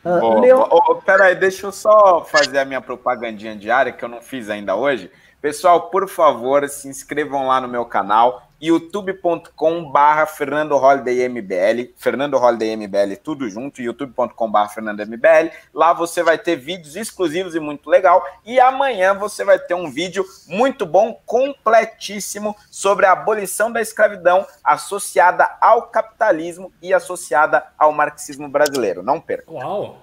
[0.04, 0.66] Uh, oh, Leo...
[0.70, 4.76] oh, peraí, deixa eu só fazer a minha propagandinha diária, que eu não fiz ainda
[4.76, 5.10] hoje.
[5.40, 12.36] Pessoal, por favor, se inscrevam lá no meu canal youtube.com barra Fernando Holiday MBL, Fernando
[12.36, 17.60] Holiday MBL, tudo junto, youtube.com barra Fernando MBL, lá você vai ter vídeos exclusivos e
[17.60, 23.70] muito legal, e amanhã você vai ter um vídeo muito bom, completíssimo, sobre a abolição
[23.70, 29.52] da escravidão associada ao capitalismo e associada ao marxismo brasileiro, não perca.
[29.52, 30.00] Uau!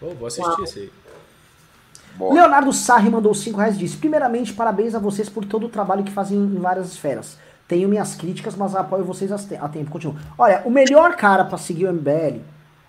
[0.00, 0.62] Oh, vou assistir Uau.
[0.62, 0.92] esse aí.
[2.16, 2.34] Boa.
[2.34, 6.04] Leonardo Sarri mandou 5 reais e disse: Primeiramente, parabéns a vocês por todo o trabalho
[6.04, 7.38] que fazem em várias esferas.
[7.66, 9.90] Tenho minhas críticas, mas apoio vocês a tempo.
[9.90, 10.16] Continua.
[10.36, 12.40] Olha, o melhor cara para seguir o MBL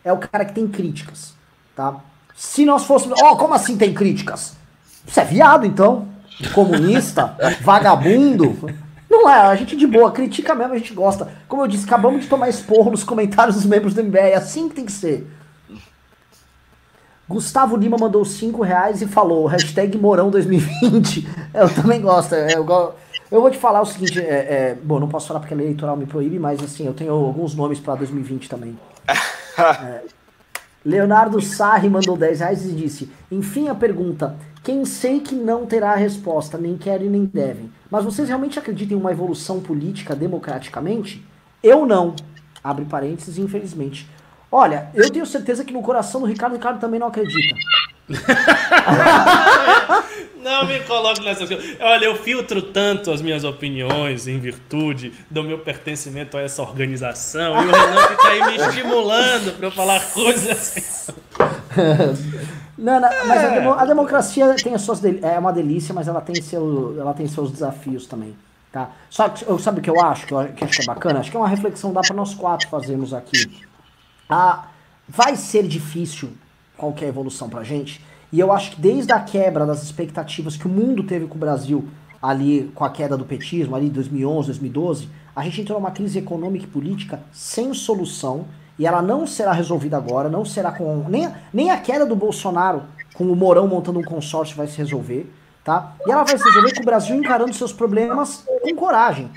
[0.04, 1.36] é o cara que tem críticas,
[1.76, 1.98] tá?
[2.36, 3.22] Se nós fôssemos.
[3.22, 4.56] Ó, oh, como assim tem críticas?
[5.06, 6.08] Você é viado, então?
[6.54, 7.38] Comunista?
[7.62, 8.58] vagabundo?
[9.10, 11.28] Não é, a gente de boa, critica mesmo, a gente gosta.
[11.48, 14.70] Como eu disse, acabamos de tomar esporro nos comentários dos membros do MBL, é assim
[14.70, 15.30] que tem que ser.
[17.32, 21.28] Gustavo Lima mandou 5 reais e falou, hashtag Morão 2020.
[21.54, 22.66] Eu também gosto, é, eu,
[23.32, 25.68] eu vou te falar o seguinte, é, é, bom, não posso falar porque a lei
[25.68, 28.78] eleitoral me proíbe, mas assim, eu tenho alguns nomes para 2020 também.
[29.08, 30.02] é,
[30.86, 35.92] Leonardo Sarri mandou 10 reais e disse, enfim a pergunta, quem sei que não terá
[35.92, 41.26] a resposta, nem querem nem devem, mas vocês realmente acreditam em uma evolução política democraticamente?
[41.64, 42.16] Eu não.
[42.64, 44.08] Abre parênteses, infelizmente.
[44.52, 47.56] Olha, eu tenho certeza que no coração do Ricardo, o Ricardo também não acredita.
[50.44, 51.64] não me coloque nessa coisa.
[51.80, 57.64] Olha, eu filtro tanto as minhas opiniões em virtude do meu pertencimento a essa organização
[57.64, 61.14] e o Renan fica aí me estimulando para eu falar coisas assim.
[62.78, 66.20] Não, não, mas a, demo, a, democracia tem as suas é uma delícia, mas ela
[66.20, 68.36] tem, seu, ela tem seus desafios também.
[68.72, 68.90] Tá?
[69.08, 71.20] Só que sabe o que eu acho que eu que acho que é bacana?
[71.20, 73.52] Acho que é uma reflexão dá para nós quatro fazermos aqui.
[74.32, 74.68] Ah,
[75.08, 76.32] vai ser difícil
[76.78, 78.04] qualquer evolução pra gente.
[78.32, 81.40] E eu acho que desde a quebra das expectativas que o mundo teve com o
[81.40, 81.88] Brasil
[82.22, 86.66] ali com a queda do petismo, ali 2011, 2012, a gente entrou numa crise econômica
[86.66, 88.46] e política sem solução
[88.78, 92.84] e ela não será resolvida agora, não será com nem, nem a queda do Bolsonaro
[93.14, 95.32] com o Morão montando um consórcio vai se resolver,
[95.64, 95.94] tá?
[96.06, 99.30] E ela vai se resolver com o Brasil encarando seus problemas com coragem.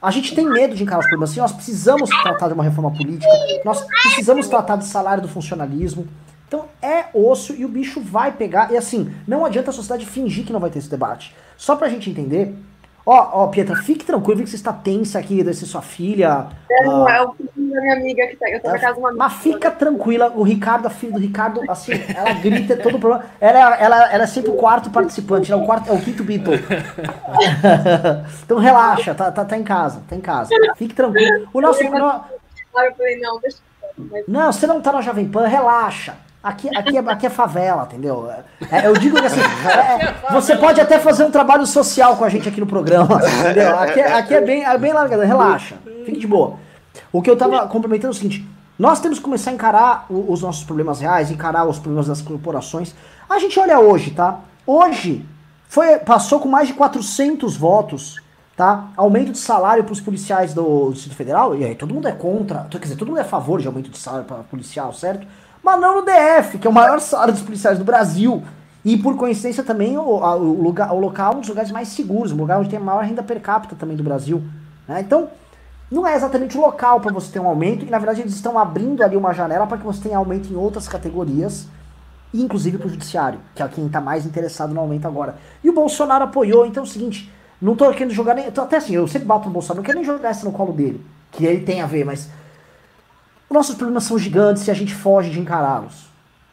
[0.00, 2.90] A gente tem medo de encarar os problemas assim, nós precisamos tratar de uma reforma
[2.92, 3.30] política,
[3.64, 6.06] nós precisamos tratar de salário do funcionalismo.
[6.46, 8.72] Então é osso e o bicho vai pegar.
[8.72, 11.34] E assim, não adianta a sociedade fingir que não vai ter esse debate.
[11.56, 12.54] Só pra gente entender.
[13.10, 16.48] Ó, ó, Pietra, fique tranquilo, vi que você está tensa aqui, desse sua filha.
[16.82, 18.50] Não, uh, é o filho da minha amiga que tá.
[18.50, 19.24] Eu tô na casa de uma amiga.
[19.24, 23.24] Mas fica tranquila, o Ricardo, a filha do Ricardo, assim, ela grita todo o problema.
[23.40, 26.60] Ela, ela, ela é sempre o quarto participante, é o, quarto, é o quinto Beatle.
[28.44, 30.50] então relaxa, tá, tá, tá em casa, tá em casa.
[30.76, 31.48] Fique tranquilo.
[31.54, 31.82] O nosso.
[31.82, 31.90] Eu
[32.94, 33.56] falei, não, deixa
[33.96, 34.24] eu...
[34.28, 36.14] Não, você não tá na Jovem Pan, relaxa.
[36.48, 38.30] Aqui, aqui, é, aqui é favela, entendeu?
[38.70, 42.28] É, eu digo que assim, é, você pode até fazer um trabalho social com a
[42.30, 43.78] gente aqui no programa, entendeu?
[43.78, 45.76] Aqui, é, aqui é bem, é bem largado, relaxa,
[46.06, 46.56] fique de boa.
[47.12, 48.48] O que eu tava complementando é o seguinte,
[48.78, 52.94] nós temos que começar a encarar os nossos problemas reais, encarar os problemas das corporações.
[53.28, 54.38] A gente olha hoje, tá?
[54.66, 55.26] Hoje
[55.68, 58.22] foi, passou com mais de 400 votos,
[58.56, 58.86] tá?
[58.96, 62.66] Aumento de salário para os policiais do Distrito Federal, e aí todo mundo é contra,
[62.70, 65.26] quer dizer, todo mundo é a favor de aumento de salário para policial, certo?
[65.68, 68.42] Mas não no DF, que é o maior salário dos policiais do Brasil.
[68.84, 72.32] E por coincidência também o, o, lugar, o local é um dos lugares mais seguros,
[72.32, 74.42] um lugar onde tem a maior renda per capita também do Brasil.
[74.86, 75.00] Né?
[75.00, 75.28] Então,
[75.90, 78.58] não é exatamente o local para você ter um aumento, e na verdade eles estão
[78.58, 81.66] abrindo ali uma janela para que você tenha aumento em outras categorias,
[82.32, 85.36] inclusive para o judiciário, que é quem está mais interessado no aumento agora.
[85.62, 87.30] E o Bolsonaro apoiou, então é o seguinte,
[87.60, 88.46] não estou querendo jogar nem.
[88.46, 91.04] Até assim, eu sempre bato no Bolsonaro, não quero nem jogar essa no colo dele,
[91.32, 92.28] que ele tem a ver, mas
[93.50, 96.08] nossos problemas são gigantes e a gente foge de encará-los.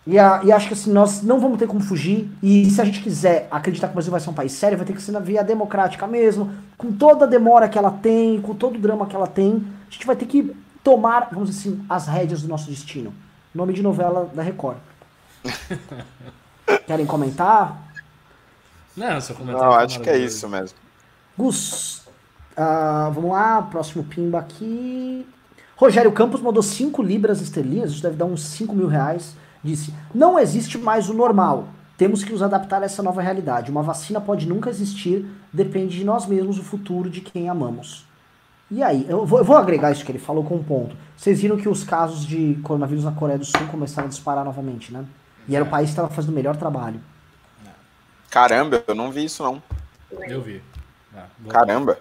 [0.07, 2.29] E, a, e, acho que assim, nós não vamos ter como fugir.
[2.41, 4.85] E se a gente quiser acreditar que o Brasil vai ser um país sério, vai
[4.85, 8.53] ter que ser na via democrática mesmo, com toda a demora que ela tem, com
[8.53, 9.65] todo o drama que ela tem.
[9.87, 13.11] A gente vai ter que tomar, vamos dizer assim, as rédeas do nosso destino.
[13.53, 14.77] Nome de novela da Record.
[16.85, 17.83] Querem comentar?
[18.95, 19.69] Não, seu comentário.
[19.69, 20.77] Não, acho que é isso mesmo.
[21.37, 22.03] Gus,
[22.57, 25.27] uh, vamos lá, próximo pimba aqui.
[25.75, 29.35] Rogério Campos mandou 5 libras esterlinas, isso deve dar uns 5 mil reais.
[29.63, 31.67] Disse: Não existe mais o normal.
[31.97, 33.71] Temos que nos adaptar a essa nova realidade.
[33.71, 38.05] Uma vacina pode nunca existir, depende de nós mesmos o futuro de quem amamos.
[38.69, 40.95] E aí, eu vou, eu vou, agregar isso que ele falou com um ponto.
[41.15, 44.91] Vocês viram que os casos de coronavírus na Coreia do Sul começaram a disparar novamente,
[44.91, 45.05] né?
[45.47, 46.99] E era o país que estava fazendo o melhor trabalho.
[48.29, 49.61] Caramba, eu não vi isso não.
[50.27, 50.61] Eu vi.
[51.15, 51.97] Ah, Caramba.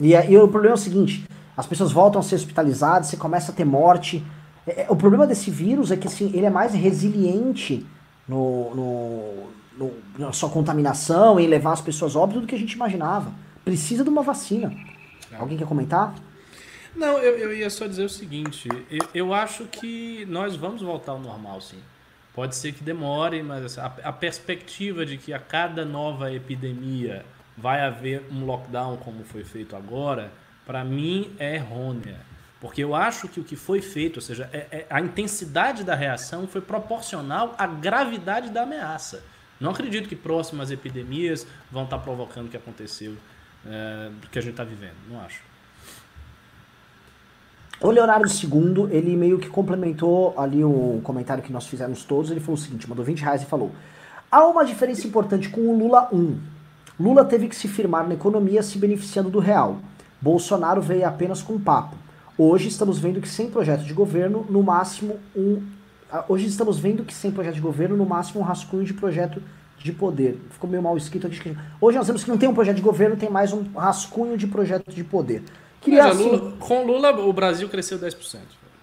[0.00, 1.26] E, e o problema é o seguinte:
[1.56, 4.24] as pessoas voltam a ser hospitalizadas, você começa a ter morte.
[4.66, 7.86] É, é, o problema desse vírus é que assim, ele é mais resiliente
[8.26, 12.72] no, no no, na sua contaminação, em levar as pessoas óbvio do que a gente
[12.72, 13.32] imaginava.
[13.64, 14.74] Precisa de uma vacina.
[15.36, 16.14] Alguém quer comentar?
[16.94, 21.12] Não, eu, eu ia só dizer o seguinte: eu, eu acho que nós vamos voltar
[21.12, 21.78] ao normal, sim.
[22.32, 27.24] Pode ser que demore, mas assim, a, a, perspectiva de que a cada nova epidemia
[27.56, 30.32] vai haver um lockdown como foi feito agora,
[30.66, 32.18] para mim é errônea.
[32.60, 35.94] Porque eu acho que o que foi feito, ou seja, é, é, a intensidade da
[35.94, 39.22] reação foi proporcional à gravidade da ameaça.
[39.60, 43.16] Não acredito que próximas epidemias vão estar provocando o que aconteceu,
[43.66, 44.96] é, que a gente está vivendo.
[45.10, 45.42] Não acho.
[47.80, 52.30] O Leonardo II, ele meio que complementou ali o comentário que nós fizemos todos.
[52.30, 53.72] Ele falou o seguinte: mandou 20 reais e falou:
[54.30, 56.38] Há uma diferença importante com o Lula 1.
[56.98, 59.80] Lula teve que se firmar na economia se beneficiando do real.
[60.20, 61.96] Bolsonaro veio apenas com papo.
[62.36, 65.62] Hoje estamos vendo que sem projeto de governo, no máximo um.
[66.10, 69.42] Ah, hoje estamos vendo que sem projeto de governo, no máximo um rascunho de projeto
[69.78, 70.40] de poder.
[70.50, 71.56] Ficou meio mal escrito aqui.
[71.80, 74.46] Hoje nós vemos que não tem um projeto de governo, tem mais um rascunho de
[74.46, 75.44] projeto de poder.
[75.80, 76.30] Queria, assim...
[76.30, 78.38] Lula, com Lula, o Brasil cresceu 10%.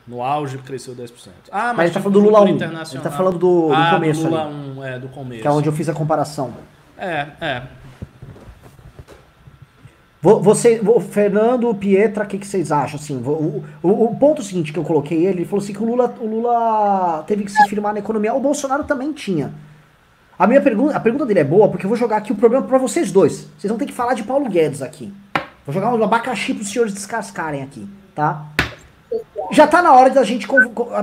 [0.07, 1.11] No auge cresceu 10%.
[1.51, 2.47] Ah, mas, mas ele tá falando do Lula 1.
[2.47, 4.21] Ele tá falando do, do ah, começo.
[4.21, 5.41] Do Lula ali, 1, é, do começo.
[5.41, 6.53] Que é onde eu fiz a comparação.
[6.97, 7.63] É, é.
[10.21, 12.99] Você, o Fernando Pietra, o que, que, vocês acham?
[12.99, 15.85] Assim, o, o, o, ponto seguinte que eu coloquei ele, ele falou assim que o
[15.85, 18.31] Lula, o Lula teve que se firmar na economia.
[18.35, 19.51] O Bolsonaro também tinha.
[20.37, 22.67] A minha pergunta, a pergunta dele é boa, porque eu vou jogar aqui o problema
[22.67, 23.47] para vocês dois.
[23.57, 25.11] Vocês vão ter que falar de Paulo Guedes aqui.
[25.65, 28.45] Vou jogar um abacaxi pros senhores descascarem aqui, tá?
[29.51, 30.47] Já tá na hora da gente,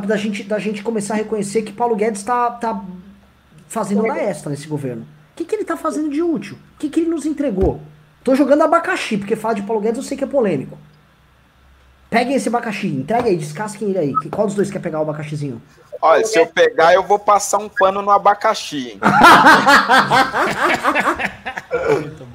[0.07, 2.85] da gente, da gente começar a reconhecer que Paulo Guedes tá, tá
[3.67, 5.03] fazendo hora extra nesse governo.
[5.03, 6.57] O que, que ele tá fazendo de útil?
[6.77, 7.81] O que, que ele nos entregou?
[8.29, 10.77] Tô jogando abacaxi, porque falar de Paulo Guedes eu sei que é polêmico.
[12.11, 14.13] Peguem esse abacaxi, entregue aí, descasquem ele aí.
[14.29, 15.63] Qual dos dois quer pegar o abacaxizinho?
[15.99, 19.01] Olha, se eu pegar, eu vou passar um pano no abacaxi, hein?
[22.03, 22.27] Muito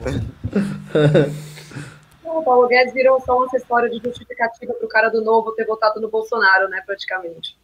[2.23, 2.39] bom.
[2.39, 5.67] o Paulo Guedes virou só uma história de justificativa para o cara do novo ter
[5.67, 7.55] votado no Bolsonaro, né, praticamente.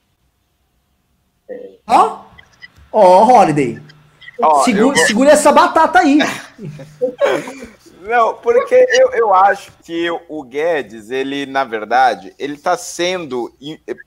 [1.87, 2.25] Ó,
[2.91, 3.81] ó, Holiday.
[4.39, 5.07] Oh, segura, vou...
[5.07, 6.19] segura essa batata aí.
[7.99, 13.53] Não, porque eu, eu acho que o Guedes, ele, na verdade, ele está sendo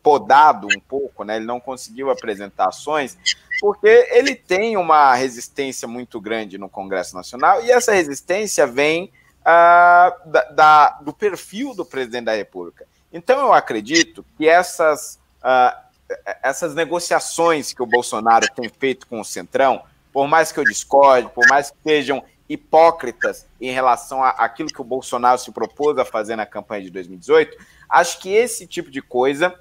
[0.02, 1.36] podado um pouco, né?
[1.36, 3.18] Ele não conseguiu apresentar ações,
[3.60, 10.30] porque ele tem uma resistência muito grande no Congresso Nacional, e essa resistência vem uh,
[10.30, 12.86] da, da, do perfil do presidente da República.
[13.12, 15.76] Então, eu acredito que essas, uh,
[16.42, 19.82] essas negociações que o Bolsonaro tem feito com o Centrão,
[20.12, 24.84] por mais que eu discorde, por mais que sejam hipócritas em relação àquilo que o
[24.84, 27.56] Bolsonaro se propôs a fazer na campanha de 2018,
[27.88, 29.54] acho que esse tipo de coisa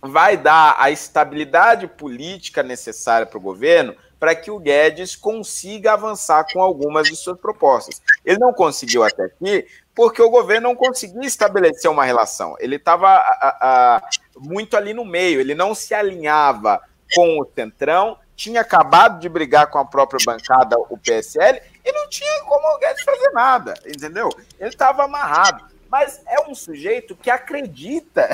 [0.00, 6.46] vai dar a estabilidade política necessária para o governo para que o Guedes consiga avançar
[6.52, 8.00] com algumas de suas propostas.
[8.24, 12.54] Ele não conseguiu até aqui porque o governo não conseguia estabelecer uma relação.
[12.60, 14.00] Ele estava
[14.36, 16.80] muito ali no meio, ele não se alinhava
[17.14, 22.08] com o Centrão, tinha acabado de brigar com a própria bancada, o PSL, e não
[22.08, 24.28] tinha como o Guedes fazer nada, entendeu?
[24.58, 25.64] Ele estava amarrado.
[25.90, 28.28] Mas é um sujeito que acredita.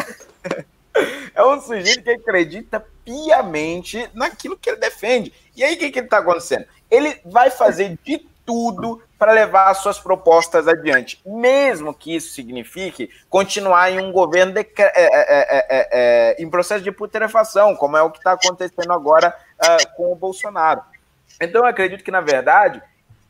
[1.34, 5.32] é um sujeito que acredita piamente naquilo que ele defende.
[5.56, 6.66] E aí, o que, que está acontecendo?
[6.90, 13.10] Ele vai fazer de tudo para levar as suas propostas adiante, mesmo que isso signifique
[13.28, 17.96] continuar em um governo de, é é, é, é, é, em processo de putrefação, como
[17.96, 20.80] é o que está acontecendo agora uh, com o Bolsonaro.
[21.40, 22.80] Então, eu acredito que, na verdade,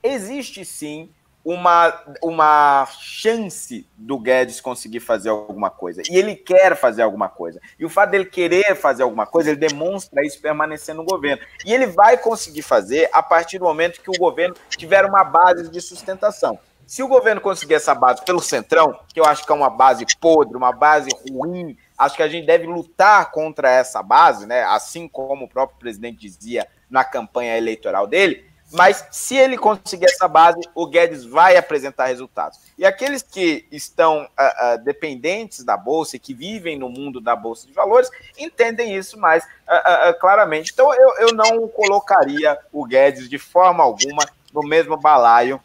[0.03, 1.11] existe sim
[1.45, 6.03] uma, uma chance do Guedes conseguir fazer alguma coisa.
[6.11, 7.61] E ele quer fazer alguma coisa.
[7.79, 11.43] E o fato dele querer fazer alguma coisa, ele demonstra isso permanecendo no governo.
[11.65, 15.71] E ele vai conseguir fazer a partir do momento que o governo tiver uma base
[15.71, 16.59] de sustentação.
[16.87, 20.07] Se o governo conseguir essa base pelo Centrão, que eu acho que é uma base
[20.19, 24.63] podre, uma base ruim, acho que a gente deve lutar contra essa base, né?
[24.65, 28.48] Assim como o próprio presidente dizia na campanha eleitoral dele.
[28.73, 32.59] Mas se ele conseguir essa base, o Guedes vai apresentar resultados.
[32.77, 37.35] E aqueles que estão uh, uh, dependentes da Bolsa e que vivem no mundo da
[37.35, 40.73] Bolsa de Valores entendem isso mais uh, claramente.
[40.73, 45.61] Então eu, eu não colocaria o Guedes de forma alguma no mesmo balaio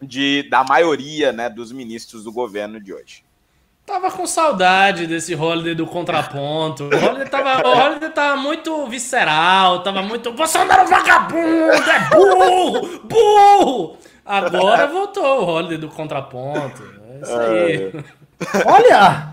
[0.00, 3.24] de, da maioria né, dos ministros do governo de hoje.
[3.92, 6.84] Tava com saudade desse Holiday do contraponto.
[6.84, 10.32] O Holiday tava, o Holiday tava muito visceral, tava muito.
[10.32, 13.00] Bolsonaro vagabundo, é burro!
[13.04, 13.96] Burro!
[14.24, 16.82] Agora voltou o Holiday do contraponto.
[17.10, 18.04] É isso aí.
[18.64, 19.28] Olha!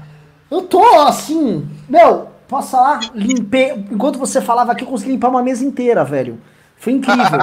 [0.51, 1.65] Eu tô assim.
[1.87, 2.99] Meu, posso falar?
[3.15, 3.71] Limpei.
[3.89, 6.37] Enquanto você falava aqui, eu consegui limpar uma mesa inteira, velho.
[6.75, 7.39] Foi incrível.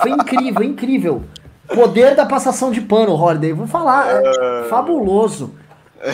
[0.00, 1.24] Foi incrível, incrível.
[1.66, 3.52] Poder da passação de pano, Holiday.
[3.52, 4.06] Vou falar.
[4.06, 5.58] É fabuloso.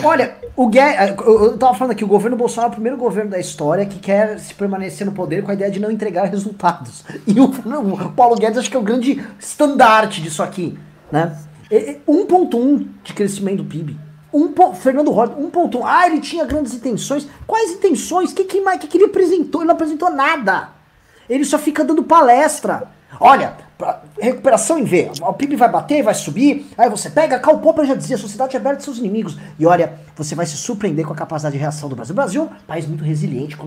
[0.03, 3.39] Olha, o Guedes, eu tava falando aqui, o governo Bolsonaro é o primeiro governo da
[3.39, 7.05] história que quer se permanecer no poder com a ideia de não entregar resultados.
[7.25, 10.77] E o, o Paulo Guedes acho que é o grande estandarte disso aqui,
[11.11, 11.37] né?
[11.71, 13.97] 1.1 de crescimento do PIB.
[14.33, 15.81] Um, Fernando Rocha, 1.1.
[15.83, 17.27] Ah, ele tinha grandes intenções.
[17.45, 18.31] Quais intenções?
[18.31, 19.61] O que, que, que, que ele apresentou?
[19.61, 20.69] Ele não apresentou nada.
[21.29, 22.89] Ele só fica dando palestra.
[23.19, 23.55] Olha,
[24.19, 25.11] recuperação em V.
[25.21, 26.69] O PIB vai bater, vai subir.
[26.77, 29.37] Aí você pega, Karl Popper já dizia, a sociedade é aberta de seus inimigos.
[29.57, 32.13] E olha, você vai se surpreender com a capacidade de reação do Brasil.
[32.13, 33.57] O Brasil é um país muito resiliente.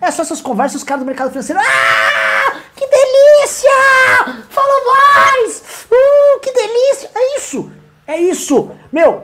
[0.00, 1.60] É só essas conversas, os caras do mercado financeiro.
[1.60, 3.70] Ah, que delícia!
[4.48, 5.62] Fala mais!
[5.90, 7.10] Uh, que delícia!
[7.14, 7.72] É isso!
[8.06, 8.70] É isso!
[8.92, 9.22] Meu,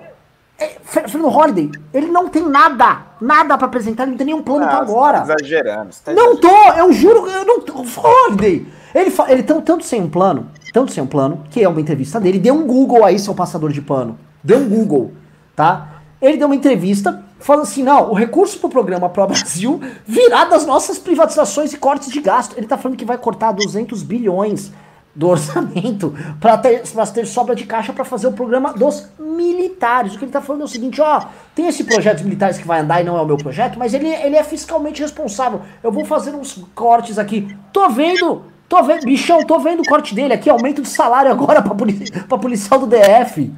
[0.58, 4.66] é, Fernando Holiday, ele não tem nada, nada para apresentar, ele não tem nenhum plano
[4.66, 5.20] para agora.
[5.22, 5.90] Tá exagerando.
[6.04, 7.84] Tá não tô, eu juro, eu não tô.
[8.00, 8.66] Holiday!
[8.94, 12.20] Ele, ele tão, tanto sem um plano, tanto sem um plano, que é uma entrevista
[12.20, 14.18] dele, deu um Google aí, seu passador de pano.
[14.42, 15.12] Deu um Google,
[15.56, 16.02] tá?
[16.20, 20.64] Ele deu uma entrevista falando assim: não, o recurso pro programa Pro Brasil virá das
[20.64, 22.56] nossas privatizações e cortes de gasto.
[22.56, 24.72] Ele tá falando que vai cortar 200 bilhões
[25.14, 30.14] do orçamento para ter, ter sobra de caixa para fazer o programa dos militares.
[30.14, 31.22] O que ele está falando é o seguinte, ó,
[31.54, 33.94] tem esse projeto dos militares que vai andar e não é o meu projeto, mas
[33.94, 35.60] ele, ele é fiscalmente responsável.
[35.82, 37.56] Eu vou fazer uns cortes aqui.
[37.72, 41.62] Tô vendo, tô vendo, bichão, tô vendo o corte dele aqui, aumento de salário agora
[41.62, 43.52] para polici policial do DF.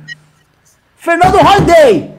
[0.97, 2.17] Fernando Holiday,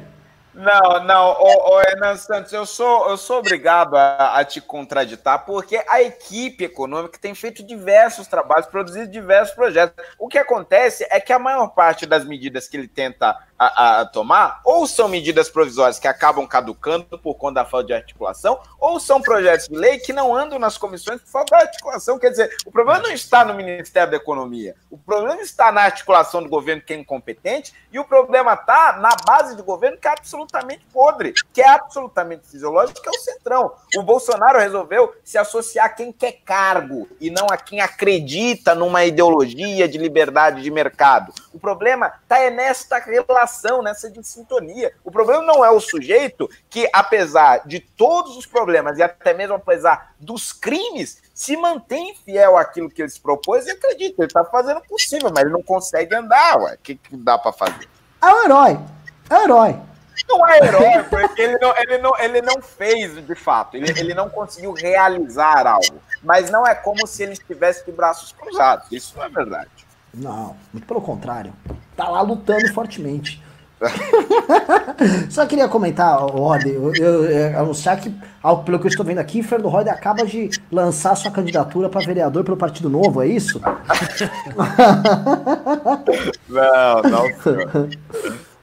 [0.57, 5.80] não, não, ô, ô Santos, eu sou, eu sou obrigado a, a, te contraditar, porque
[5.88, 10.03] a equipe econômica tem feito diversos trabalhos, produzido diversos projetos.
[10.18, 14.06] O que acontece é que a maior parte das medidas que ele tenta a, a,
[14.06, 19.00] tomar, ou são medidas provisórias que acabam caducando por conta da falta de articulação, ou
[19.00, 22.20] são projetos de lei que não andam nas comissões por falta de articulação.
[22.20, 26.44] Quer dizer, o problema não está no Ministério da Economia, o problema está na articulação
[26.44, 30.12] do governo que é incompetente, e o problema está na base do governo que é
[30.12, 33.74] absolutamente podre, que é absolutamente fisiológico, que é o Centrão.
[33.96, 39.04] O Bolsonaro resolveu se associar a quem quer cargo e não a quem acredita numa
[39.06, 41.34] ideologia de liberdade de mercado.
[41.54, 44.94] O problema está é nesta relação relação, nessa de sintonia.
[45.03, 49.56] O problema não é o sujeito que, apesar de todos os problemas e até mesmo
[49.56, 54.22] apesar dos crimes, se mantém fiel àquilo que ele se propôs e acredita.
[54.22, 56.57] Ele está fazendo o possível, mas ele não consegue andar.
[56.57, 57.88] O que, que dá para fazer?
[58.22, 58.80] É o herói.
[59.30, 59.80] É o herói.
[60.28, 63.78] Não é herói, porque ele não, ele não, ele não fez de fato.
[63.78, 66.02] Ele, ele não conseguiu realizar algo.
[66.24, 68.88] Mas não é como se ele estivesse de braços cruzados.
[68.91, 69.69] Isso não é verdade.
[70.18, 71.53] Não, muito pelo contrário.
[71.95, 73.41] Tá lá lutando fortemente.
[75.30, 78.11] Só queria comentar, Rod, eu, eu, eu, anunciar que,
[78.65, 82.44] pelo que eu estou vendo aqui, Fernando Rod acaba de lançar sua candidatura para vereador
[82.44, 83.61] pelo Partido Novo, é isso?
[86.49, 87.23] não, não.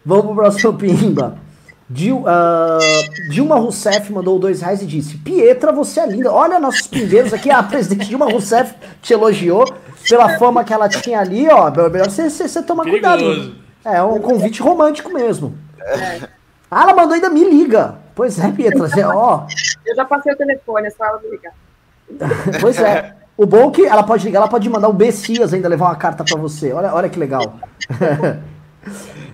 [0.05, 1.39] Vamos pro próximo Pimba.
[1.89, 6.33] Dil, uh, Dilma Rousseff mandou dois reais e disse: Pietra, você é linda.
[6.33, 7.51] Olha nossos pingeiros aqui.
[7.51, 9.67] A presidente Dilma Rousseff te elogiou
[10.09, 11.71] pela fama que ela tinha ali, ó.
[11.71, 13.55] Melhor você, você, você tomar cuidado.
[13.85, 15.57] É um convite romântico mesmo.
[15.81, 16.29] É.
[16.71, 17.97] Ah, ela mandou ainda me liga.
[18.15, 18.79] Pois é, Pietra.
[18.79, 19.47] Você, ó.
[19.85, 21.53] Eu já passei o telefone, é só ela me ligar.
[22.61, 23.15] pois é.
[23.37, 25.97] O bom é que ela pode ligar, ela pode mandar o Bessias ainda levar uma
[25.97, 26.73] carta para você.
[26.73, 27.59] Olha, olha que legal.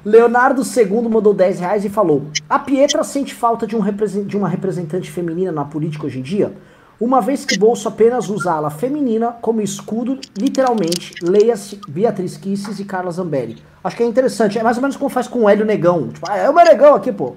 [0.05, 3.83] Leonardo II mandou 10 reais e falou: A Pietra sente falta de, um
[4.25, 6.53] de uma representante feminina na política hoje em dia?
[7.01, 12.85] Uma vez que Bolso apenas usa a feminina como escudo, literalmente, leia-se Beatriz Kisses e
[12.85, 13.63] Carla Zambelli.
[13.83, 14.59] Acho que é interessante.
[14.59, 16.09] É mais ou menos como faz com o Hélio Negão.
[16.11, 17.37] Tipo, ah, é o meu Negão aqui, pô.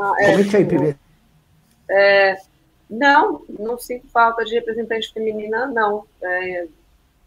[0.00, 0.96] Ah, é, Comente aí, PB.
[1.90, 2.36] É,
[2.88, 6.04] não, não sinto falta de representante feminina, não.
[6.22, 6.66] É,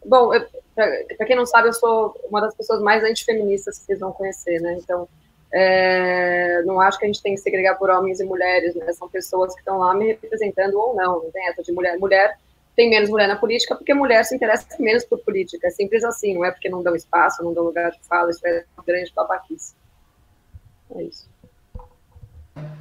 [0.03, 0.31] bom,
[0.73, 4.59] para quem não sabe, eu sou uma das pessoas mais antifeministas que vocês vão conhecer,
[4.61, 4.77] né?
[4.81, 5.07] Então,
[5.53, 8.91] é, não acho que a gente tem que segregar por homens e mulheres, né?
[8.93, 11.23] São pessoas que estão lá me representando ou não.
[11.23, 11.97] Não tem essa de mulher.
[11.97, 12.37] Mulher
[12.75, 15.67] tem menos mulher na política porque mulher se interessa menos por política.
[15.67, 18.45] É simples assim, não é porque não dão espaço, não dão lugar de fala, isso
[18.45, 19.73] é grande babaquice.
[20.95, 21.29] É isso.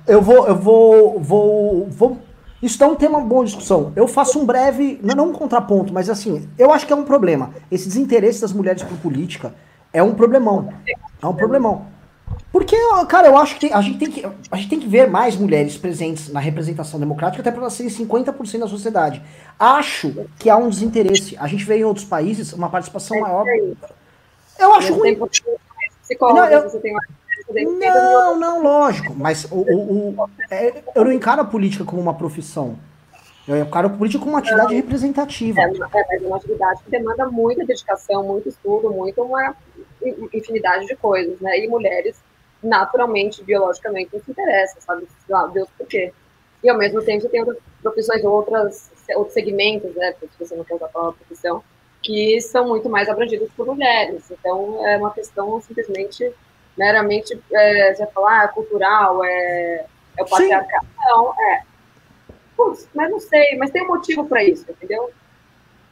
[0.06, 2.18] Eu vou, eu vou, vou, vou.
[2.62, 3.92] Isso dá um tema bom de discussão.
[3.96, 7.54] Eu faço um breve, não um contraponto, mas assim, eu acho que é um problema.
[7.70, 9.54] Esse desinteresse das mulheres por política
[9.92, 10.72] é um problemão.
[11.22, 11.86] É um problemão.
[12.52, 12.76] Porque,
[13.08, 15.36] cara, eu acho que tem, a, gente tem que a gente tem que ver mais
[15.36, 19.22] mulheres presentes na representação democrática, até para elas serem 50% da sociedade.
[19.58, 21.36] Acho que há um desinteresse.
[21.38, 23.46] A gente vê em outros países uma participação é maior.
[24.58, 25.16] Eu acho ruim.
[26.20, 26.68] Não, eu...
[27.80, 29.14] não, não, lógico.
[29.16, 32.76] Mas o, o, o é, eu não encaro a política como uma profissão.
[33.48, 35.60] Eu encaro política como uma atividade representativa.
[35.60, 39.54] É, é, mas é uma atividade que demanda muita dedicação, muito estudo, muito uma
[40.32, 41.58] infinidade de coisas, né?
[41.58, 42.16] E mulheres,
[42.62, 45.08] naturalmente, biologicamente, não se interessam, sabe?
[45.28, 46.12] Lá, Deus por quê.
[46.62, 50.14] E ao mesmo tempo você tem outras profissões, outras, outros segmentos, né?
[50.20, 51.62] Se você não quer usar a palavra profissão,
[52.02, 54.30] que são muito mais abrangidos por mulheres.
[54.30, 56.32] Então, é uma questão simplesmente,
[56.76, 60.86] meramente, é, você vai falar, ah, cultural, é, é o patriarcado.
[60.98, 61.62] Não, é.
[62.56, 65.10] Putz, mas não sei, mas tem um motivo para isso, entendeu?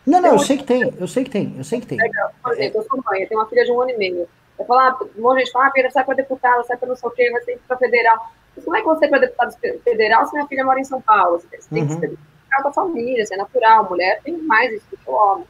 [0.06, 1.98] Não, não, eu sei que tem, eu sei que tem, eu sei que tem.
[2.42, 4.28] Por exemplo, eu sou mãe, eu tenho uma filha de um ano e meio.
[4.58, 6.88] Eu falo, ah, um monte de gente fala, ah, Pedro, sai para deputada, sai para
[6.88, 8.30] não sei o quê, vai ser para federal.
[8.56, 11.00] Mas como é que você é para deputado federal se minha filha mora em São
[11.00, 11.38] Paulo?
[11.38, 11.88] Você tem uhum.
[11.88, 12.18] que ser
[12.62, 13.88] com a família, isso é natural.
[13.88, 15.46] Mulher tem mais isso do que o homem.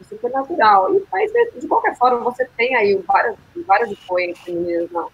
[0.00, 0.94] É super natural.
[0.94, 5.06] E, mas, de qualquer forma, você tem aí várias, várias influências femininas na,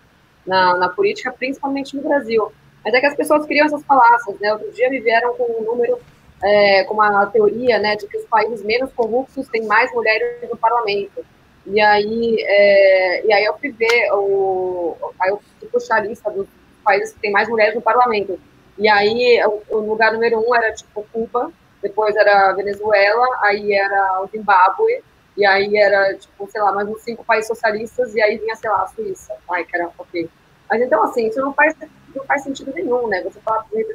[0.47, 2.53] na, na, política, principalmente no Brasil.
[2.85, 4.53] Mas é que as pessoas criam essas falácias, né?
[4.53, 5.99] Outro dia me vieram com um número,
[6.43, 10.57] é, com uma teoria, né, de que os países menos corruptos têm mais mulheres no
[10.57, 11.25] parlamento.
[11.67, 16.31] E aí, é, e aí eu fui ver, o, aí eu fui puxar a lista
[16.31, 16.49] dos
[16.85, 18.39] países que têm mais mulheres no parlamento.
[18.79, 24.23] E aí, o, o lugar número um era, tipo, Cuba, depois era Venezuela, aí era
[24.23, 25.03] o Zimbábue,
[25.37, 28.71] e aí era, tipo, sei lá, mais uns cinco países socialistas, e aí vinha, sei
[28.71, 30.29] lá, a Suíça, ai, que era ok.
[30.69, 31.77] Mas então, assim, isso não faz,
[32.15, 33.23] não faz sentido nenhum, né?
[33.23, 33.87] Você fala de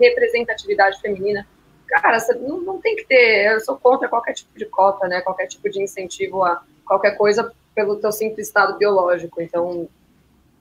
[0.00, 1.46] representatividade feminina,
[1.86, 5.20] cara, não, não tem que ter, eu sou contra qualquer tipo de cota, né?
[5.20, 9.40] Qualquer tipo de incentivo a qualquer coisa pelo teu simples estado biológico.
[9.40, 9.88] Então,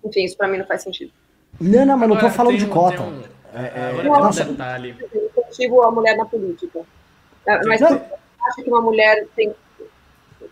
[0.04, 1.12] enfim, isso para mim não faz sentido.
[1.60, 3.02] Não, não, mas não tô falando de cota.
[3.02, 3.22] Um,
[3.54, 4.96] é, é, agora tem um detalhe.
[5.38, 6.82] Incentivo a mulher na política.
[7.46, 9.54] É, mas você acha que uma mulher tem,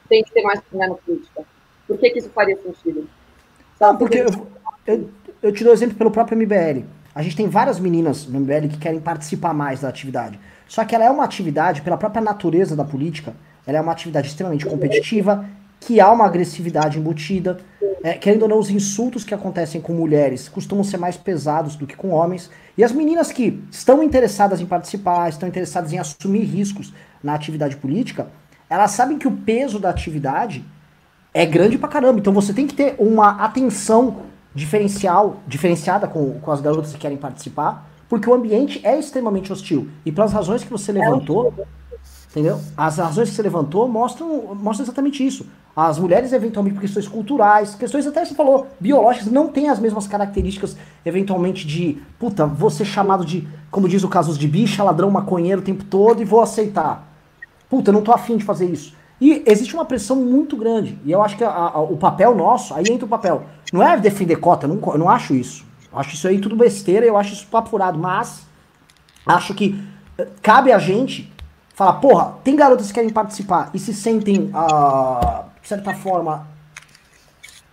[0.08, 1.44] tem que ter mais mulher na política?
[1.88, 3.10] Por que, que isso faria sentido?
[3.80, 4.48] Não, porque eu,
[4.86, 5.10] eu,
[5.42, 6.86] eu te dou exemplo pelo próprio MBL.
[7.14, 10.40] A gente tem várias meninas no MBL que querem participar mais da atividade.
[10.68, 13.34] Só que ela é uma atividade, pela própria natureza da política,
[13.68, 15.46] ela é uma atividade extremamente competitiva,
[15.82, 17.58] que há uma agressividade embutida.
[18.04, 21.86] É, querendo ou não, os insultos que acontecem com mulheres costumam ser mais pesados do
[21.86, 22.50] que com homens.
[22.78, 27.76] E as meninas que estão interessadas em participar, estão interessadas em assumir riscos na atividade
[27.76, 28.28] política,
[28.70, 30.64] elas sabem que o peso da atividade
[31.34, 32.20] é grande pra caramba.
[32.20, 34.22] Então você tem que ter uma atenção
[34.54, 39.90] diferencial, diferenciada com, com as garotas que querem participar, porque o ambiente é extremamente hostil.
[40.06, 41.54] E pelas razões que você levantou,
[42.32, 42.60] entendeu?
[42.76, 45.46] As razões que você levantou mostram, mostram exatamente isso.
[45.76, 50.08] As mulheres, eventualmente, por questões culturais, questões até você falou, biológicas, não têm as mesmas
[50.08, 50.76] características,
[51.06, 55.62] eventualmente, de, puta, vou ser chamado de, como diz o caso de bicha, ladrão, maconheiro
[55.62, 57.08] o tempo todo e vou aceitar.
[57.70, 58.96] Puta, não tô afim de fazer isso.
[59.20, 60.98] E existe uma pressão muito grande.
[61.06, 63.44] E eu acho que a, a, o papel nosso, aí entra o papel.
[63.72, 65.66] Não é defender cota, não, não acho isso.
[65.94, 68.00] Acho isso aí tudo besteira, eu acho isso apurado.
[68.00, 68.46] Mas
[69.26, 69.80] acho que
[70.18, 71.32] eh, cabe a gente
[71.74, 74.52] falar, porra, tem garotas que querem participar e se sentem.
[74.54, 76.48] Uh, de certa forma,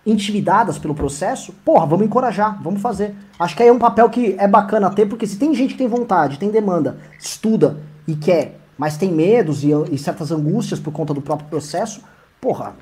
[0.05, 3.15] intimidadas pelo processo, porra, vamos encorajar, vamos fazer.
[3.37, 5.77] Acho que aí é um papel que é bacana ter, porque se tem gente que
[5.77, 7.77] tem vontade, tem demanda, estuda
[8.07, 12.01] e quer, mas tem medos e, e certas angústias por conta do próprio processo,
[12.39, 12.73] porra,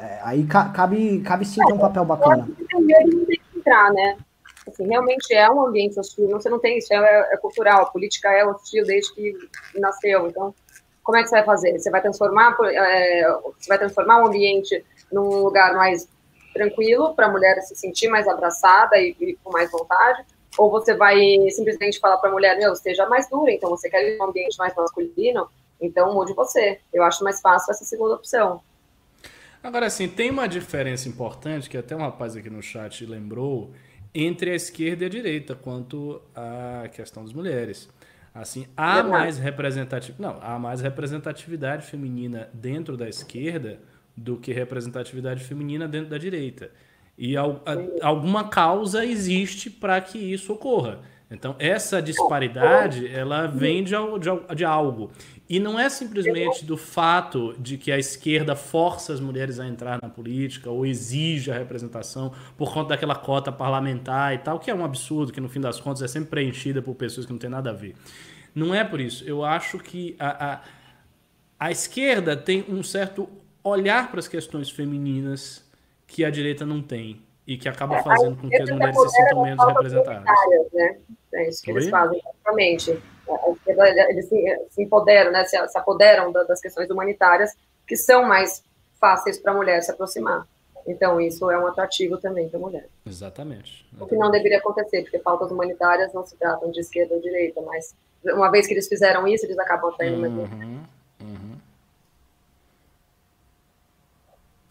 [0.00, 2.48] é, aí ca cabe, cabe sim ter um papel bacana.
[2.74, 4.16] Medo tem que entrar, né?
[4.66, 8.30] Assim, realmente é um ambiente hostil, você não tem isso, é, é cultural, a política
[8.32, 9.32] é hostil desde que
[9.74, 10.54] nasceu, então
[11.06, 11.78] como é que você vai fazer?
[11.78, 16.08] Você vai transformar, é, você vai transformar o ambiente num lugar mais
[16.52, 20.24] tranquilo para a mulher se sentir mais abraçada e, e, com mais vontade?
[20.58, 21.16] Ou você vai
[21.50, 24.74] simplesmente falar para a mulher, meu, seja mais dura, então você quer um ambiente mais
[24.74, 25.48] masculino,
[25.80, 26.80] então mude você.
[26.92, 28.60] Eu acho mais fácil essa segunda opção.
[29.62, 33.70] Agora, assim, tem uma diferença importante, que até um rapaz aqui no chat lembrou,
[34.16, 37.88] entre a esquerda e a direita, quanto à questão das mulheres.
[38.34, 43.78] Assim, há mais representatividade, não, há mais representatividade feminina dentro da esquerda
[44.16, 46.70] do que representatividade feminina dentro da direita.
[47.18, 51.00] E al, a, alguma causa existe para que isso ocorra.
[51.30, 55.10] Então, essa disparidade, ela vem de, de, de, algo.
[55.48, 60.00] E não é simplesmente do fato de que a esquerda força as mulheres a entrar
[60.02, 64.74] na política ou exige a representação por conta daquela cota parlamentar e tal, que é
[64.74, 67.48] um absurdo, que no fim das contas é sempre preenchida por pessoas que não tem
[67.48, 67.94] nada a ver.
[68.52, 69.22] Não é por isso.
[69.24, 70.60] Eu acho que a, a,
[71.60, 73.28] a esquerda tem um certo
[73.62, 75.64] olhar para as questões femininas
[76.08, 79.08] que a direita não tem e que acaba é, fazendo com que as mulheres se
[79.10, 80.24] sintam menos representadas.
[80.72, 80.98] Né?
[81.34, 81.78] É isso que Oi?
[81.78, 82.98] eles fazem, exatamente.
[84.08, 85.44] Eles se, empoderam, né?
[85.44, 88.62] se, se apoderam das questões humanitárias, que são mais
[89.00, 90.46] fáceis para a mulher se aproximar.
[90.86, 92.88] Então, isso é um atrativo também para a mulher.
[93.04, 93.84] Exatamente.
[93.98, 97.60] O que não deveria acontecer, porque pautas humanitárias não se tratam de esquerda ou direita,
[97.62, 97.94] mas
[98.24, 100.84] uma vez que eles fizeram isso, eles acabam atraindo mais Uhum,
[101.20, 101.56] uhum.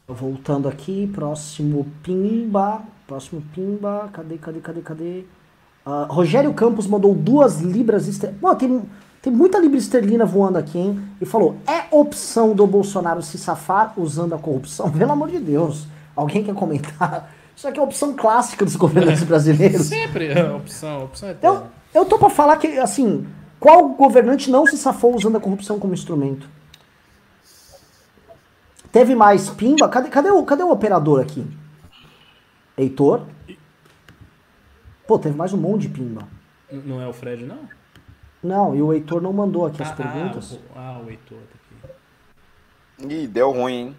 [0.07, 2.83] Voltando aqui, próximo Pimba.
[3.07, 4.09] Próximo Pimba.
[4.13, 5.25] Cadê, cadê, cadê, cadê?
[5.85, 8.57] Ah, Rogério Campos mandou duas libras esterlinas.
[8.57, 8.81] Tem,
[9.21, 10.99] tem muita libra esterlina voando aqui, hein?
[11.21, 14.89] E falou: é opção do Bolsonaro se safar usando a corrupção?
[14.91, 15.87] Pelo amor de Deus.
[16.15, 17.31] Alguém quer comentar?
[17.55, 19.85] Isso aqui é a opção clássica dos governantes brasileiros.
[19.85, 21.63] Sempre é opção, a opção é Eu,
[21.93, 23.25] eu tô pra falar que, assim,
[23.59, 26.49] qual governante não se safou usando a corrupção como instrumento?
[28.91, 29.87] Teve mais pimba?
[29.87, 31.45] Cadê, cadê, o, cadê o operador aqui?
[32.77, 33.21] Heitor?
[35.07, 36.27] Pô, teve mais um monte de pimba.
[36.71, 37.69] Não é o Fred, não?
[38.41, 40.59] Não, e o Heitor não mandou aqui as Ah, perguntas.
[40.75, 41.89] Ah, o, ah, o Heitor tá
[43.03, 43.13] aqui.
[43.13, 43.97] Ih, deu ruim, hein?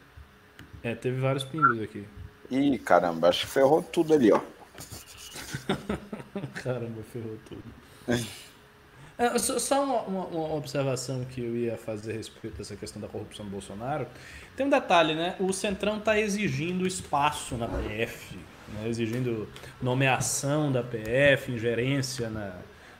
[0.82, 2.06] É, teve vários pimbas aqui.
[2.50, 4.40] Ih, caramba, acho que ferrou tudo ali, ó.
[6.62, 7.62] Caramba, ferrou tudo.
[9.18, 13.00] É, só só uma, uma- uma observação que eu ia fazer a respeito dessa questão
[13.00, 14.06] da corrupção do Bolsonaro.
[14.56, 15.36] Tem um detalhe, né?
[15.38, 18.36] O Centrão está exigindo espaço na PF,
[18.72, 18.88] né?
[18.88, 19.46] exigindo
[19.82, 22.54] nomeação da PF, ingerência na,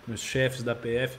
[0.06, 1.16] nos chefes da PF.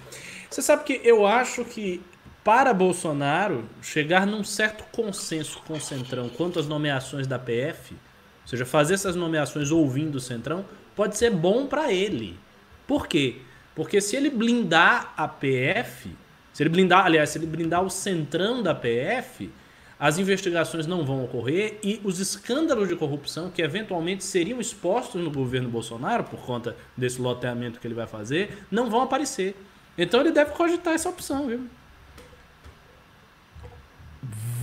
[0.47, 2.01] Você sabe que eu acho que
[2.43, 8.47] para Bolsonaro chegar num certo consenso com o Centrão quanto às nomeações da PF, ou
[8.47, 10.63] seja, fazer essas nomeações ouvindo o Centrão,
[10.95, 12.39] pode ser bom para ele.
[12.85, 13.41] Por quê?
[13.75, 16.15] Porque se ele blindar a PF,
[16.53, 19.51] se ele blindar, aliás, se ele blindar o Centrão da PF,
[19.99, 25.31] as investigações não vão ocorrer e os escândalos de corrupção que eventualmente seriam expostos no
[25.31, 29.55] governo Bolsonaro por conta desse loteamento que ele vai fazer, não vão aparecer.
[29.97, 31.61] Então ele deve cogitar essa opção, viu?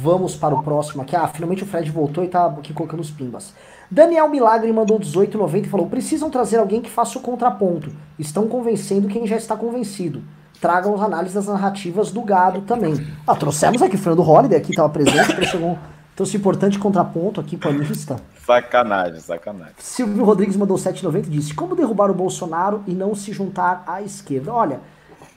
[0.01, 1.17] Vamos para o próximo aqui.
[1.17, 3.55] Ah, finalmente o Fred voltou e tá aqui colocando os pimbas.
[3.91, 7.91] Daniel Milagre mandou 18,90 e falou: precisam trazer alguém que faça o contraponto.
[8.19, 10.23] Estão convencendo quem já está convencido.
[10.65, 13.07] Tragam as análises das narrativas do gado também.
[13.27, 15.77] Ah, trouxemos aqui o Fernando Holliday, aqui estava presente, trouxe, algum,
[16.17, 18.17] trouxe importante contraponto aqui para a lista.
[18.47, 19.75] Sacanagem, sacanagem.
[19.77, 24.01] Silvio Rodrigues mandou 7,90 e disse: Como derrubar o Bolsonaro e não se juntar à
[24.01, 24.55] esquerda?
[24.55, 24.81] Olha,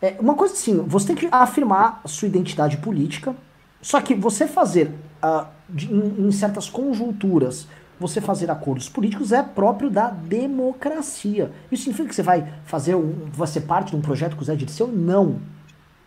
[0.01, 3.35] é, uma coisa assim, você tem que afirmar sua identidade política,
[3.81, 7.67] só que você fazer, ah, de- em, em certas conjunturas,
[7.99, 11.51] você fazer acordos políticos é próprio da democracia.
[11.71, 14.45] Isso significa que você vai fazer um, vai ser parte de um projeto com o
[14.45, 14.87] Zé Dirceu?
[14.87, 15.39] Não.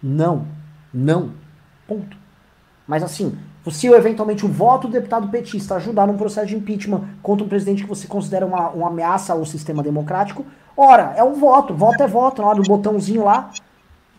[0.03, 0.47] Não.
[0.93, 1.33] Não.
[1.87, 2.17] Ponto.
[2.87, 3.37] Mas assim,
[3.71, 7.83] se eventualmente o voto do deputado petista ajudar num processo de impeachment contra um presidente
[7.83, 10.45] que você considera uma, uma ameaça ao sistema democrático,
[10.77, 13.51] ora, é um voto, voto é voto, na hora do botãozinho lá,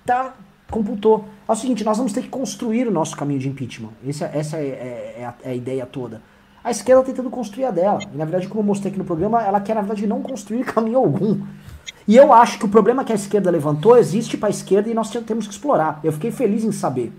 [0.06, 0.34] tá,
[0.70, 1.26] computou.
[1.48, 3.92] É o seguinte, nós vamos ter que construir o nosso caminho de impeachment.
[4.06, 6.22] Esse é- essa é, é- é a, é a ideia toda.
[6.64, 8.00] A esquerda tentando construir a dela.
[8.14, 10.64] E na verdade, como eu mostrei aqui no programa, ela quer, na verdade, não construir
[10.66, 11.42] caminho algum.
[12.08, 14.94] E eu acho que o problema que a esquerda levantou existe para a esquerda e
[14.94, 16.00] nós temos que explorar.
[16.04, 17.12] Eu fiquei feliz em saber.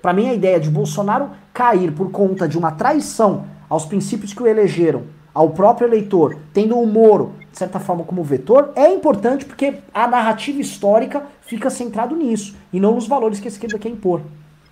[0.00, 4.42] Para mim, a ideia de Bolsonaro cair por conta de uma traição aos princípios que
[4.42, 5.04] o elegeram,
[5.34, 10.06] ao próprio eleitor, tendo o Moro, de certa forma, como vetor, é importante porque a
[10.06, 14.22] narrativa histórica fica centrado nisso e não nos valores que a esquerda quer impor.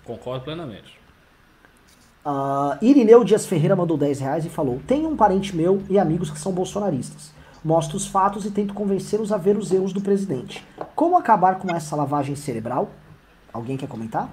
[0.05, 1.04] Concordo plenamente.
[2.25, 6.31] Ah, Irineu Dias Ferreira mandou 10 reais e falou: Tenho um parente meu e amigos
[6.31, 7.33] que são bolsonaristas.
[7.63, 10.67] Mostro os fatos e tento convencê-los a ver os erros do presidente.
[10.95, 12.91] Como acabar com essa lavagem cerebral?
[13.53, 14.29] Alguém quer comentar?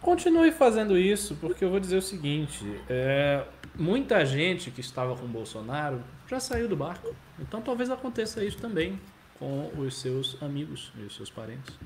[0.00, 3.44] Continue fazendo isso, porque eu vou dizer o seguinte: é,
[3.76, 7.14] muita gente que estava com Bolsonaro já saiu do barco.
[7.38, 8.98] Então talvez aconteça isso também
[9.38, 11.76] com os seus amigos e os seus parentes.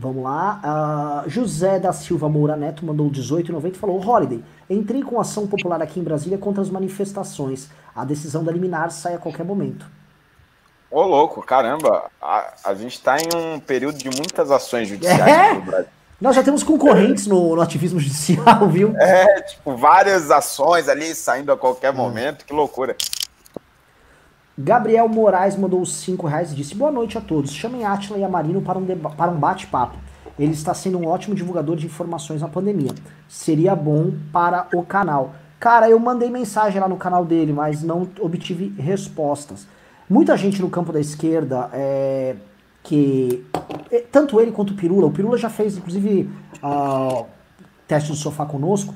[0.00, 0.60] Vamos lá.
[0.62, 5.82] Ah, José da Silva Moura Neto mandou 18,90 e falou: Holiday, entrei com ação popular
[5.82, 7.68] aqui em Brasília contra as manifestações.
[7.96, 9.86] A decisão da liminar sai a qualquer momento.
[10.90, 12.04] Ô, louco, caramba.
[12.22, 15.54] A, a gente tá em um período de muitas ações judiciais É?
[15.54, 15.88] no Brasil.
[16.20, 18.94] Nós já temos concorrentes no, no ativismo judicial, viu?
[18.96, 22.44] É, tipo, várias ações ali saindo a qualquer momento.
[22.44, 22.96] Que loucura.
[24.60, 27.52] Gabriel Moraes mandou os 5 reais e disse: Boa noite a todos.
[27.52, 29.96] Chamem Atila e a Marino para um, para um bate-papo.
[30.36, 32.90] Ele está sendo um ótimo divulgador de informações na pandemia.
[33.28, 35.34] Seria bom para o canal.
[35.60, 39.66] Cara, eu mandei mensagem lá no canal dele, mas não obtive respostas.
[40.10, 42.34] Muita gente no campo da esquerda é,
[42.82, 43.46] que.
[43.92, 45.06] é, Tanto ele quanto o Pirula.
[45.06, 46.28] O Pirula já fez, inclusive,
[46.60, 47.24] ah,
[47.86, 48.92] teste do sofá conosco.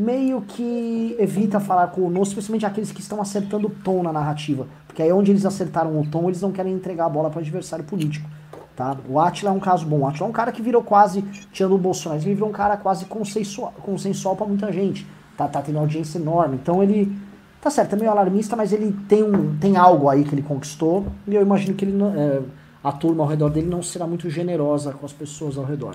[0.00, 4.66] Meio que evita falar conosco, especialmente aqueles que estão acertando o tom na narrativa.
[4.86, 7.42] Porque aí onde eles acertaram o tom, eles não querem entregar a bola para o
[7.42, 8.26] adversário político.
[8.74, 8.96] Tá?
[9.06, 9.98] O Atila é um caso bom.
[9.98, 11.20] O Atila é um cara que virou quase,
[11.52, 15.06] tirando o Bolsonaro, ele virou um cara quase consensual, consensual para muita gente.
[15.36, 16.56] Tá, tá tendo audiência enorme.
[16.56, 17.14] Então ele.
[17.60, 21.04] Tá certo, é meio alarmista, mas ele tem, um, tem algo aí que ele conquistou.
[21.28, 22.40] E eu imagino que ele, é,
[22.82, 25.94] a turma ao redor dele não será muito generosa com as pessoas ao redor.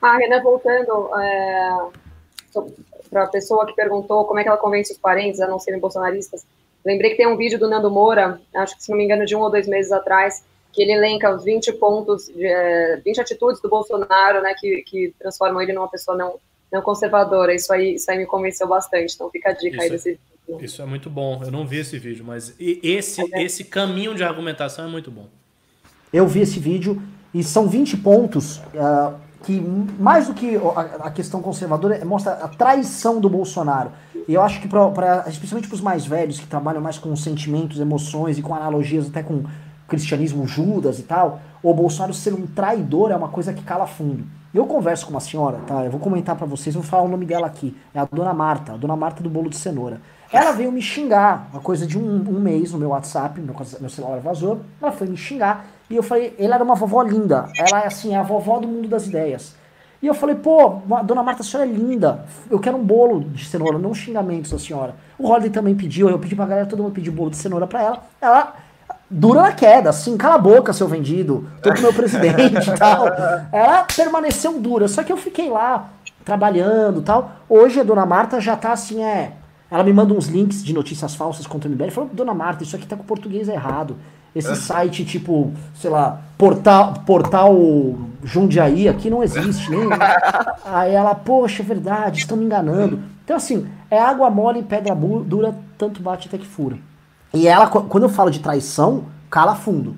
[0.00, 1.78] Ah, Renan, voltando é,
[3.10, 5.80] para a pessoa que perguntou como é que ela convence os parentes a não serem
[5.80, 6.44] bolsonaristas,
[6.84, 9.34] lembrei que tem um vídeo do Nando Moura, acho que se não me engano de
[9.34, 13.60] um ou dois meses atrás, que ele elenca os 20 pontos, de, 20 é, atitudes
[13.60, 16.38] do Bolsonaro, né, que, que transformam ele numa pessoa não,
[16.70, 17.54] não conservadora.
[17.54, 20.10] Isso aí, isso aí me convenceu bastante, então fica a dica isso aí desse
[20.46, 20.64] vídeo.
[20.64, 21.42] Isso é muito bom.
[21.42, 23.42] Eu não vi esse vídeo, mas esse, é.
[23.42, 25.26] esse caminho de argumentação é muito bom.
[26.12, 27.02] Eu vi esse vídeo
[27.34, 29.60] e são 20 pontos uh, que,
[29.98, 30.58] mais do que
[31.00, 33.90] a, questão conservadora, mostra a traição do Bolsonaro.
[34.26, 37.14] E eu acho que, pra, pra especialmente para os mais velhos, que trabalham mais com
[37.16, 39.44] sentimentos, emoções e com analogias até com
[39.86, 44.24] cristianismo Judas e tal, o Bolsonaro ser um traidor é uma coisa que cala fundo.
[44.52, 45.84] Eu converso com uma senhora, tá?
[45.84, 47.76] Eu vou comentar para vocês, vou falar o nome dela aqui.
[47.94, 50.00] É a dona Marta, a dona Marta do bolo de cenoura.
[50.32, 53.90] Ela veio me xingar, uma coisa de um, um mês no meu WhatsApp, meu, meu
[53.90, 54.60] celular vazou.
[54.80, 57.48] Ela foi me xingar e eu falei, ela era uma vovó linda.
[57.56, 59.54] Ela é assim, é a vovó do mundo das ideias.
[60.00, 62.24] E eu falei, pô, dona Marta, a senhora é linda.
[62.48, 64.94] Eu quero um bolo de cenoura, não xingamentos da senhora.
[65.18, 67.82] O Rodney também pediu, eu pedi pra galera, todo mundo pediu bolo de cenoura pra
[67.82, 68.02] ela.
[68.20, 68.54] Ela
[69.10, 73.06] dura na queda, assim, cala a boca, seu vendido, tô com meu presidente e tal.
[73.50, 75.88] Ela permaneceu dura, só que eu fiquei lá,
[76.24, 77.32] trabalhando tal.
[77.48, 79.32] Hoje a dona Marta já tá assim, é.
[79.70, 81.90] Ela me manda uns links de notícias falsas contra o MBL.
[81.90, 83.96] Falou, dona Marta, isso aqui tá com o português errado.
[84.38, 87.54] Esse site, tipo, sei lá, portal, portal
[88.22, 89.88] Jundiaí aqui não existe nem.
[90.64, 93.00] Aí ela, poxa, é verdade, estão me enganando.
[93.24, 96.76] Então, assim, é água mole e pedra dura, tanto bate até que fura.
[97.34, 99.96] E ela, quando eu falo de traição, cala fundo.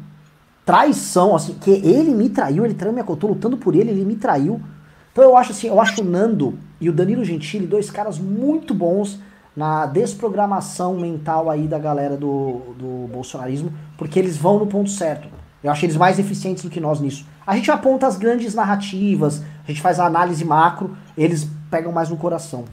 [0.65, 4.17] Traição, assim, que ele me traiu, ele traiu minha tô lutando por ele, ele me
[4.17, 4.61] traiu.
[5.13, 8.73] Então eu acho assim, eu acho o Nando e o Danilo Gentili dois caras muito
[8.73, 9.19] bons
[9.57, 15.29] na desprogramação mental aí da galera do, do bolsonarismo, porque eles vão no ponto certo.
[15.63, 17.27] Eu acho eles mais eficientes do que nós nisso.
[17.47, 22.09] A gente aponta as grandes narrativas, a gente faz a análise macro, eles pegam mais
[22.09, 22.65] no coração.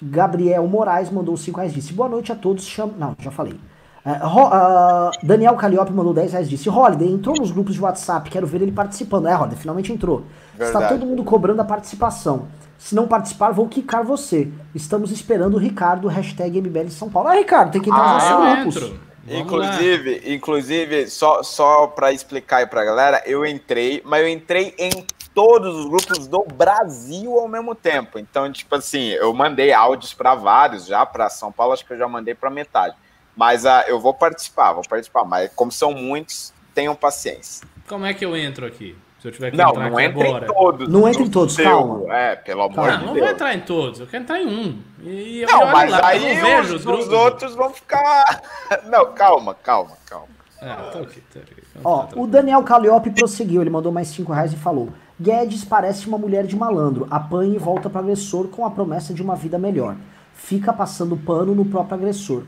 [0.00, 2.64] Gabriel Moraes mandou 5 reais disse: Boa noite a todos.
[2.66, 2.92] Cham...
[2.98, 3.58] Não, já falei.
[4.04, 8.46] Uh, uh, Daniel Calliope mandou 10 reais disse: Holiday entrou nos grupos de WhatsApp, quero
[8.46, 9.28] ver ele participando.
[9.28, 10.24] É, Holiday, finalmente entrou.
[10.54, 10.84] Verdade.
[10.84, 12.46] Está todo mundo cobrando a participação.
[12.76, 14.50] Se não participar, vou quicar você.
[14.74, 17.28] Estamos esperando o Ricardo, hashtag MBL São Paulo.
[17.28, 19.00] Ah, Ricardo, tem que entrar ah, nos nossos grupos.
[19.26, 24.90] Inclusive, inclusive, só, só para explicar aí pra galera, eu entrei, mas eu entrei em
[25.34, 28.18] todos os grupos do Brasil ao mesmo tempo.
[28.18, 31.98] Então, tipo assim, eu mandei áudios para vários já, para São Paulo, acho que eu
[31.98, 32.94] já mandei para metade.
[33.36, 35.24] Mas uh, eu vou participar, vou participar.
[35.24, 37.66] Mas como são muitos, tenham paciência.
[37.88, 38.96] Como é que eu entro aqui?
[39.24, 40.44] Se eu tiver que não, entrar não aqui agora.
[40.44, 42.14] Em todos, não entra em todos, seu, calma.
[42.14, 42.90] É, pelo amor calma.
[42.90, 43.06] de Deus.
[43.06, 44.78] Não vou entrar em todos, eu quero entrar em um.
[45.02, 48.42] E não, mas lá, aí os, os, os, outros vão ficar.
[48.84, 50.28] Não, calma, calma, calma.
[50.60, 51.64] Ah, tá ok, tá ok.
[51.82, 56.06] Ó, tá o Daniel Calliope prosseguiu, ele mandou mais 5 reais e falou: Guedes parece
[56.06, 59.36] uma mulher de malandro, apanha e volta para o agressor com a promessa de uma
[59.36, 59.96] vida melhor.
[60.34, 62.42] Fica passando pano no próprio agressor.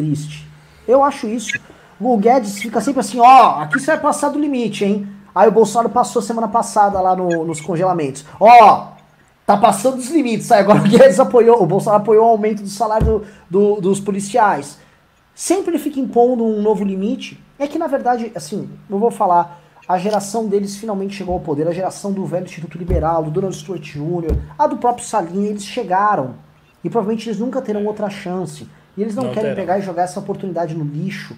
[0.00, 0.48] Triste.
[0.88, 1.58] Eu acho isso.
[2.00, 5.06] O Guedes fica sempre assim, ó, aqui você vai passar do limite, hein?
[5.34, 8.24] Aí o Bolsonaro passou semana passada lá no, nos congelamentos.
[8.40, 8.88] Ó,
[9.46, 10.50] tá passando dos limites.
[10.50, 14.00] Aí agora o Guedes apoiou, o Bolsonaro apoiou o aumento do salário do, do, dos
[14.00, 14.78] policiais.
[15.34, 17.38] Sempre ele fica impondo um novo limite.
[17.58, 21.66] É que, na verdade, assim, eu vou falar a geração deles finalmente chegou ao poder,
[21.66, 25.64] a geração do velho Instituto Liberal, do Donald Stuart Jr., a do próprio Salim, eles
[25.64, 26.36] chegaram.
[26.82, 28.68] E provavelmente eles nunca terão outra chance.
[28.96, 31.36] E eles não, não querem pegar e jogar essa oportunidade no lixo,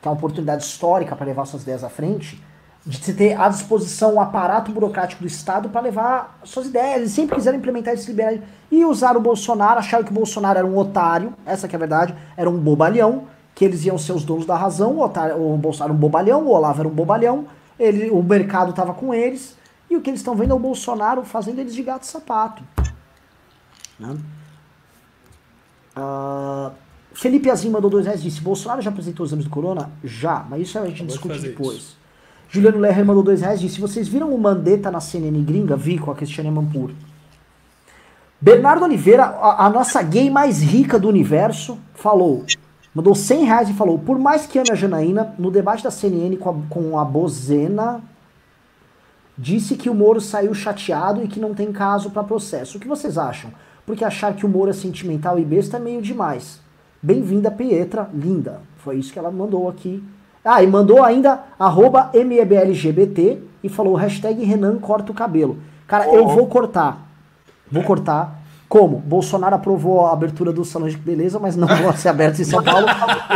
[0.00, 2.42] que é uma oportunidade histórica para levar suas ideias à frente,
[2.84, 6.96] de se ter à disposição o aparato burocrático do Estado para levar suas ideias.
[6.96, 8.44] Eles sempre quiseram implementar esse liberalismo.
[8.70, 11.78] E usaram o Bolsonaro, acharam que o Bolsonaro era um otário, essa que é a
[11.78, 15.56] verdade, era um bobalhão, que eles iam ser os donos da razão, o, otário, o
[15.56, 17.46] Bolsonaro era um bobalhão, o Olavo era um bobalhão,
[17.78, 19.56] ele, o mercado estava com eles,
[19.88, 22.62] e o que eles estão vendo é o Bolsonaro fazendo eles de gato e sapato.
[24.00, 24.16] Né?
[25.96, 26.72] Uh,
[27.14, 29.90] Felipe Azim mandou dois reais disse: Bolsonaro já apresentou os exames do corona?
[30.02, 31.76] Já, mas isso a gente discute depois.
[31.76, 32.02] Isso.
[32.48, 35.76] Juliano Lerner mandou dois reais disse: Vocês viram o Mandetta na CNN gringa?
[35.76, 36.90] Vi com a Cristiane Mampur.
[38.40, 42.44] Bernardo Oliveira, a, a, nossa gay mais rica do universo, falou:
[42.94, 46.50] Mandou 100 reais e falou: Por mais que Ana Janaína, no debate da CNN com
[46.50, 48.02] a, com a Bozena,
[49.38, 52.76] disse que o Moro saiu chateado e que não tem caso para processo.
[52.76, 53.50] O que vocês acham?
[53.84, 56.60] Porque achar que o Moro é sentimental e besta é meio demais.
[57.02, 58.60] Bem-vinda, Pietra, linda.
[58.78, 60.02] Foi isso que ela mandou aqui.
[60.44, 65.58] Ah, e mandou ainda arroba MEBLGBT e falou hashtag Renan corta o cabelo.
[65.86, 66.14] Cara, oh.
[66.14, 67.08] eu vou cortar.
[67.70, 68.42] Vou cortar.
[68.68, 68.98] Como?
[68.98, 72.62] Bolsonaro aprovou a abertura do salão de beleza, mas não vou ser aberto em São
[72.62, 72.86] Paulo.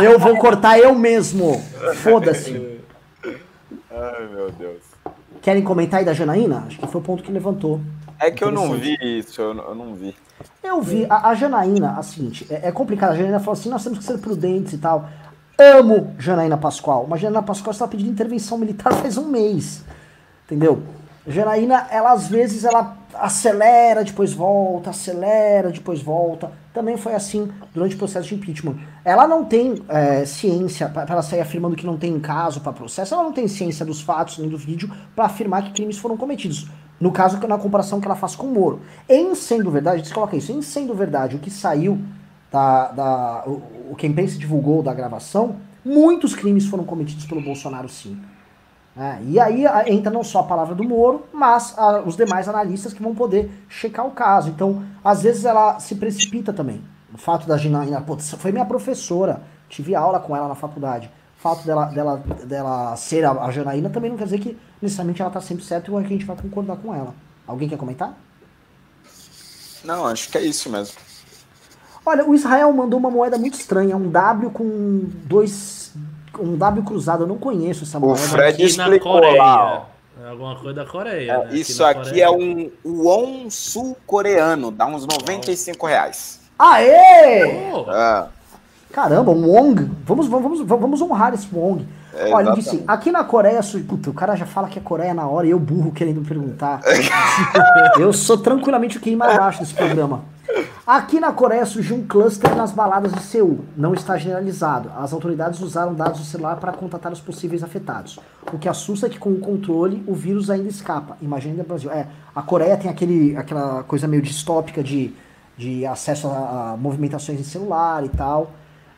[0.03, 1.61] Eu vou cortar eu mesmo.
[1.95, 2.79] Foda-se.
[3.91, 4.81] Ai, meu Deus.
[5.41, 6.63] Querem comentar aí da Janaína?
[6.67, 7.79] Acho que foi o ponto que levantou.
[8.19, 10.15] É que eu não vi isso, eu não, eu não vi.
[10.63, 11.05] Eu vi.
[11.09, 13.11] A, a Janaína, a seguinte, é, é complicado.
[13.11, 15.07] A Janaína falou assim: nós temos que ser prudentes e tal.
[15.57, 17.07] Amo Janaína Pascoal.
[17.09, 19.83] Mas Janaína Pascoal está pedindo intervenção militar faz um mês.
[20.45, 20.83] Entendeu?
[21.27, 26.51] Janaína, ela às vezes ela acelera, depois volta, acelera, depois volta.
[26.73, 28.75] Também foi assim durante o processo de impeachment.
[29.03, 33.13] Ela não tem é, ciência, para ela sair afirmando que não tem caso para processo,
[33.13, 36.67] ela não tem ciência dos fatos nem do vídeo para afirmar que crimes foram cometidos.
[36.99, 38.81] No caso, na comparação que ela faz com o Moro.
[39.07, 41.99] Em sendo verdade, você coloca isso, em sendo verdade, o que saiu
[42.51, 42.91] da.
[42.91, 48.19] da o, o que a divulgou da gravação, muitos crimes foram cometidos pelo Bolsonaro sim.
[48.99, 52.93] É, e aí entra não só a palavra do Moro, mas a, os demais analistas
[52.93, 54.49] que vão poder checar o caso.
[54.49, 56.81] Então, às vezes ela se precipita também.
[57.13, 61.11] O fato da Ginaína, pô, foi minha professora, tive aula com ela na faculdade.
[61.37, 65.21] O fato dela, dela, dela ser a, a Janaína também não quer dizer que necessariamente
[65.21, 67.13] ela está sempre certa e a gente vai concordar com ela.
[67.45, 68.17] Alguém quer comentar?
[69.83, 70.95] Não, acho que é isso mesmo.
[72.05, 75.93] Olha, o Israel mandou uma moeda muito estranha, um W com dois
[76.39, 78.19] um W cruzado, eu não conheço essa moeda.
[78.19, 79.87] O Fred explicou lá.
[80.23, 81.31] É alguma coisa da Coreia.
[81.31, 81.49] É, né?
[81.53, 86.39] Isso aqui, aqui é um won sul-coreano, dá uns 95 reais.
[86.57, 87.71] Aê!
[87.71, 88.29] Oh, Ah,
[88.97, 89.91] Caramba, um Wong.
[90.07, 91.87] Vamos, vamos, vamos honrar esse Wong.
[92.15, 94.81] É, Olha, ele disse, aqui na Coreia, su- puta, o cara já fala que é
[94.81, 96.81] Coreia na hora e eu burro querendo perguntar.
[97.99, 100.21] eu sou tranquilamente o QI mais baixo desse programa.
[100.87, 103.59] Aqui na Coreia surgiu um cluster nas baladas de Seul.
[103.77, 104.91] Não está generalizado.
[104.97, 108.17] As autoridades usaram dados do celular para contatar os possíveis afetados.
[108.51, 111.17] O que assusta é que com o controle o vírus ainda escapa.
[111.21, 111.91] Imagina no Brasil.
[111.91, 115.13] É, a Coreia tem aquele, aquela coisa meio distópica de,
[115.55, 118.53] de acesso a, a movimentações em celular e tal.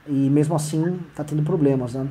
[0.10, 2.08] E mesmo assim tá tendo problemas, né?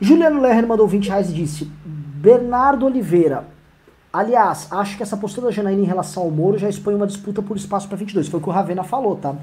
[0.00, 3.46] Juliano Lerner mandou 20 reais e disse: Bernardo Oliveira.
[4.12, 7.40] Aliás, acho que essa postura da Janaína em relação ao Moro já expõe uma disputa
[7.40, 8.28] por espaço para 22.
[8.28, 9.34] Foi o que o Ravena falou, tá?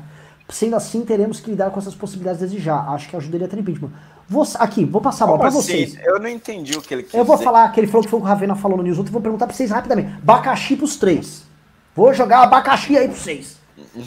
[0.49, 2.75] Sendo assim, teremos que lidar com essas possibilidades desde já.
[2.75, 3.89] Acho que ajudaria a ter impeachment.
[4.27, 5.85] Vou, aqui, vou passar a bola como pra assim?
[5.85, 5.97] vocês.
[6.05, 7.45] Eu não entendi o que ele quis Eu vou dizer.
[7.45, 9.11] falar que ele falou que foi o que o Ravena falou no News ontem.
[9.11, 10.13] Vou perguntar pra vocês rapidamente.
[10.21, 11.43] Abacaxi pros três.
[11.95, 13.57] Vou jogar abacaxi aí pra vocês.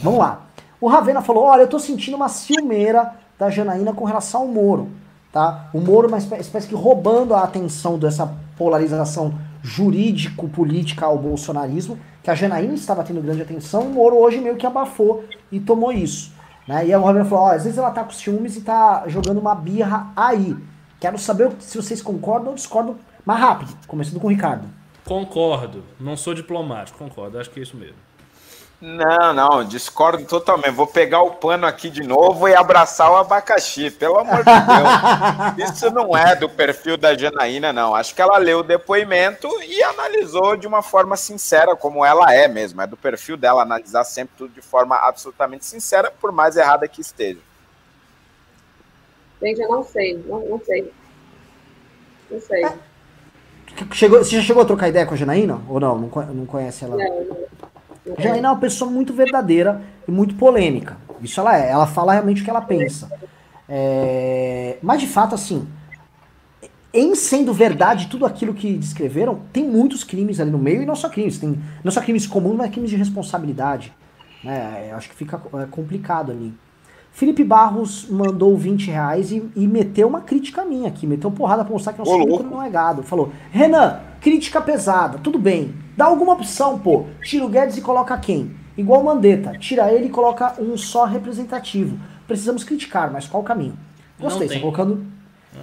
[0.02, 0.42] Vamos lá.
[0.82, 4.90] O Ravena falou: olha, eu tô sentindo uma ciumeira da Janaína com relação ao Moro.
[5.32, 5.70] Tá?
[5.72, 9.32] O Moro, uma espé- espécie que roubando a atenção dessa polarização
[9.62, 14.66] jurídico-política ao bolsonarismo, que a Janaína estava tendo grande atenção, o Moro hoje meio que
[14.66, 16.32] abafou e tomou isso.
[16.66, 16.86] Né?
[16.88, 19.54] E o Ravena falou: ó, às vezes ela tá com ciúmes e tá jogando uma
[19.54, 20.56] birra aí.
[21.00, 24.64] Quero saber se vocês concordam ou discordam mais rápido, começando com o Ricardo.
[25.04, 25.82] concordo.
[25.98, 27.38] Não sou diplomático, concordo.
[27.38, 27.96] Acho que é isso mesmo.
[28.82, 30.72] Não, não, discordo totalmente.
[30.72, 34.50] Vou pegar o pano aqui de novo e abraçar o abacaxi, pelo amor de
[35.56, 35.70] Deus.
[35.70, 37.94] Isso não é do perfil da Janaína, não.
[37.94, 42.48] Acho que ela leu o depoimento e analisou de uma forma sincera, como ela é
[42.48, 42.82] mesmo.
[42.82, 47.00] É do perfil dela analisar sempre tudo de forma absolutamente sincera, por mais errada que
[47.00, 47.38] esteja.
[49.40, 50.92] Gente, eu não sei, não, não sei.
[52.28, 52.66] Não sei.
[53.92, 55.60] Chegou, você já chegou a trocar ideia com a Janaína?
[55.68, 55.96] Ou não?
[55.96, 56.96] Não, não conhece ela?
[56.96, 57.70] Não, não,
[58.18, 60.96] Janaína é uma pessoa muito verdadeira e muito polêmica.
[61.20, 61.70] Isso ela é.
[61.70, 63.10] Ela fala realmente o que ela pensa.
[63.68, 65.66] É, Mas de fato, assim,
[66.92, 70.96] em sendo verdade tudo aquilo que descreveram, tem muitos crimes ali no meio e não
[70.96, 71.38] só crimes.
[71.38, 73.92] Tem não só crimes comuns, mas crimes de responsabilidade.
[74.42, 74.92] Né?
[74.94, 76.52] Acho que fica é, complicado ali.
[77.12, 81.72] Felipe Barros mandou 20 reais e, e meteu uma crítica minha aqui, meteu porrada pra
[81.72, 82.44] mostrar que nosso louco.
[82.44, 83.02] não é gado.
[83.02, 85.74] Falou, Renan, crítica pesada, tudo bem.
[85.96, 87.04] Dá alguma opção, pô.
[87.22, 88.56] Tira o Guedes e coloca quem?
[88.76, 91.98] Igual o Mandetta, tira ele e coloca um só representativo.
[92.26, 93.76] Precisamos criticar, mas qual o caminho?
[94.18, 95.04] Gostei, você tá colocando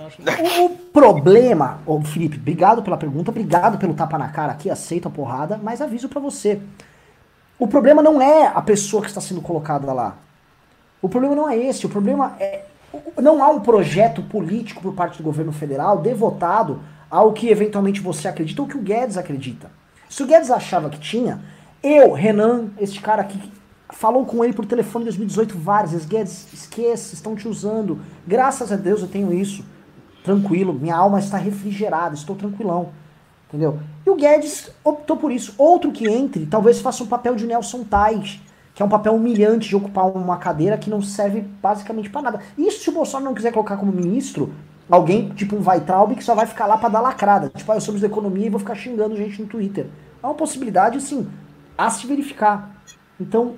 [0.06, 0.22] acho-
[0.62, 5.08] o, o problema, ô Felipe, obrigado pela pergunta, obrigado pelo tapa na cara aqui, aceito
[5.08, 6.62] a porrada, mas aviso pra você.
[7.58, 10.16] O problema não é a pessoa que está sendo colocada lá.
[11.02, 12.66] O problema não é esse, o problema é.
[13.22, 18.28] Não há um projeto político por parte do governo federal devotado ao que eventualmente você
[18.28, 19.72] acredita ou que o Guedes acredita.
[20.10, 21.40] Se o Guedes achava que tinha,
[21.84, 23.40] eu, Renan, este cara aqui,
[23.90, 26.08] falou com ele por telefone em 2018 várias vezes.
[26.08, 28.00] Guedes, esqueça, estão te usando.
[28.28, 29.64] Graças a Deus eu tenho isso.
[30.24, 32.90] Tranquilo, minha alma está refrigerada, estou tranquilão.
[33.48, 33.80] Entendeu?
[34.06, 35.56] E o Guedes optou por isso.
[35.58, 38.40] Outro que entre, talvez faça um papel de Nelson Tais,
[38.80, 42.40] que é um papel humilhante de ocupar uma cadeira que não serve basicamente para nada.
[42.58, 44.54] Isso se o Bolsonaro não quiser colocar como ministro
[44.90, 47.52] alguém tipo um Weitraub que só vai ficar lá para dar lacrada.
[47.54, 49.88] Tipo, ah, eu sou da economia e vou ficar xingando gente no Twitter.
[50.24, 51.28] É uma possibilidade, assim,
[51.78, 52.82] a se verificar.
[53.20, 53.56] Então,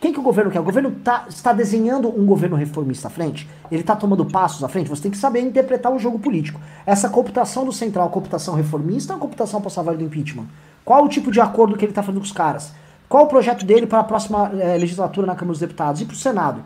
[0.00, 0.60] quem que o governo quer?
[0.60, 3.46] O governo tá, está desenhando um governo reformista à frente?
[3.70, 4.88] Ele está tomando passos à frente?
[4.88, 6.58] Você tem que saber interpretar o jogo político.
[6.86, 10.46] Essa computação do central, computação reformista ou computação para salvar do impeachment?
[10.86, 12.72] Qual o tipo de acordo que ele está fazendo com os caras?
[13.08, 16.14] Qual o projeto dele para a próxima é, legislatura na Câmara dos Deputados e para
[16.14, 16.64] o Senado?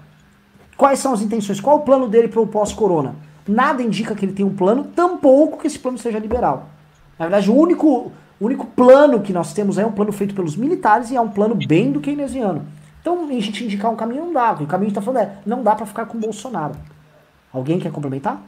[0.77, 1.61] Quais são as intenções?
[1.61, 3.15] Qual o plano dele para o pós-corona?
[3.47, 6.69] Nada indica que ele tem um plano, tampouco que esse plano seja liberal.
[7.19, 10.57] Na verdade, o único, o único plano que nós temos é um plano feito pelos
[10.57, 12.67] militares e é um plano bem do keynesiano.
[13.01, 14.53] Então, a gente indicar um caminho não dá.
[14.53, 16.75] O caminho que está falando é, não dá para ficar com o Bolsonaro.
[17.53, 18.41] Alguém quer complementar?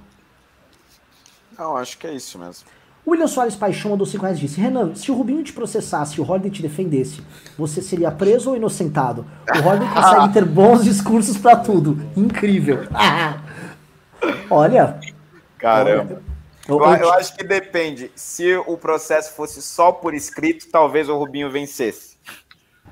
[1.59, 2.67] Não, acho que é isso mesmo.
[3.07, 6.29] William Soares Paixão mandou 5 reais disse: Renan, se o Rubinho te processasse e o
[6.29, 7.21] Holiday te defendesse,
[7.59, 9.27] você seria preso ou inocentado?
[9.49, 12.01] O Holiday consegue ter bons discursos para tudo.
[12.17, 12.87] Incrível.
[14.49, 15.01] olha.
[15.59, 16.23] Caramba.
[16.69, 18.13] Olha, eu, eu, acho que depende.
[18.15, 22.17] Se o processo fosse só por escrito, talvez o Rubinho vencesse.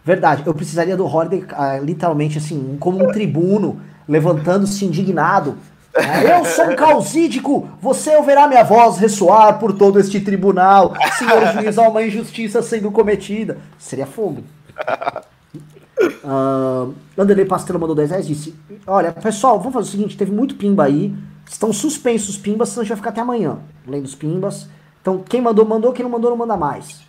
[0.04, 0.42] Verdade.
[0.44, 5.56] Eu precisaria do Holiday, uh, literalmente, assim, como um tribuno, levantando-se indignado
[5.94, 11.78] eu sou um causídico, você ouvirá minha voz ressoar por todo este tribunal, senhor juiz,
[11.78, 13.58] há uma injustiça sendo cometida.
[13.78, 14.44] Seria fogo.
[16.24, 18.54] Uh, Anderley Pastelo mandou 10 reais disse:
[18.86, 21.12] Olha, pessoal, vamos fazer o seguinte: teve muito pimba aí,
[21.48, 24.68] estão suspensos os pimbas, senão a gente vai ficar até amanhã lendo os pimbas.
[25.02, 27.00] Então, quem mandou, mandou, quem não mandou, não manda mais.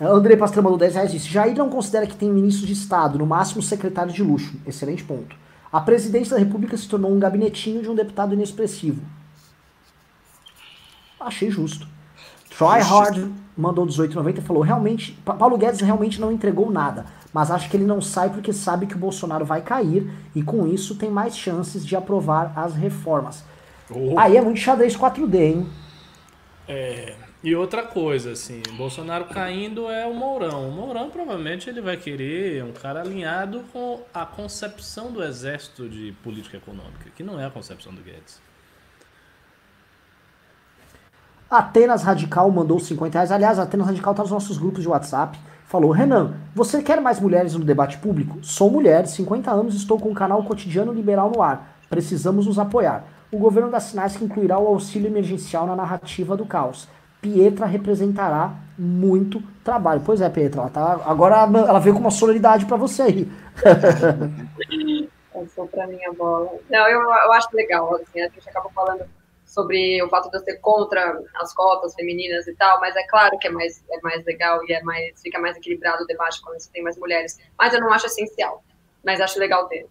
[0.00, 3.18] Uh, Andrei Pastelo mandou 10 reais disse: Jair não considera que tem ministro de Estado,
[3.18, 4.54] no máximo secretário de luxo.
[4.64, 5.34] Excelente ponto.
[5.72, 9.02] A presidência da República se tornou um gabinetinho de um deputado inexpressivo.
[11.18, 11.88] Achei justo.
[12.50, 17.70] Troy Hard mandou 18,90 e falou: realmente, Paulo Guedes realmente não entregou nada, mas acho
[17.70, 21.10] que ele não sai porque sabe que o Bolsonaro vai cair e com isso tem
[21.10, 23.44] mais chances de aprovar as reformas.
[23.90, 24.18] Oh.
[24.18, 25.66] Aí é muito xadrez 4D, hein?
[26.68, 27.14] É.
[27.44, 30.68] E outra coisa, assim, Bolsonaro caindo é o Mourão.
[30.68, 36.12] O Mourão provavelmente ele vai querer um cara alinhado com a concepção do exército de
[36.22, 38.40] política econômica, que não é a concepção do Guedes.
[41.50, 43.32] Atenas Radical mandou 50 reais.
[43.32, 45.36] Aliás, Atenas Radical está nos nossos grupos de WhatsApp.
[45.66, 48.38] Falou, Renan, você quer mais mulheres no debate público?
[48.40, 51.76] Sou mulher, 50 anos, estou com o canal Cotidiano Liberal no ar.
[51.90, 53.04] Precisamos nos apoiar.
[53.32, 56.88] O governo da Sinais incluirá o auxílio emergencial na narrativa do caos.
[57.22, 60.02] Pietra representará muito trabalho.
[60.04, 63.32] Pois é, Pietra, ela tá, agora ela veio com uma sonoridade para você aí.
[65.32, 66.50] Passou para minha bola.
[66.68, 69.04] Não, eu, eu acho legal, assim, a gente acabou falando
[69.46, 73.38] sobre o fato de eu ser contra as cotas femininas e tal, mas é claro
[73.38, 76.58] que é mais, é mais legal e é mais, fica mais equilibrado o debate quando
[76.58, 77.38] você tem mais mulheres.
[77.56, 78.64] Mas eu não acho essencial,
[79.04, 79.86] mas acho legal ter.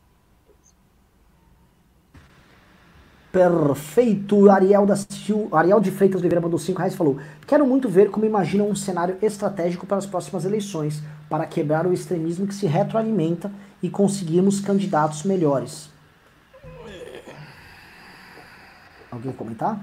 [3.32, 4.50] Perfeito.
[4.50, 5.48] Ariel, da Sil...
[5.54, 7.18] Ariel de Freitas Oliveira mandou 5 reais e falou:
[7.48, 11.94] Quero muito ver como imaginam um cenário estratégico para as próximas eleições, para quebrar o
[11.94, 13.52] extremismo que se retroalimenta
[13.82, 15.90] e conseguirmos candidatos melhores.
[19.10, 19.80] Alguém comentar?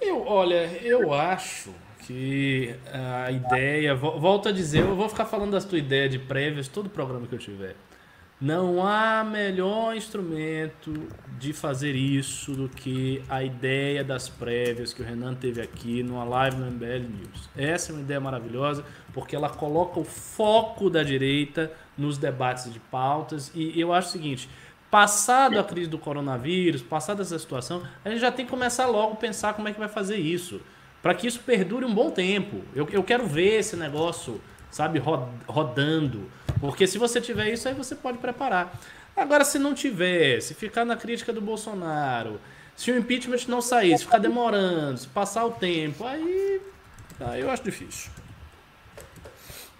[0.00, 1.70] Eu, olha, eu acho
[2.00, 3.94] que a ideia.
[3.94, 7.34] Volto a dizer, eu vou ficar falando da tua ideia de prévias todo programa que
[7.34, 7.76] eu tiver.
[8.42, 11.06] Não há melhor instrumento
[11.38, 16.24] de fazer isso do que a ideia das prévias que o Renan teve aqui numa
[16.24, 17.48] live no MBL News.
[17.56, 22.80] Essa é uma ideia maravilhosa porque ela coloca o foco da direita nos debates de
[22.80, 24.50] pautas e eu acho o seguinte,
[24.90, 29.12] passado a crise do coronavírus, passada essa situação, a gente já tem que começar logo
[29.12, 30.60] a pensar como é que vai fazer isso,
[31.00, 32.62] para que isso perdure um bom tempo.
[32.74, 35.00] Eu, eu quero ver esse negócio, sabe,
[35.46, 36.26] rodando
[36.62, 38.72] porque se você tiver isso, aí você pode preparar.
[39.16, 42.40] Agora, se não tiver, se ficar na crítica do Bolsonaro,
[42.76, 46.60] se o impeachment não sair, se ficar demorando, se passar o tempo, aí,
[47.18, 48.12] aí eu acho difícil.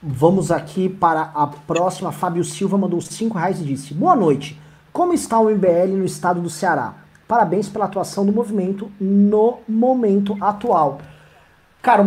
[0.03, 2.11] Vamos aqui para a próxima.
[2.11, 4.61] Fábio Silva mandou 5 reais e disse: Boa noite.
[4.93, 6.97] Como está o MBL no estado do Ceará?
[7.29, 11.01] Parabéns pela atuação do movimento no momento atual.
[11.83, 12.05] Cara,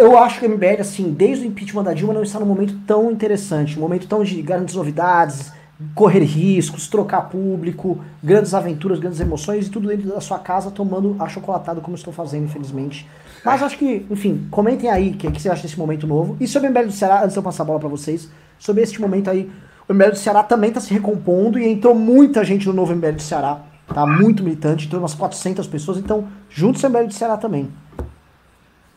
[0.00, 2.74] eu acho que o MBL, assim, desde o impeachment da Dilma, não está num momento
[2.84, 3.78] tão interessante.
[3.78, 5.52] Um momento tão de grandes novidades,
[5.94, 11.14] correr riscos, trocar público, grandes aventuras, grandes emoções e tudo dentro da sua casa tomando
[11.20, 13.08] achocolatado como estou fazendo, infelizmente.
[13.44, 16.36] Mas acho que, enfim, comentem aí o que, que você acha desse momento novo.
[16.40, 18.28] E sobre o MBL do Ceará, antes de eu passar a bola para vocês,
[18.58, 19.48] sobre este momento aí,
[19.88, 23.12] o MBL do Ceará também está se recompondo e entrou muita gente no novo MBL
[23.12, 23.60] do Ceará.
[23.86, 27.68] Tá muito militante, entrou umas 400 pessoas, então juntos o MBL do Ceará também.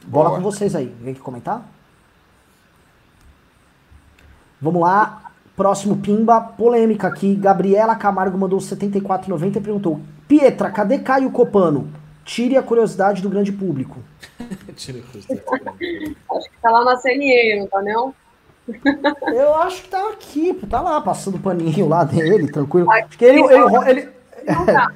[0.06, 0.38] Bola Boa.
[0.38, 0.94] com vocês aí.
[1.02, 1.66] Vem aqui comentar?
[4.62, 5.32] Vamos lá.
[5.56, 7.36] Próximo Pimba, polêmica aqui.
[7.36, 11.90] Gabriela Camargo mandou 74,90 e perguntou: Pietra, cadê Caio Copano?
[12.24, 14.00] Tire a curiosidade do grande público.
[14.76, 16.18] Tira a curiosidade.
[16.32, 18.14] Acho que tá lá na CNN, não tá não?
[19.32, 22.92] Eu acho que tá aqui, tá lá, passando o paninho lá dele, tranquilo.
[22.92, 23.42] Acho que ele.
[23.42, 24.10] ele, ele...
[24.48, 24.92] Não tá.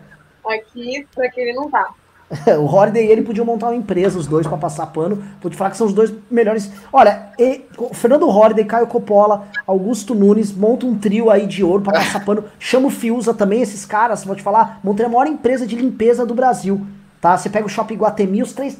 [0.47, 1.93] Aqui, pra que ele não tá.
[2.59, 5.23] o Holiday e ele podiam montar uma empresa, os dois, para passar pano.
[5.41, 6.71] Vou te falar que são os dois melhores.
[6.93, 11.99] Olha, e, Fernando Holiday, Caio Coppola, Augusto Nunes, monta um trio aí de ouro para
[11.99, 12.43] passar pano.
[12.59, 16.25] Chama o Fiuza também, esses caras, vou te falar, montei a maior empresa de limpeza
[16.25, 16.85] do Brasil.
[17.19, 17.37] Tá?
[17.37, 18.77] Você pega o Shopping Guatemi, os três.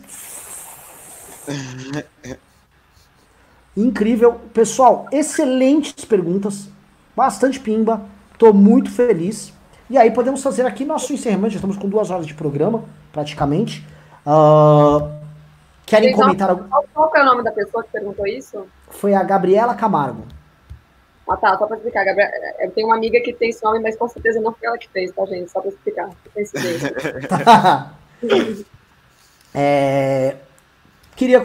[3.75, 4.39] Incrível.
[4.53, 6.69] Pessoal, excelentes perguntas.
[7.15, 8.01] Bastante pimba.
[8.37, 9.51] Tô muito feliz.
[9.89, 11.51] E aí podemos fazer aqui nosso encerramento.
[11.51, 13.85] Já estamos com duas horas de programa, praticamente.
[14.25, 15.09] Uh,
[15.85, 16.65] querem Vocês comentar algo?
[16.93, 18.67] Qual é o nome da pessoa que perguntou isso?
[18.89, 20.23] Foi a Gabriela Camargo.
[21.27, 22.03] Ah tá, só para explicar.
[22.03, 24.77] Gabriela, eu tenho uma amiga que tem esse nome, mas com certeza não foi ela
[24.77, 25.51] que fez, tá, gente?
[25.51, 26.09] Só para explicar.
[29.53, 30.35] é,
[31.15, 31.41] queria,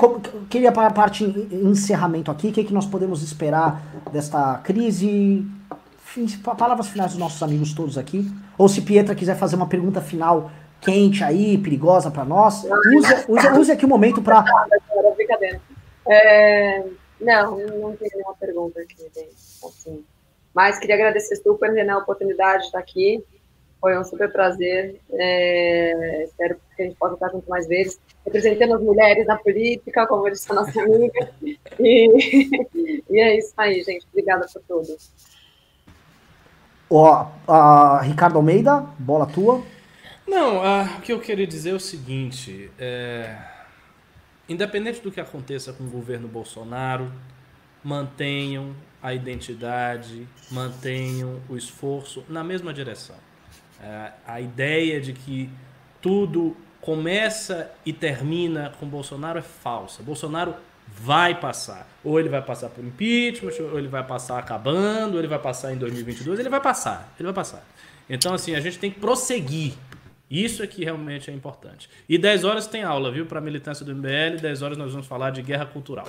[0.48, 5.46] queria para a parte encerramento aqui, o que, é que nós podemos esperar desta crise?
[6.56, 8.30] palavras finais dos nossos amigos todos aqui.
[8.56, 10.50] Ou se Pietra quiser fazer uma pergunta final
[10.84, 14.44] quente aí, perigosa para nós, use, use, aqui o momento para.
[15.16, 15.60] Brincadeira.
[16.06, 16.84] É,
[17.20, 19.10] não, não tenho nenhuma pergunta aqui,
[19.64, 20.04] assim.
[20.54, 23.24] Mas queria agradecer super né, a oportunidade de estar aqui.
[23.80, 25.00] Foi um super prazer.
[25.12, 30.06] É, espero que a gente possa estar junto mais vezes, representando as mulheres na política,
[30.06, 31.30] como disse a nossa amiga.
[31.80, 34.06] E, e é isso aí, gente.
[34.12, 34.96] Obrigada por tudo.
[36.90, 39.62] Ó, a Ricardo Almeida, bola tua.
[40.26, 40.62] Não,
[40.96, 43.36] o que eu queria dizer é o seguinte: é,
[44.48, 47.12] independente do que aconteça com o governo Bolsonaro,
[47.82, 53.16] mantenham a identidade, mantenham o esforço na mesma direção.
[53.82, 55.50] É, a ideia de que
[56.00, 60.02] tudo começa e termina com Bolsonaro é falsa.
[60.02, 60.54] Bolsonaro
[60.86, 61.86] vai passar.
[62.02, 65.72] Ou ele vai passar por impeachment, ou ele vai passar acabando, ou ele vai passar
[65.72, 67.66] em 2022, ele vai passar, ele vai passar.
[68.08, 69.74] Então, assim, a gente tem que prosseguir.
[70.34, 71.88] Isso é que realmente é importante.
[72.08, 75.06] E 10 horas tem aula, viu, para a militância do MBL, 10 horas nós vamos
[75.06, 76.08] falar de guerra cultural.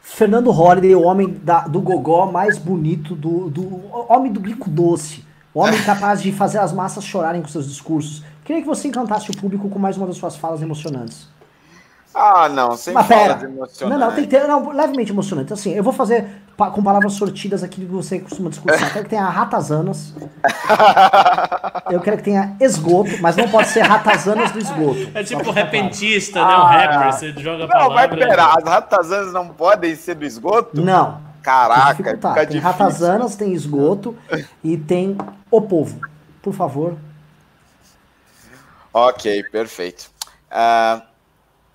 [0.00, 5.24] Fernando Holliday, o homem da, do gogó mais bonito, do, do homem do bico doce.
[5.52, 8.24] Homem capaz de fazer as massas chorarem com seus discursos.
[8.46, 11.28] Queria que você encantasse o público com mais uma das suas falas emocionantes.
[12.14, 13.36] Ah, não, sem Mas pera.
[13.82, 14.46] Não, não, tem que ter.
[14.46, 15.52] Não, levemente emocionante.
[15.52, 18.74] Assim, eu vou fazer pa, com palavras sortidas aqui que você costuma discutir.
[18.82, 20.14] Eu quero que tenha ratazanas.
[21.90, 25.10] eu quero que tenha esgoto, mas não pode ser ratazanas do esgoto.
[25.14, 26.54] É tipo repentista, né?
[26.56, 30.80] O rapper, você joga Não, mas pera, as ratazanas não podem ser do esgoto?
[30.80, 31.20] Não.
[31.42, 32.60] Caraca, fica tem difícil.
[32.60, 34.16] ratazanas, tem esgoto
[34.62, 35.16] e tem
[35.50, 36.00] o povo.
[36.40, 36.96] Por favor.
[38.92, 40.10] Ok, perfeito.
[40.50, 41.02] Uh,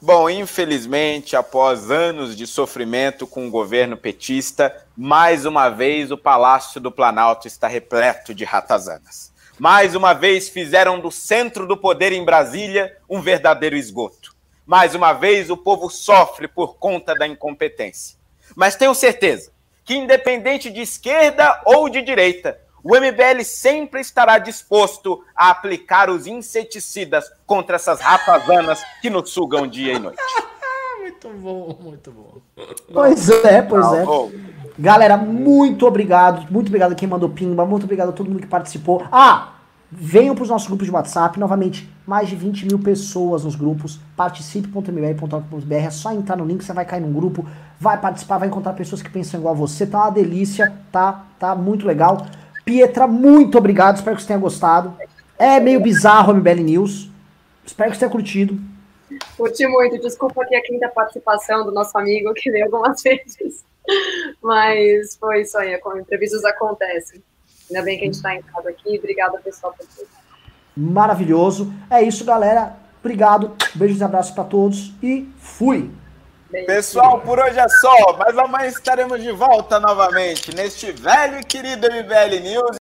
[0.01, 6.79] Bom, infelizmente, após anos de sofrimento com o governo petista, mais uma vez o Palácio
[6.79, 9.33] do Planalto está repleto de ratazanas.
[9.59, 14.33] Mais uma vez fizeram do centro do poder em Brasília um verdadeiro esgoto.
[14.65, 18.17] Mais uma vez o povo sofre por conta da incompetência.
[18.55, 19.51] Mas tenho certeza
[19.83, 26.27] que, independente de esquerda ou de direita, o MBL sempre estará disposto a aplicar os
[26.27, 30.19] inseticidas contra essas ratazanas que nos sugam dia e noite.
[31.01, 32.37] muito bom, muito bom.
[32.93, 34.05] Pois é, pois é.
[34.77, 36.49] Galera, muito obrigado.
[36.51, 37.65] Muito obrigado a quem mandou pimba.
[37.65, 39.03] Muito obrigado a todo mundo que participou.
[39.11, 39.55] Ah!
[39.91, 41.39] Venham para os nossos grupos de WhatsApp.
[41.39, 43.99] Novamente, mais de 20 mil pessoas nos grupos.
[44.15, 45.73] Participe.mbr.org.br.
[45.73, 47.45] É só entrar no link, você vai cair num grupo,
[47.79, 49.85] vai participar, vai encontrar pessoas que pensam igual a você.
[49.85, 51.25] Tá uma delícia, tá?
[51.39, 52.25] Tá muito legal.
[52.69, 53.95] Pietra, muito obrigado.
[53.95, 54.95] Espero que você tenha gostado.
[55.39, 57.09] É meio bizarro o MBL News.
[57.65, 58.59] Espero que você tenha curtido.
[59.35, 59.99] Curti muito.
[59.99, 63.65] Desculpa aqui a quinta participação do nosso amigo, que veio algumas vezes.
[64.39, 65.81] Mas foi isso aí.
[65.99, 67.23] Imprevistos acontecem.
[67.71, 68.99] Ainda bem que a gente está em casa aqui.
[68.99, 70.07] Obrigada, pessoal, por tudo.
[70.77, 71.73] Maravilhoso.
[71.89, 72.77] É isso, galera.
[72.99, 73.55] Obrigado.
[73.73, 74.93] Beijos e abraços para todos.
[75.01, 75.89] E fui.
[76.49, 81.85] Pessoal, por hoje é só, mas amanhã estaremos de volta novamente neste velho e querido
[81.85, 82.77] MBL News.